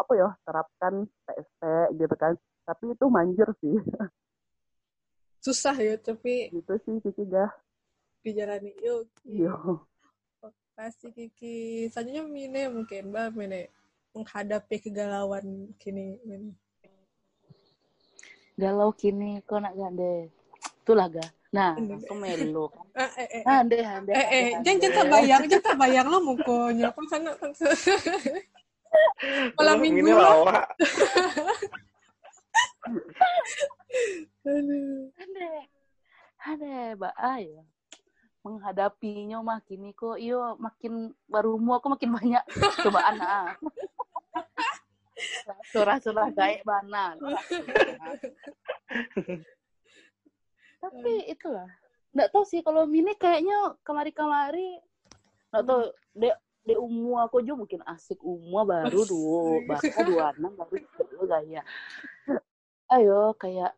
apa 0.00 0.12
ya 0.16 0.28
terapkan 0.48 0.94
PSP 1.28 1.62
gitu 2.00 2.14
kan. 2.16 2.32
Tapi 2.64 2.84
itu 2.96 3.06
manjur 3.12 3.52
sih. 3.60 3.76
Susah 5.44 5.76
ya 5.76 5.96
tapi 6.00 6.48
gitu 6.52 6.72
sih 6.88 7.00
Kiki 7.04 7.28
gak 7.28 7.52
dijalani. 8.24 8.72
Yuk 8.80 9.08
yo 9.28 9.89
pasti 10.74 11.12
Kiki. 11.12 11.88
Selanjutnya 11.90 12.24
Mine 12.26 12.62
mungkin 12.70 13.10
Mbak 13.10 13.26
Mine 13.36 13.60
menghadapi 14.16 14.76
kegalauan 14.80 15.74
kini 15.76 16.18
Mine. 16.26 16.54
Galau 18.58 18.92
kini 18.92 19.40
kok 19.46 19.62
nak 19.62 19.76
gande? 19.76 20.28
Itulah 20.84 21.08
ga. 21.08 21.26
Nah 21.50 21.74
aku 21.74 22.14
melo 22.14 22.70
kan 22.70 22.86
ah, 22.94 23.10
eh, 23.18 23.26
eh, 23.26 23.42
ande 23.42 23.82
ande 23.82 24.14
eh, 24.14 24.26
eh, 24.30 24.48
jangan 24.62 24.86
jangan 24.86 25.06
bayang 25.10 25.42
jangan 25.50 25.74
bayang 25.74 26.06
lo 26.06 26.22
mukonya. 26.22 26.94
Kan 26.94 27.04
sana 27.10 27.34
malam 29.58 29.82
minggu 29.82 30.14
lo 30.14 30.46
ande 35.18 35.48
ande 36.46 36.70
mbak 36.94 37.14
ayo 37.18 37.66
menghadapinya 38.40 39.44
makin 39.44 39.92
kok 39.92 40.16
iyo 40.16 40.56
makin 40.56 41.12
barumu 41.28 41.76
aku 41.76 41.92
makin 41.92 42.16
banyak 42.16 42.44
cobaan 42.80 43.20
ah 43.20 43.52
surah-surah 45.72 46.32
gaek 46.32 46.64
bana 46.64 47.12
tapi 50.80 51.12
itulah. 51.28 51.68
Nggak 52.10 52.32
tahu 52.32 52.44
sih 52.48 52.60
kalau 52.64 52.88
mini 52.88 53.14
kayaknya 53.14 53.76
kemari-kemari 53.84 54.80
nggak 55.50 55.64
tahu 55.66 55.82
de 56.14 56.30
de 56.62 56.74
umur 56.78 57.26
aku 57.26 57.42
juga 57.42 57.66
mungkin 57.66 57.80
asik 57.86 58.22
umur 58.22 58.66
baru 58.66 59.02
dua 59.12 59.42
bahkan 59.66 60.04
dua 60.06 60.30
enam 60.38 60.54
baru 60.54 60.74
dua 61.10 61.24
gaya 61.26 61.62
ayo 62.94 63.34
kayak 63.34 63.74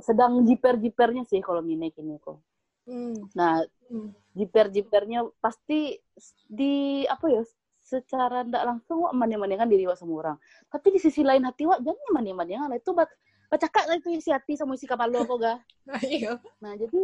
sedang 0.00 0.44
jiper-jipernya 0.44 1.24
sih 1.24 1.40
kalau 1.40 1.64
mini 1.64 1.88
kini 1.92 2.20
kok 2.20 2.40
Hmm, 2.84 3.16
nah 3.32 3.64
hmm. 3.88 4.12
jiper-jipernya 4.36 5.24
pasti 5.40 5.96
di 6.44 7.04
apa 7.08 7.26
ya 7.32 7.42
secara 7.84 8.44
tidak 8.44 8.64
langsung 8.64 9.04
wak 9.04 9.12
manding-mandingkan 9.16 9.68
diri 9.68 9.88
wak 9.88 9.96
sama 9.96 10.12
orang. 10.20 10.36
Tapi 10.68 10.96
di 10.96 11.00
sisi 11.00 11.24
lain 11.24 11.44
hati 11.44 11.64
wak 11.68 11.80
jangan 11.80 12.08
manding-mandingan 12.16 12.68
lah 12.68 12.78
itu 12.80 12.92
bat 12.92 13.08
bacakak 13.52 13.84
lah 13.86 13.96
itu 14.00 14.08
isi 14.12 14.32
hati 14.32 14.56
sama 14.56 14.76
isi 14.76 14.88
kapal 14.88 15.08
lo 15.12 15.24
kok 15.24 15.38
ga. 15.40 15.54
Ayo 16.00 16.40
nah 16.64 16.72
jadi 16.76 17.00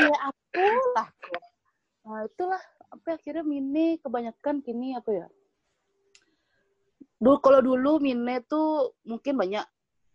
ya 0.00 0.16
aku 0.28 0.64
lah 0.96 1.08
nah 2.00 2.24
itulah 2.24 2.62
apa 2.90 3.06
ya, 3.12 3.16
akhirnya 3.20 3.44
mini 3.46 4.00
kebanyakan 4.02 4.64
kini 4.64 4.98
apa 4.98 5.10
ya. 5.14 5.26
Dulu 7.20 7.36
kalau 7.44 7.60
dulu 7.60 8.00
mine 8.00 8.40
tuh 8.48 8.96
mungkin 9.04 9.36
banyak 9.36 9.62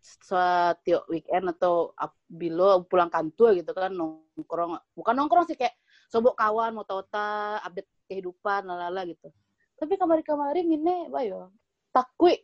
setiap 0.06 1.02
weekend 1.10 1.50
atau 1.58 1.90
bila 2.30 2.78
pulang 2.86 3.10
kantor 3.10 3.58
gitu 3.58 3.74
kan 3.74 3.90
nongkrong 3.90 4.78
bukan 4.94 5.14
nongkrong 5.18 5.46
sih 5.50 5.58
kayak 5.58 5.74
sobok 6.06 6.38
kawan 6.38 6.70
mau 6.78 6.86
tahu 6.86 7.02
update 7.66 7.90
kehidupan 8.06 8.70
lalala 8.70 9.02
gitu 9.02 9.34
tapi 9.74 9.98
kemarin-kemarin 9.98 10.64
mine 10.64 11.10
bayo 11.10 11.50
takui 11.90 12.38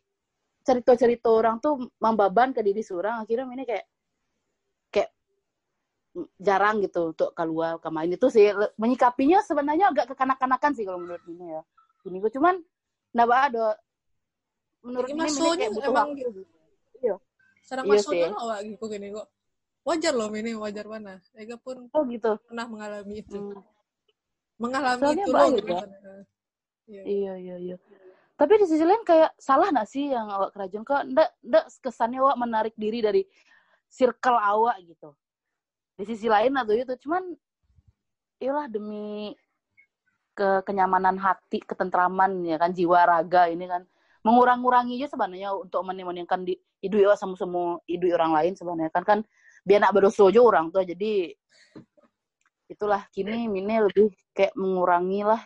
cerita-cerita 0.66 1.30
orang 1.30 1.62
tuh 1.62 1.90
membaban 2.02 2.50
ke 2.50 2.60
diri 2.62 2.82
seorang 2.82 3.22
akhirnya 3.22 3.46
mine 3.46 3.62
kayak 3.62 3.86
kayak 4.90 5.10
jarang 6.42 6.82
gitu 6.82 7.14
untuk 7.14 7.30
keluar 7.32 7.78
ke 7.78 7.88
main 7.88 8.10
itu 8.10 8.26
sih 8.28 8.50
menyikapinya 8.76 9.40
sebenarnya 9.46 9.94
agak 9.94 10.12
kekanak-kanakan 10.12 10.72
sih 10.74 10.84
kalau 10.84 10.98
menurut 10.98 11.22
ini 11.30 11.46
ya 11.54 11.62
ini 12.10 12.16
gue 12.18 12.32
cuman 12.34 12.54
nggak 13.14 13.42
ada 13.54 13.78
menurut 14.82 15.08
Jadi 15.08 15.14
ini 15.14 15.30
Mine 15.30 15.56
kayak 15.56 15.72
butuh 15.72 15.92
emang 15.94 16.08
waktu 16.10 16.18
gitu. 16.18 16.30
Iya. 17.02 17.16
Sarang 17.62 17.86
Iya 17.86 18.02
sih. 18.02 18.20
lo 18.26 18.38
awak 18.42 18.58
gitu 18.66 18.84
gini 18.90 19.14
kok. 19.14 19.26
Wajar 19.82 20.14
loh 20.14 20.28
Mine, 20.30 20.54
wajar 20.58 20.86
mana. 20.86 21.18
Ega 21.34 21.58
pun 21.58 21.90
oh 21.90 22.02
gitu 22.06 22.38
pernah 22.46 22.66
mengalami 22.66 23.22
itu. 23.22 23.38
Hmm. 23.38 23.62
Mengalami 24.58 25.02
Soalnya 25.02 25.24
itu 25.26 25.30
loh 25.30 25.48
gitu. 25.54 25.70
ya. 25.70 25.78
kan. 25.78 25.90
Iya. 26.86 27.02
Iya 27.06 27.32
iya 27.38 27.56
iya. 27.58 27.76
Tapi 28.34 28.52
di 28.58 28.66
sisi 28.66 28.82
lain 28.82 29.06
kayak 29.06 29.38
salah 29.38 29.70
nggak 29.70 29.88
sih 29.90 30.10
yang 30.10 30.26
awak 30.26 30.50
kerajaan 30.54 30.82
kok 30.82 31.02
ndak 31.06 31.30
ndak 31.46 31.64
kesannya 31.78 32.18
awak 32.18 32.36
menarik 32.42 32.74
diri 32.74 32.98
dari 32.98 33.22
circle 33.86 34.38
awak 34.38 34.82
gitu. 34.82 35.14
Di 35.94 36.04
sisi 36.06 36.26
lain 36.26 36.54
atau 36.58 36.74
itu 36.74 36.94
cuman 37.06 37.22
iyalah 38.42 38.66
demi 38.66 39.34
ke 40.32 40.64
kenyamanan 40.64 41.20
hati, 41.20 41.60
ketentraman 41.60 42.40
ya 42.48 42.56
kan 42.56 42.72
jiwa 42.72 43.04
raga 43.04 43.52
ini 43.52 43.68
kan 43.68 43.84
mengurang-ngurangi 44.22 45.02
aja 45.02 45.14
sebenarnya 45.14 45.54
untuk 45.54 45.82
menemankan 45.82 46.46
di 46.46 46.54
hidup 46.82 47.10
awak 47.10 47.18
sama 47.18 47.34
semua 47.34 47.78
hidup 47.86 48.18
orang 48.18 48.32
lain 48.34 48.52
sebenarnya. 48.54 48.90
Kan 48.94 49.04
kan 49.04 49.18
biar 49.62 49.82
nak 49.82 49.94
berdosa 49.94 50.26
aja 50.26 50.40
orang 50.42 50.74
tuh 50.74 50.82
jadi 50.82 51.34
itulah 52.66 53.04
kini 53.12 53.46
mini 53.46 53.78
lebih 53.78 54.10
kayak 54.32 54.56
mengurangi 54.56 55.22
lah 55.22 55.42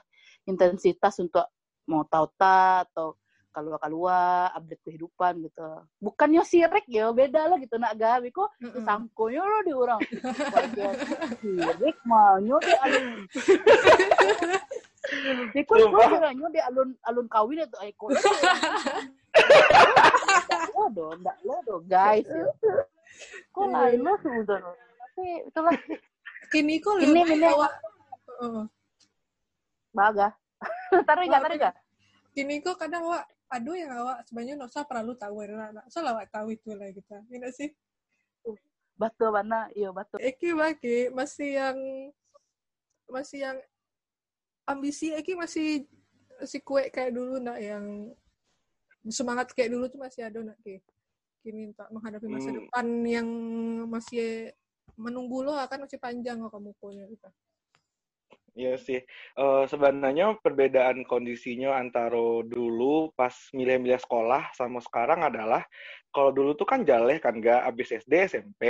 intensitas 0.46 1.18
untuk 1.18 1.42
mau 1.90 2.06
tahu 2.06 2.30
ta 2.38 2.86
atau 2.86 3.18
keluar 3.56 4.52
update 4.52 4.84
kehidupan 4.84 5.48
gitu. 5.48 5.64
Bukannya 5.96 6.44
sirik 6.44 6.84
ya 6.92 7.08
beda 7.08 7.48
lah 7.48 7.56
gitu 7.56 7.80
nak 7.80 7.96
gawe 7.96 8.28
kok. 8.28 8.52
Mm-mm. 8.60 8.84
sangkonya 8.84 9.40
lo 9.40 9.58
di 9.64 9.72
orang. 9.72 10.00
Sirik 11.40 11.96
maunya 12.04 12.60
di 15.10 15.60
Iku 15.62 15.72
Sumpah. 15.78 16.08
kiranya 16.10 16.46
di 16.50 16.60
alun 16.60 16.90
alun 17.06 17.26
kawin 17.30 17.62
itu 17.62 17.78
Eko. 17.82 18.06
Lo 20.76 20.84
dong, 20.92 21.22
enggak 21.22 21.36
lo 21.46 21.56
dong 21.64 21.84
guys. 21.86 22.26
Ya. 22.26 22.44
Kok 23.54 23.66
lain 23.70 23.98
lo 24.02 24.12
sebenarnya. 24.20 24.72
Tapi 24.74 25.24
itulah 25.48 25.74
Kini 26.46 26.78
kok 26.78 26.98
awak. 27.02 27.72
Heeh. 28.36 28.64
baga. 29.96 30.28
tarik 31.08 31.26
gak, 31.32 31.42
tarik 31.48 31.58
gak? 31.58 31.74
Kini 32.36 32.60
kok 32.60 32.76
kadang 32.76 33.08
awak 33.08 33.24
aduh 33.46 33.78
yang 33.78 33.94
awak 33.94 34.26
sebenarnya 34.26 34.58
nggak 34.58 34.70
usah 34.74 34.84
perlu 34.84 35.14
tahu 35.14 35.38
ya 35.46 35.70
nak 35.70 35.86
so 35.86 36.02
awak 36.02 36.26
tahu 36.34 36.50
itu 36.50 36.74
lah 36.74 36.90
kita 36.90 37.22
ini 37.30 37.46
sih 37.54 37.70
Batu 38.96 39.28
mana? 39.28 39.68
Iya 39.76 39.92
batu. 39.92 40.16
Eki 40.16 40.56
bagi 40.56 41.12
masih 41.12 41.50
yang 41.52 41.76
masih 43.12 43.38
yang 43.44 43.56
ambisi 44.66 45.14
Eki 45.14 45.38
masih 45.38 45.86
si 46.44 46.58
kue 46.60 46.90
kayak 46.92 47.14
dulu 47.14 47.40
nak 47.40 47.56
yang 47.62 48.12
semangat 49.08 49.54
kayak 49.54 49.72
dulu 49.72 49.86
tuh 49.86 50.02
masih 50.02 50.26
ada 50.26 50.42
nak 50.42 50.58
Ki 50.60 50.82
kini 51.46 51.70
tak 51.78 51.94
menghadapi 51.94 52.26
masa 52.26 52.50
Hmm. 52.50 52.58
depan 52.58 52.86
yang 53.06 53.28
masih 53.86 54.50
menunggu 54.98 55.46
lo 55.46 55.54
akan 55.54 55.86
masih 55.86 55.98
panjang 56.02 56.42
kok 56.42 56.50
kamu 56.50 56.74
punya 56.82 57.06
gitu. 57.06 57.30
Iya 58.56 58.80
sih. 58.80 59.04
Eh, 59.36 59.64
sebenarnya 59.68 60.40
perbedaan 60.40 61.04
kondisinya 61.04 61.76
antara 61.76 62.16
dulu 62.40 63.12
pas 63.12 63.36
milih-milih 63.52 64.00
sekolah 64.00 64.48
sama 64.56 64.80
sekarang 64.80 65.28
adalah 65.28 65.60
kalau 66.08 66.32
dulu 66.32 66.56
tuh 66.56 66.64
kan 66.64 66.80
jaleh 66.80 67.20
kan 67.20 67.36
nggak 67.36 67.68
abis 67.68 68.00
SD 68.00 68.12
SMP, 68.32 68.62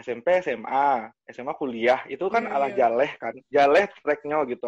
SMP 0.00 0.40
SMA, 0.40 1.12
SMA 1.28 1.52
kuliah 1.60 2.00
itu 2.08 2.24
kan 2.32 2.48
Iya, 2.48 2.54
ala 2.56 2.68
iya. 2.72 2.76
jaleh 2.80 3.10
kan, 3.20 3.34
jaleh 3.52 3.84
tracknya 4.00 4.40
gitu. 4.48 4.64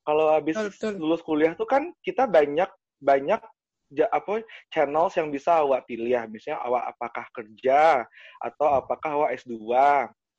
Kalau 0.00 0.32
abis 0.32 0.56
betul. 0.56 0.96
lulus 0.96 1.20
kuliah 1.20 1.52
tuh 1.52 1.68
kan 1.68 1.92
kita 2.00 2.24
banyak 2.24 2.72
banyak 3.04 3.44
ja- 3.92 4.08
apa 4.08 4.40
channels 4.72 5.12
yang 5.20 5.28
bisa 5.28 5.60
awak 5.60 5.84
pilih 5.84 6.08
ya. 6.16 6.24
Misalnya 6.24 6.64
awak 6.64 6.96
apakah 6.96 7.26
kerja 7.36 8.08
atau 8.40 8.68
apakah 8.72 9.10
awak 9.20 9.36
S2 9.36 9.52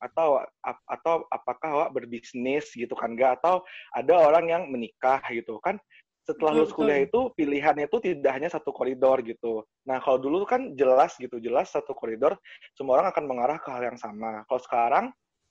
atau 0.00 0.40
atau 0.64 1.28
apakah 1.28 1.68
awak 1.76 1.90
berbisnis 1.92 2.72
gitu 2.72 2.96
kan 2.96 3.12
enggak 3.12 3.38
atau 3.40 3.60
ada 3.92 4.16
orang 4.16 4.48
yang 4.48 4.62
menikah 4.72 5.20
gitu 5.28 5.60
kan 5.60 5.76
setelah 6.24 6.62
lulus 6.62 6.70
kuliah 6.70 7.02
itu 7.02 7.32
pilihannya 7.34 7.90
itu 7.90 7.98
tidak 7.98 8.32
hanya 8.38 8.46
satu 8.46 8.70
koridor 8.70 9.18
gitu. 9.26 9.66
Nah, 9.88 9.98
kalau 9.98 10.20
dulu 10.20 10.46
kan 10.46 10.78
jelas 10.78 11.18
gitu, 11.18 11.42
jelas 11.42 11.74
satu 11.74 11.90
koridor 11.90 12.38
semua 12.78 13.00
orang 13.02 13.10
akan 13.10 13.24
mengarah 13.26 13.58
ke 13.58 13.66
hal 13.66 13.82
yang 13.82 13.98
sama. 13.98 14.46
Kalau 14.46 14.62
sekarang 14.62 15.04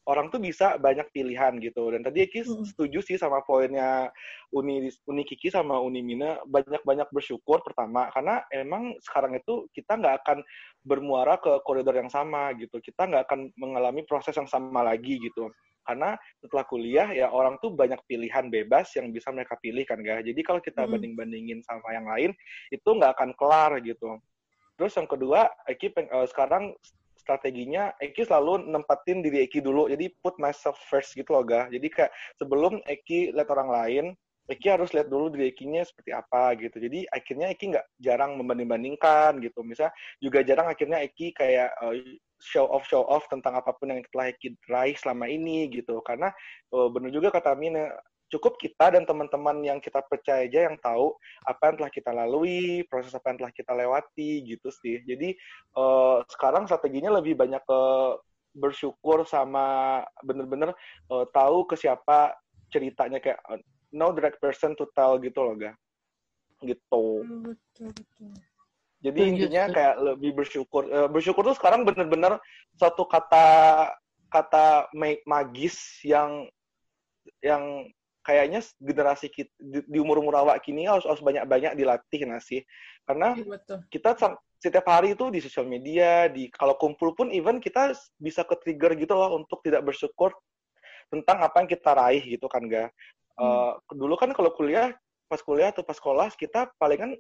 orang 0.10 0.34
tuh 0.34 0.42
bisa 0.42 0.82
banyak 0.82 1.06
pilihan 1.14 1.62
gitu. 1.62 1.94
Dan 1.94 2.02
tadi 2.02 2.26
Eki 2.26 2.42
Mm. 2.42 2.66
setuju 2.66 3.00
sih 3.06 3.22
sama 3.22 3.46
poinnya 3.46 4.10
Uni 4.50 4.90
Uni 5.06 5.22
Kiki 5.22 5.54
sama 5.54 5.78
Uni 5.78 6.02
Mina 6.02 6.42
banyak-banyak 6.50 7.14
bersyukur 7.14 7.62
pertama 7.62 8.10
karena 8.10 8.42
emang 8.50 8.98
sekarang 9.06 9.38
itu 9.38 9.70
kita 9.70 10.02
nggak 10.02 10.26
akan 10.26 10.42
bermuara 10.82 11.38
ke 11.38 11.62
koridor 11.62 11.94
yang 11.94 12.10
sama 12.10 12.50
gitu. 12.58 12.82
Kita 12.82 13.06
nggak 13.06 13.30
akan 13.30 13.40
mengalami 13.54 14.02
proses 14.10 14.34
yang 14.34 14.50
sama 14.50 14.82
lagi 14.82 15.22
gitu. 15.22 15.54
Karena 15.86 16.18
setelah 16.42 16.66
kuliah 16.66 17.10
ya 17.14 17.30
orang 17.30 17.62
tuh 17.62 17.70
banyak 17.74 18.02
pilihan 18.10 18.50
bebas 18.50 18.90
yang 18.98 19.14
bisa 19.14 19.30
mereka 19.30 19.58
pilih 19.62 19.86
kan 19.86 20.02
ga. 20.02 20.26
Jadi 20.26 20.42
kalau 20.42 20.58
kita 20.58 20.90
Mm. 20.90 20.92
banding-bandingin 20.98 21.60
sama 21.62 21.94
yang 21.94 22.10
lain 22.10 22.32
itu 22.74 22.90
nggak 22.90 23.14
akan 23.14 23.30
kelar 23.38 23.78
gitu. 23.86 24.18
Terus 24.74 24.96
yang 24.96 25.12
kedua, 25.12 25.52
Eki 25.68 25.92
peng- 25.92 26.08
eh, 26.08 26.28
sekarang 26.32 26.72
strateginya 27.30 27.94
Eki 28.02 28.26
selalu 28.26 28.66
nempatin 28.66 29.22
diri 29.22 29.46
Eki 29.46 29.62
dulu. 29.62 29.86
Jadi 29.86 30.10
put 30.26 30.34
myself 30.42 30.82
first 30.90 31.14
gitu 31.14 31.38
loh 31.38 31.46
ga. 31.46 31.70
Jadi 31.70 31.86
kayak 31.94 32.10
sebelum 32.42 32.82
Eki 32.90 33.38
lihat 33.38 33.54
orang 33.54 33.70
lain, 33.70 34.06
Eki 34.50 34.68
harus 34.74 34.90
lihat 34.98 35.14
dulu 35.14 35.30
diri 35.30 35.54
Eki-nya 35.54 35.86
seperti 35.86 36.10
apa 36.10 36.58
gitu. 36.58 36.82
Jadi 36.82 37.06
akhirnya 37.06 37.54
Eki 37.54 37.66
nggak 37.70 37.86
jarang 38.02 38.34
membanding-bandingkan 38.42 39.38
gitu. 39.46 39.62
Misalnya 39.62 39.94
juga 40.18 40.42
jarang 40.42 40.74
akhirnya 40.74 41.06
Eki 41.06 41.38
kayak 41.38 41.70
eh, 41.86 42.18
show 42.42 42.66
off 42.66 42.90
show 42.90 43.06
off 43.06 43.30
tentang 43.30 43.62
apa 43.62 43.78
pun 43.78 43.94
yang 43.94 44.02
telah 44.10 44.34
Eki 44.34 44.58
raih 44.66 44.98
selama 44.98 45.30
ini 45.30 45.70
gitu. 45.70 46.02
Karena 46.02 46.34
eh, 46.74 46.88
benar 46.90 47.14
juga 47.14 47.30
kata 47.30 47.54
Mina, 47.54 47.94
cukup 48.30 48.56
kita 48.62 48.94
dan 48.94 49.04
teman-teman 49.10 49.60
yang 49.66 49.80
kita 49.82 50.02
percaya 50.06 50.46
aja 50.46 50.70
yang 50.70 50.78
tahu 50.78 51.18
apa 51.46 51.62
yang 51.74 51.76
telah 51.82 51.92
kita 51.92 52.12
lalui, 52.14 52.86
proses 52.86 53.14
apa 53.14 53.34
yang 53.34 53.38
telah 53.46 53.54
kita 53.54 53.72
lewati 53.74 54.46
gitu 54.46 54.70
sih. 54.70 55.02
Jadi 55.04 55.34
eh, 55.76 56.18
sekarang 56.30 56.70
strateginya 56.70 57.18
lebih 57.18 57.34
banyak 57.36 57.62
ke 57.66 57.82
bersyukur 58.54 59.26
sama 59.26 60.00
bener-bener 60.26 60.74
eh, 61.10 61.26
tahu 61.34 61.66
ke 61.70 61.76
siapa 61.78 62.34
ceritanya 62.70 63.18
kayak 63.18 63.42
know 63.90 64.14
the 64.14 64.22
right 64.22 64.38
person 64.38 64.78
to 64.78 64.86
tell 64.94 65.18
gitu 65.18 65.42
loh 65.42 65.58
ga 65.58 65.74
gitu 66.62 67.26
Hmm, 67.26 67.56
Betul 67.56 67.90
betul. 67.96 68.32
jadi 69.00 69.20
Setuju, 69.24 69.32
intinya 69.32 69.64
setuju. 69.66 69.76
kayak 69.78 69.96
lebih 70.04 70.32
bersyukur 70.36 70.84
Eh, 70.86 71.08
bersyukur 71.10 71.42
tuh 71.48 71.58
sekarang 71.58 71.82
bener-bener 71.88 72.38
suatu 72.78 73.08
kata 73.08 73.46
kata 74.30 74.92
ma- 74.94 75.24
magis 75.26 76.04
yang 76.06 76.46
yang 77.42 77.88
kayaknya 78.26 78.60
generasi 78.78 79.32
kita 79.32 79.52
di, 79.58 79.80
di 79.88 79.98
umur-umur 79.98 80.36
awak 80.36 80.62
kini 80.62 80.86
harus 80.86 81.08
harus 81.08 81.24
banyak-banyak 81.24 81.74
dilatih 81.76 82.20
nggak 82.30 82.44
sih 82.44 82.62
karena 83.10 83.34
Iya, 83.34 83.46
betul. 83.48 83.78
kita 83.90 84.10
setiap 84.60 84.86
hari 84.92 85.16
itu 85.16 85.32
di 85.32 85.40
sosial 85.40 85.66
media, 85.66 86.28
di 86.28 86.52
kalau 86.52 86.76
kumpul 86.76 87.16
pun 87.16 87.32
even 87.32 87.64
kita 87.64 87.96
bisa 88.20 88.44
ke 88.44 88.54
trigger 88.60 88.94
gitu 89.00 89.16
loh 89.16 89.40
untuk 89.40 89.64
tidak 89.64 89.88
bersyukur 89.88 90.36
tentang 91.10 91.42
apa 91.42 91.64
yang 91.64 91.70
kita 91.72 91.90
raih 91.96 92.22
gitu 92.22 92.46
kan 92.46 92.68
ga. 92.70 92.92
Eh, 93.40 93.72
dulu 93.96 94.20
kan 94.20 94.36
kalau 94.36 94.52
kuliah, 94.52 94.94
pas 95.32 95.40
kuliah 95.40 95.72
atau 95.72 95.82
pas 95.82 95.96
sekolah 95.96 96.28
kita 96.36 96.70
palingan 96.76 97.16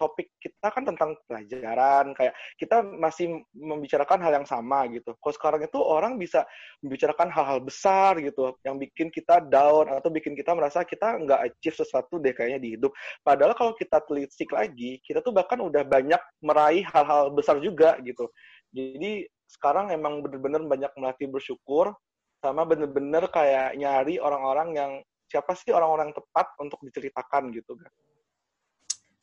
topik 0.00 0.32
kita 0.40 0.72
kan 0.72 0.88
tentang 0.88 1.12
pelajaran 1.28 2.16
kayak 2.16 2.32
kita 2.56 2.80
masih 2.80 3.44
membicarakan 3.52 4.24
hal 4.24 4.32
yang 4.40 4.48
sama 4.48 4.88
gitu. 4.88 5.12
Kalau 5.20 5.34
sekarang 5.36 5.60
itu 5.68 5.76
orang 5.76 6.16
bisa 6.16 6.48
membicarakan 6.80 7.28
hal-hal 7.28 7.60
besar 7.60 8.16
gitu 8.24 8.56
yang 8.64 8.80
bikin 8.80 9.12
kita 9.12 9.44
down 9.44 9.92
atau 9.92 10.08
bikin 10.08 10.32
kita 10.32 10.56
merasa 10.56 10.88
kita 10.88 11.20
nggak 11.20 11.52
achieve 11.52 11.76
sesuatu 11.76 12.16
deh 12.16 12.32
kayaknya 12.32 12.58
di 12.64 12.68
hidup. 12.80 12.96
Padahal 13.20 13.52
kalau 13.52 13.76
kita 13.76 14.00
telisik 14.08 14.48
lagi, 14.56 14.96
kita 15.04 15.20
tuh 15.20 15.36
bahkan 15.36 15.60
udah 15.60 15.84
banyak 15.84 16.20
meraih 16.40 16.88
hal-hal 16.88 17.28
besar 17.36 17.60
juga 17.60 18.00
gitu. 18.00 18.32
Jadi 18.72 19.28
sekarang 19.44 19.92
emang 19.92 20.24
bener-bener 20.24 20.64
banyak 20.64 20.92
melatih 20.96 21.28
bersyukur 21.28 21.92
sama 22.40 22.64
bener-bener 22.64 23.28
kayak 23.28 23.76
nyari 23.76 24.16
orang-orang 24.16 24.68
yang 24.72 24.92
siapa 25.28 25.52
sih 25.54 25.70
orang-orang 25.70 26.10
tepat 26.16 26.56
untuk 26.58 26.80
diceritakan 26.80 27.52
gitu 27.52 27.76
kan. 27.76 27.92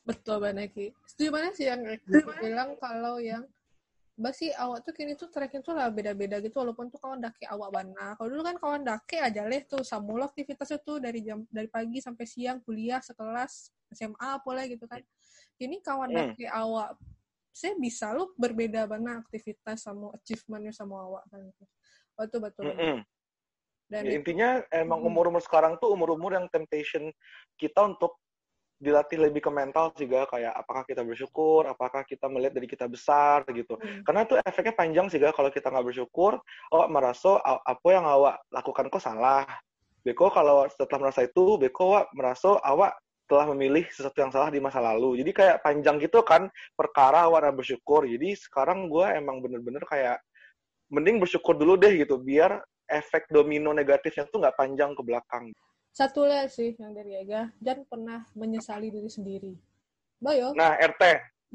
Betul 0.07 0.39
banget 0.39 0.71
Ki. 0.71 0.87
Setuju 1.03 1.29
banget 1.35 1.53
sih 1.59 1.65
yang 1.67 1.83
bilang 2.39 2.79
kalau 2.79 3.19
yang 3.19 3.43
Mbak 4.17 4.33
sih 4.33 4.49
awak 4.57 4.81
tuh 4.81 4.97
kini 4.97 5.13
tuh 5.13 5.29
trekking 5.29 5.61
tuh 5.61 5.77
lah 5.77 5.93
beda-beda 5.93 6.41
gitu 6.41 6.57
walaupun 6.57 6.89
tuh 6.89 6.97
kawan 6.97 7.21
daki 7.21 7.45
awak 7.53 7.69
bana. 7.69 8.17
Kalau 8.17 8.29
dulu 8.33 8.41
kan 8.41 8.57
kawan 8.57 8.81
daki 8.81 9.21
aja 9.21 9.45
leh 9.45 9.61
tuh 9.61 9.85
samul 9.85 10.25
aktivitasnya 10.25 10.81
tuh 10.81 10.97
dari 10.97 11.21
jam 11.21 11.45
dari 11.53 11.69
pagi 11.69 12.01
sampai 12.01 12.25
siang 12.25 12.57
kuliah 12.65 12.97
sekelas 12.97 13.69
SMA 13.93 14.41
pula 14.41 14.65
gitu 14.65 14.89
kan. 14.89 15.05
Ini 15.61 15.85
kawan 15.85 16.09
Hmm. 16.09 16.33
daki 16.33 16.49
awak 16.49 16.97
saya 17.53 17.77
bisa 17.77 18.09
loh 18.09 18.33
berbeda 18.33 18.89
bana 18.89 19.21
aktivitas 19.21 19.85
sama 19.85 20.09
achievementnya 20.17 20.73
sama 20.73 20.97
awak 20.97 21.23
kan. 21.29 21.41
Betul 22.17 22.39
betul. 22.41 22.73
Mm-mm. 22.73 23.05
Dan 23.85 24.01
Ya, 24.01 24.17
intinya 24.17 24.49
emang 24.73 25.05
Mm. 25.05 25.13
umur-umur 25.13 25.45
sekarang 25.45 25.77
tuh 25.77 25.93
umur-umur 25.93 26.33
yang 26.33 26.49
temptation 26.49 27.13
kita 27.53 27.85
untuk 27.85 28.17
dilatih 28.78 29.17
lebih 29.17 29.41
ke 29.41 29.49
mental 29.49 29.89
juga 29.97 30.30
kayak 30.30 30.53
apakah 30.53 30.86
kita 30.86 31.01
bersyukur, 31.01 31.65
apakah 31.65 32.05
kita 32.05 32.30
melihat 32.30 32.53
dari 32.53 32.69
kita 32.69 32.86
besar 32.86 33.41
gitu. 33.49 33.73
Hmm. 33.73 34.05
Karena 34.05 34.21
itu 34.25 34.38
efeknya 34.38 34.73
panjang 34.78 35.07
sih 35.09 35.17
kalau 35.17 35.49
kita 35.49 35.73
nggak 35.73 35.88
bersyukur, 35.89 36.38
awak 36.69 36.89
merasa 36.93 37.41
apa 37.43 37.88
yang 37.89 38.05
awak 38.05 38.38
lakukan 38.53 38.89
kok 38.93 39.01
salah. 39.01 39.45
Beko 40.05 40.30
kalau 40.32 40.69
setelah 40.69 41.09
merasa 41.09 41.25
itu, 41.25 41.57
beko 41.57 41.97
awak 41.97 42.05
merasa 42.13 42.49
awak 42.61 42.93
telah 43.28 43.45
memilih 43.51 43.84
sesuatu 43.91 44.23
yang 44.23 44.32
salah 44.32 44.47
di 44.47 44.63
masa 44.63 44.80
lalu. 44.80 45.19
Jadi 45.19 45.32
kayak 45.36 45.59
panjang 45.65 45.99
gitu 45.99 46.23
kan 46.23 46.47
perkara 46.78 47.28
nggak 47.28 47.59
bersyukur. 47.59 48.07
Jadi 48.07 48.39
sekarang 48.39 48.88
gue 48.88 49.03
emang 49.03 49.43
bener-bener 49.43 49.84
kayak 49.84 50.23
mending 50.88 51.19
bersyukur 51.19 51.59
dulu 51.59 51.75
deh 51.75 51.91
gitu 51.99 52.15
biar 52.23 52.63
efek 52.88 53.28
domino 53.28 53.75
negatifnya 53.75 54.23
tuh 54.32 54.39
nggak 54.39 54.55
panjang 54.55 54.95
ke 54.95 55.03
belakang. 55.03 55.51
Satu 55.97 56.29
lagi 56.29 56.53
sih 56.53 56.69
yang 56.77 56.93
dari 56.93 57.17
Ega, 57.17 57.49
Jan 57.57 57.81
pernah 57.89 58.21
menyesali 58.37 58.93
diri 58.93 59.09
sendiri. 59.09 59.57
Bayo, 60.21 60.53
Nah, 60.53 60.77
RT, 60.77 61.01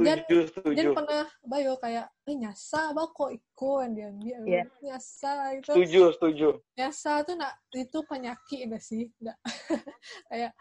Jan 0.03 0.19
setuju. 0.27 0.91
pernah 0.99 1.31
Bayo 1.47 1.79
kayak, 1.79 2.11
eh 2.27 2.35
nyasa, 2.35 2.91
bah 2.91 3.07
kok 3.15 3.31
iko 3.31 3.87
yang 3.87 3.95
dia 3.95 4.07
ambil, 4.11 4.41
Iya. 4.43 4.65
nyasa 4.83 5.33
itu, 5.55 5.71
Setuju, 5.71 6.03
setuju. 6.19 6.49
nyasa 6.75 7.23
tuh 7.23 7.39
nak 7.39 7.55
itu 7.71 7.99
penyakit 8.03 8.67
gak 8.67 8.83
sih, 8.83 9.15
nggak 9.23 9.39
kayak 10.31 10.53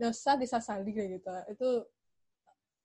nyasa 0.00 0.40
disasali 0.40 0.88
kayak 0.88 1.20
gitu. 1.20 1.28
Itu 1.52 1.68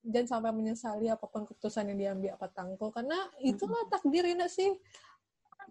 Jan 0.04 0.28
sampai 0.28 0.52
menyesali 0.52 1.08
apa 1.08 1.32
pun 1.32 1.48
keputusan 1.48 1.96
yang 1.96 1.98
diambil 1.98 2.36
apa 2.36 2.52
tangko 2.52 2.92
karena 2.92 3.16
itulah 3.40 3.88
takdir 3.88 4.28
ya 4.28 4.52
sih. 4.52 4.68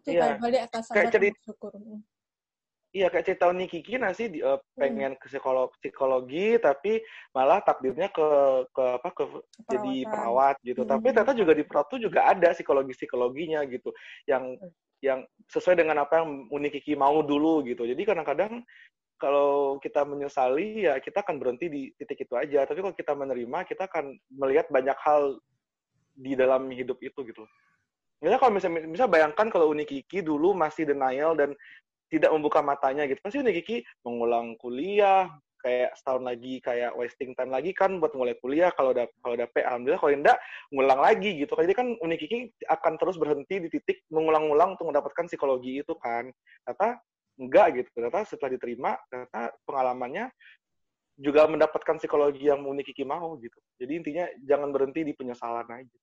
Itu 0.00 0.08
Iya. 0.08 0.20
kayak 0.24 0.36
balik 0.40 0.60
atas 0.72 0.88
sabar 0.88 1.04
cerita- 1.12 1.20
dan 1.20 1.36
bersyukur. 1.36 1.72
Hmm. 1.76 2.00
Iya, 2.94 3.10
kayak 3.10 3.26
cerita 3.26 3.50
Uni 3.50 3.66
Kiki 3.66 3.98
nasi 3.98 4.30
di- 4.30 4.38
eh, 4.38 4.54
pengen 4.78 5.18
ke 5.18 5.26
psikolog 5.26 5.74
psikologi 5.82 6.54
tapi 6.62 7.02
malah 7.34 7.58
takdirnya 7.58 8.06
ke 8.06 8.28
ke 8.70 8.84
apa 9.02 9.08
ke 9.10 9.24
jadi 9.66 10.06
Perawatan. 10.06 10.12
perawat 10.14 10.56
gitu. 10.62 10.82
Hmm. 10.86 10.90
Tapi 10.94 11.06
ternyata 11.10 11.34
juga 11.34 11.52
di 11.58 11.64
perawat 11.66 11.88
tuh 11.90 11.98
juga 11.98 12.20
ada 12.30 12.54
psikologi 12.54 12.94
psikologinya 12.94 13.66
gitu 13.66 13.90
yang 14.30 14.54
yang 15.02 15.26
sesuai 15.50 15.74
dengan 15.74 16.06
apa 16.06 16.22
yang 16.22 16.46
Uni 16.54 16.70
Kiki 16.70 16.94
mau 16.94 17.18
dulu 17.26 17.66
gitu. 17.66 17.82
Jadi 17.82 17.98
kadang-kadang 18.06 18.62
kalau 19.18 19.82
kita 19.82 20.06
menyesali 20.06 20.86
ya 20.86 21.02
kita 21.02 21.26
akan 21.26 21.42
berhenti 21.42 21.66
di 21.66 21.90
titik 21.98 22.30
itu 22.30 22.38
aja. 22.38 22.62
Tapi 22.62 22.78
kalau 22.78 22.94
kita 22.94 23.10
menerima 23.10 23.58
kita 23.66 23.90
akan 23.90 24.14
melihat 24.38 24.70
banyak 24.70 24.94
hal 25.02 25.42
di 26.14 26.38
dalam 26.38 26.70
hidup 26.70 27.02
itu 27.02 27.26
gitu. 27.26 27.42
Misalnya 28.22 28.40
kalau 28.40 28.52
misalnya, 28.54 28.86
misalnya 28.86 29.12
bayangkan 29.12 29.46
kalau 29.50 29.66
Uni 29.68 29.84
Kiki 29.84 30.22
dulu 30.24 30.54
masih 30.54 30.86
denial 30.88 31.34
dan 31.34 31.52
tidak 32.12 32.30
membuka 32.32 32.60
matanya 32.60 33.08
gitu. 33.08 33.20
Pasti 33.20 33.40
Uni 33.40 33.52
Kiki 33.56 33.82
mengulang 34.04 34.54
kuliah, 34.60 35.28
kayak 35.64 35.96
setahun 35.96 36.22
lagi 36.28 36.60
kayak 36.60 36.92
wasting 36.92 37.32
time 37.32 37.48
lagi 37.48 37.72
kan 37.72 37.96
buat 37.96 38.12
mulai 38.12 38.36
kuliah. 38.36 38.68
Kalau 38.76 38.92
udah 38.92 39.08
kalau 39.24 39.34
udah 39.40 39.48
P 39.48 39.64
alhamdulillah. 39.64 40.00
Kalau 40.04 40.12
enggak 40.12 40.38
ngulang 40.68 41.00
lagi 41.00 41.30
gitu. 41.40 41.52
Jadi 41.56 41.74
kan 41.74 41.86
Unikiki 42.04 42.52
akan 42.68 42.92
terus 43.00 43.16
berhenti 43.16 43.64
di 43.64 43.68
titik 43.72 44.04
mengulang-ulang 44.12 44.76
untuk 44.76 44.92
mendapatkan 44.92 45.24
psikologi 45.24 45.80
itu 45.80 45.96
kan. 45.96 46.28
Ternyata 46.68 47.00
enggak 47.40 47.66
gitu. 47.80 47.88
Ternyata 47.96 48.28
setelah 48.28 48.50
diterima 48.52 48.90
ternyata 49.08 49.56
pengalamannya 49.64 50.28
juga 51.16 51.46
mendapatkan 51.48 51.96
psikologi 51.96 52.52
yang 52.52 52.60
Unikiki 52.60 53.08
mau 53.08 53.40
gitu. 53.40 53.56
Jadi 53.80 53.92
intinya 53.96 54.24
jangan 54.44 54.68
berhenti 54.68 55.00
di 55.00 55.16
penyesalan 55.16 55.64
aja 55.64 55.98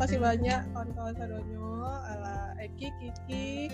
Terima 0.00 0.16
kasih 0.16 0.24
banyak 0.32 0.60
kawan-kawan 0.72 1.12
Sadonyo, 1.12 1.84
ala 1.84 2.56
Eki, 2.56 2.88
Kiki, 2.96 3.68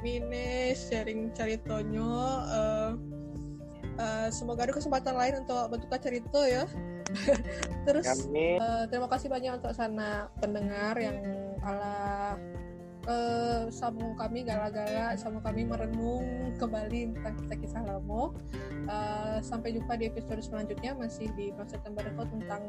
Mine, 0.00 0.72
sharing 0.72 1.28
ceritonyo. 1.36 2.08
Uh, 2.48 2.96
uh, 4.00 4.32
semoga 4.32 4.64
ada 4.64 4.72
kesempatan 4.72 5.12
lain 5.12 5.44
untuk 5.44 5.68
bentukkan 5.68 6.00
cerita 6.00 6.40
ya. 6.48 6.64
Terus 7.84 8.08
uh, 8.32 8.88
terima 8.88 9.12
kasih 9.12 9.28
banyak 9.28 9.60
untuk 9.60 9.76
sana 9.76 10.32
pendengar 10.40 10.96
yang 10.96 11.20
ala 11.60 12.40
uh, 13.08 14.14
kami 14.20 14.44
gala-gala, 14.44 15.16
sambung 15.16 15.42
kami 15.42 15.64
merenung 15.64 16.52
kembali 16.60 17.16
tentang 17.16 17.34
kisah-kisah 17.42 17.82
lama. 17.88 18.36
Uh, 18.88 19.40
sampai 19.40 19.74
jumpa 19.76 19.96
di 19.96 20.12
episode 20.12 20.40
selanjutnya 20.44 20.92
masih 20.94 21.32
di 21.34 21.52
Masa 21.56 21.80
Tembareko 21.80 22.28
tentang 22.28 22.62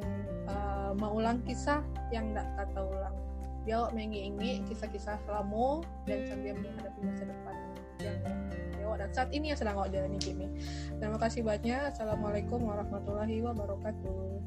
uh, 0.47 0.95
mengulang 0.95 1.43
kisah 1.43 1.83
yang 2.15 2.31
tidak 2.31 2.47
kata 2.55 2.79
ulang. 2.79 3.15
Dia 3.67 3.85
mengingi 3.91 4.63
kisah-kisah 4.71 5.19
lama 5.27 5.83
dan 6.07 6.25
sambil 6.25 6.55
menghadapi 6.57 6.99
masa 7.05 7.23
depan 7.27 7.55
yang 7.99 8.17
dan 8.99 9.15
saat 9.15 9.29
ini 9.31 9.55
yang 9.55 9.59
sedang 9.59 9.79
awak 9.79 9.95
jalani 9.95 10.17
kini. 10.19 10.49
Terima 10.99 11.15
kasih 11.21 11.45
banyak. 11.45 11.95
Assalamualaikum 11.95 12.59
warahmatullahi 12.67 13.39
wabarakatuh. 13.45 14.43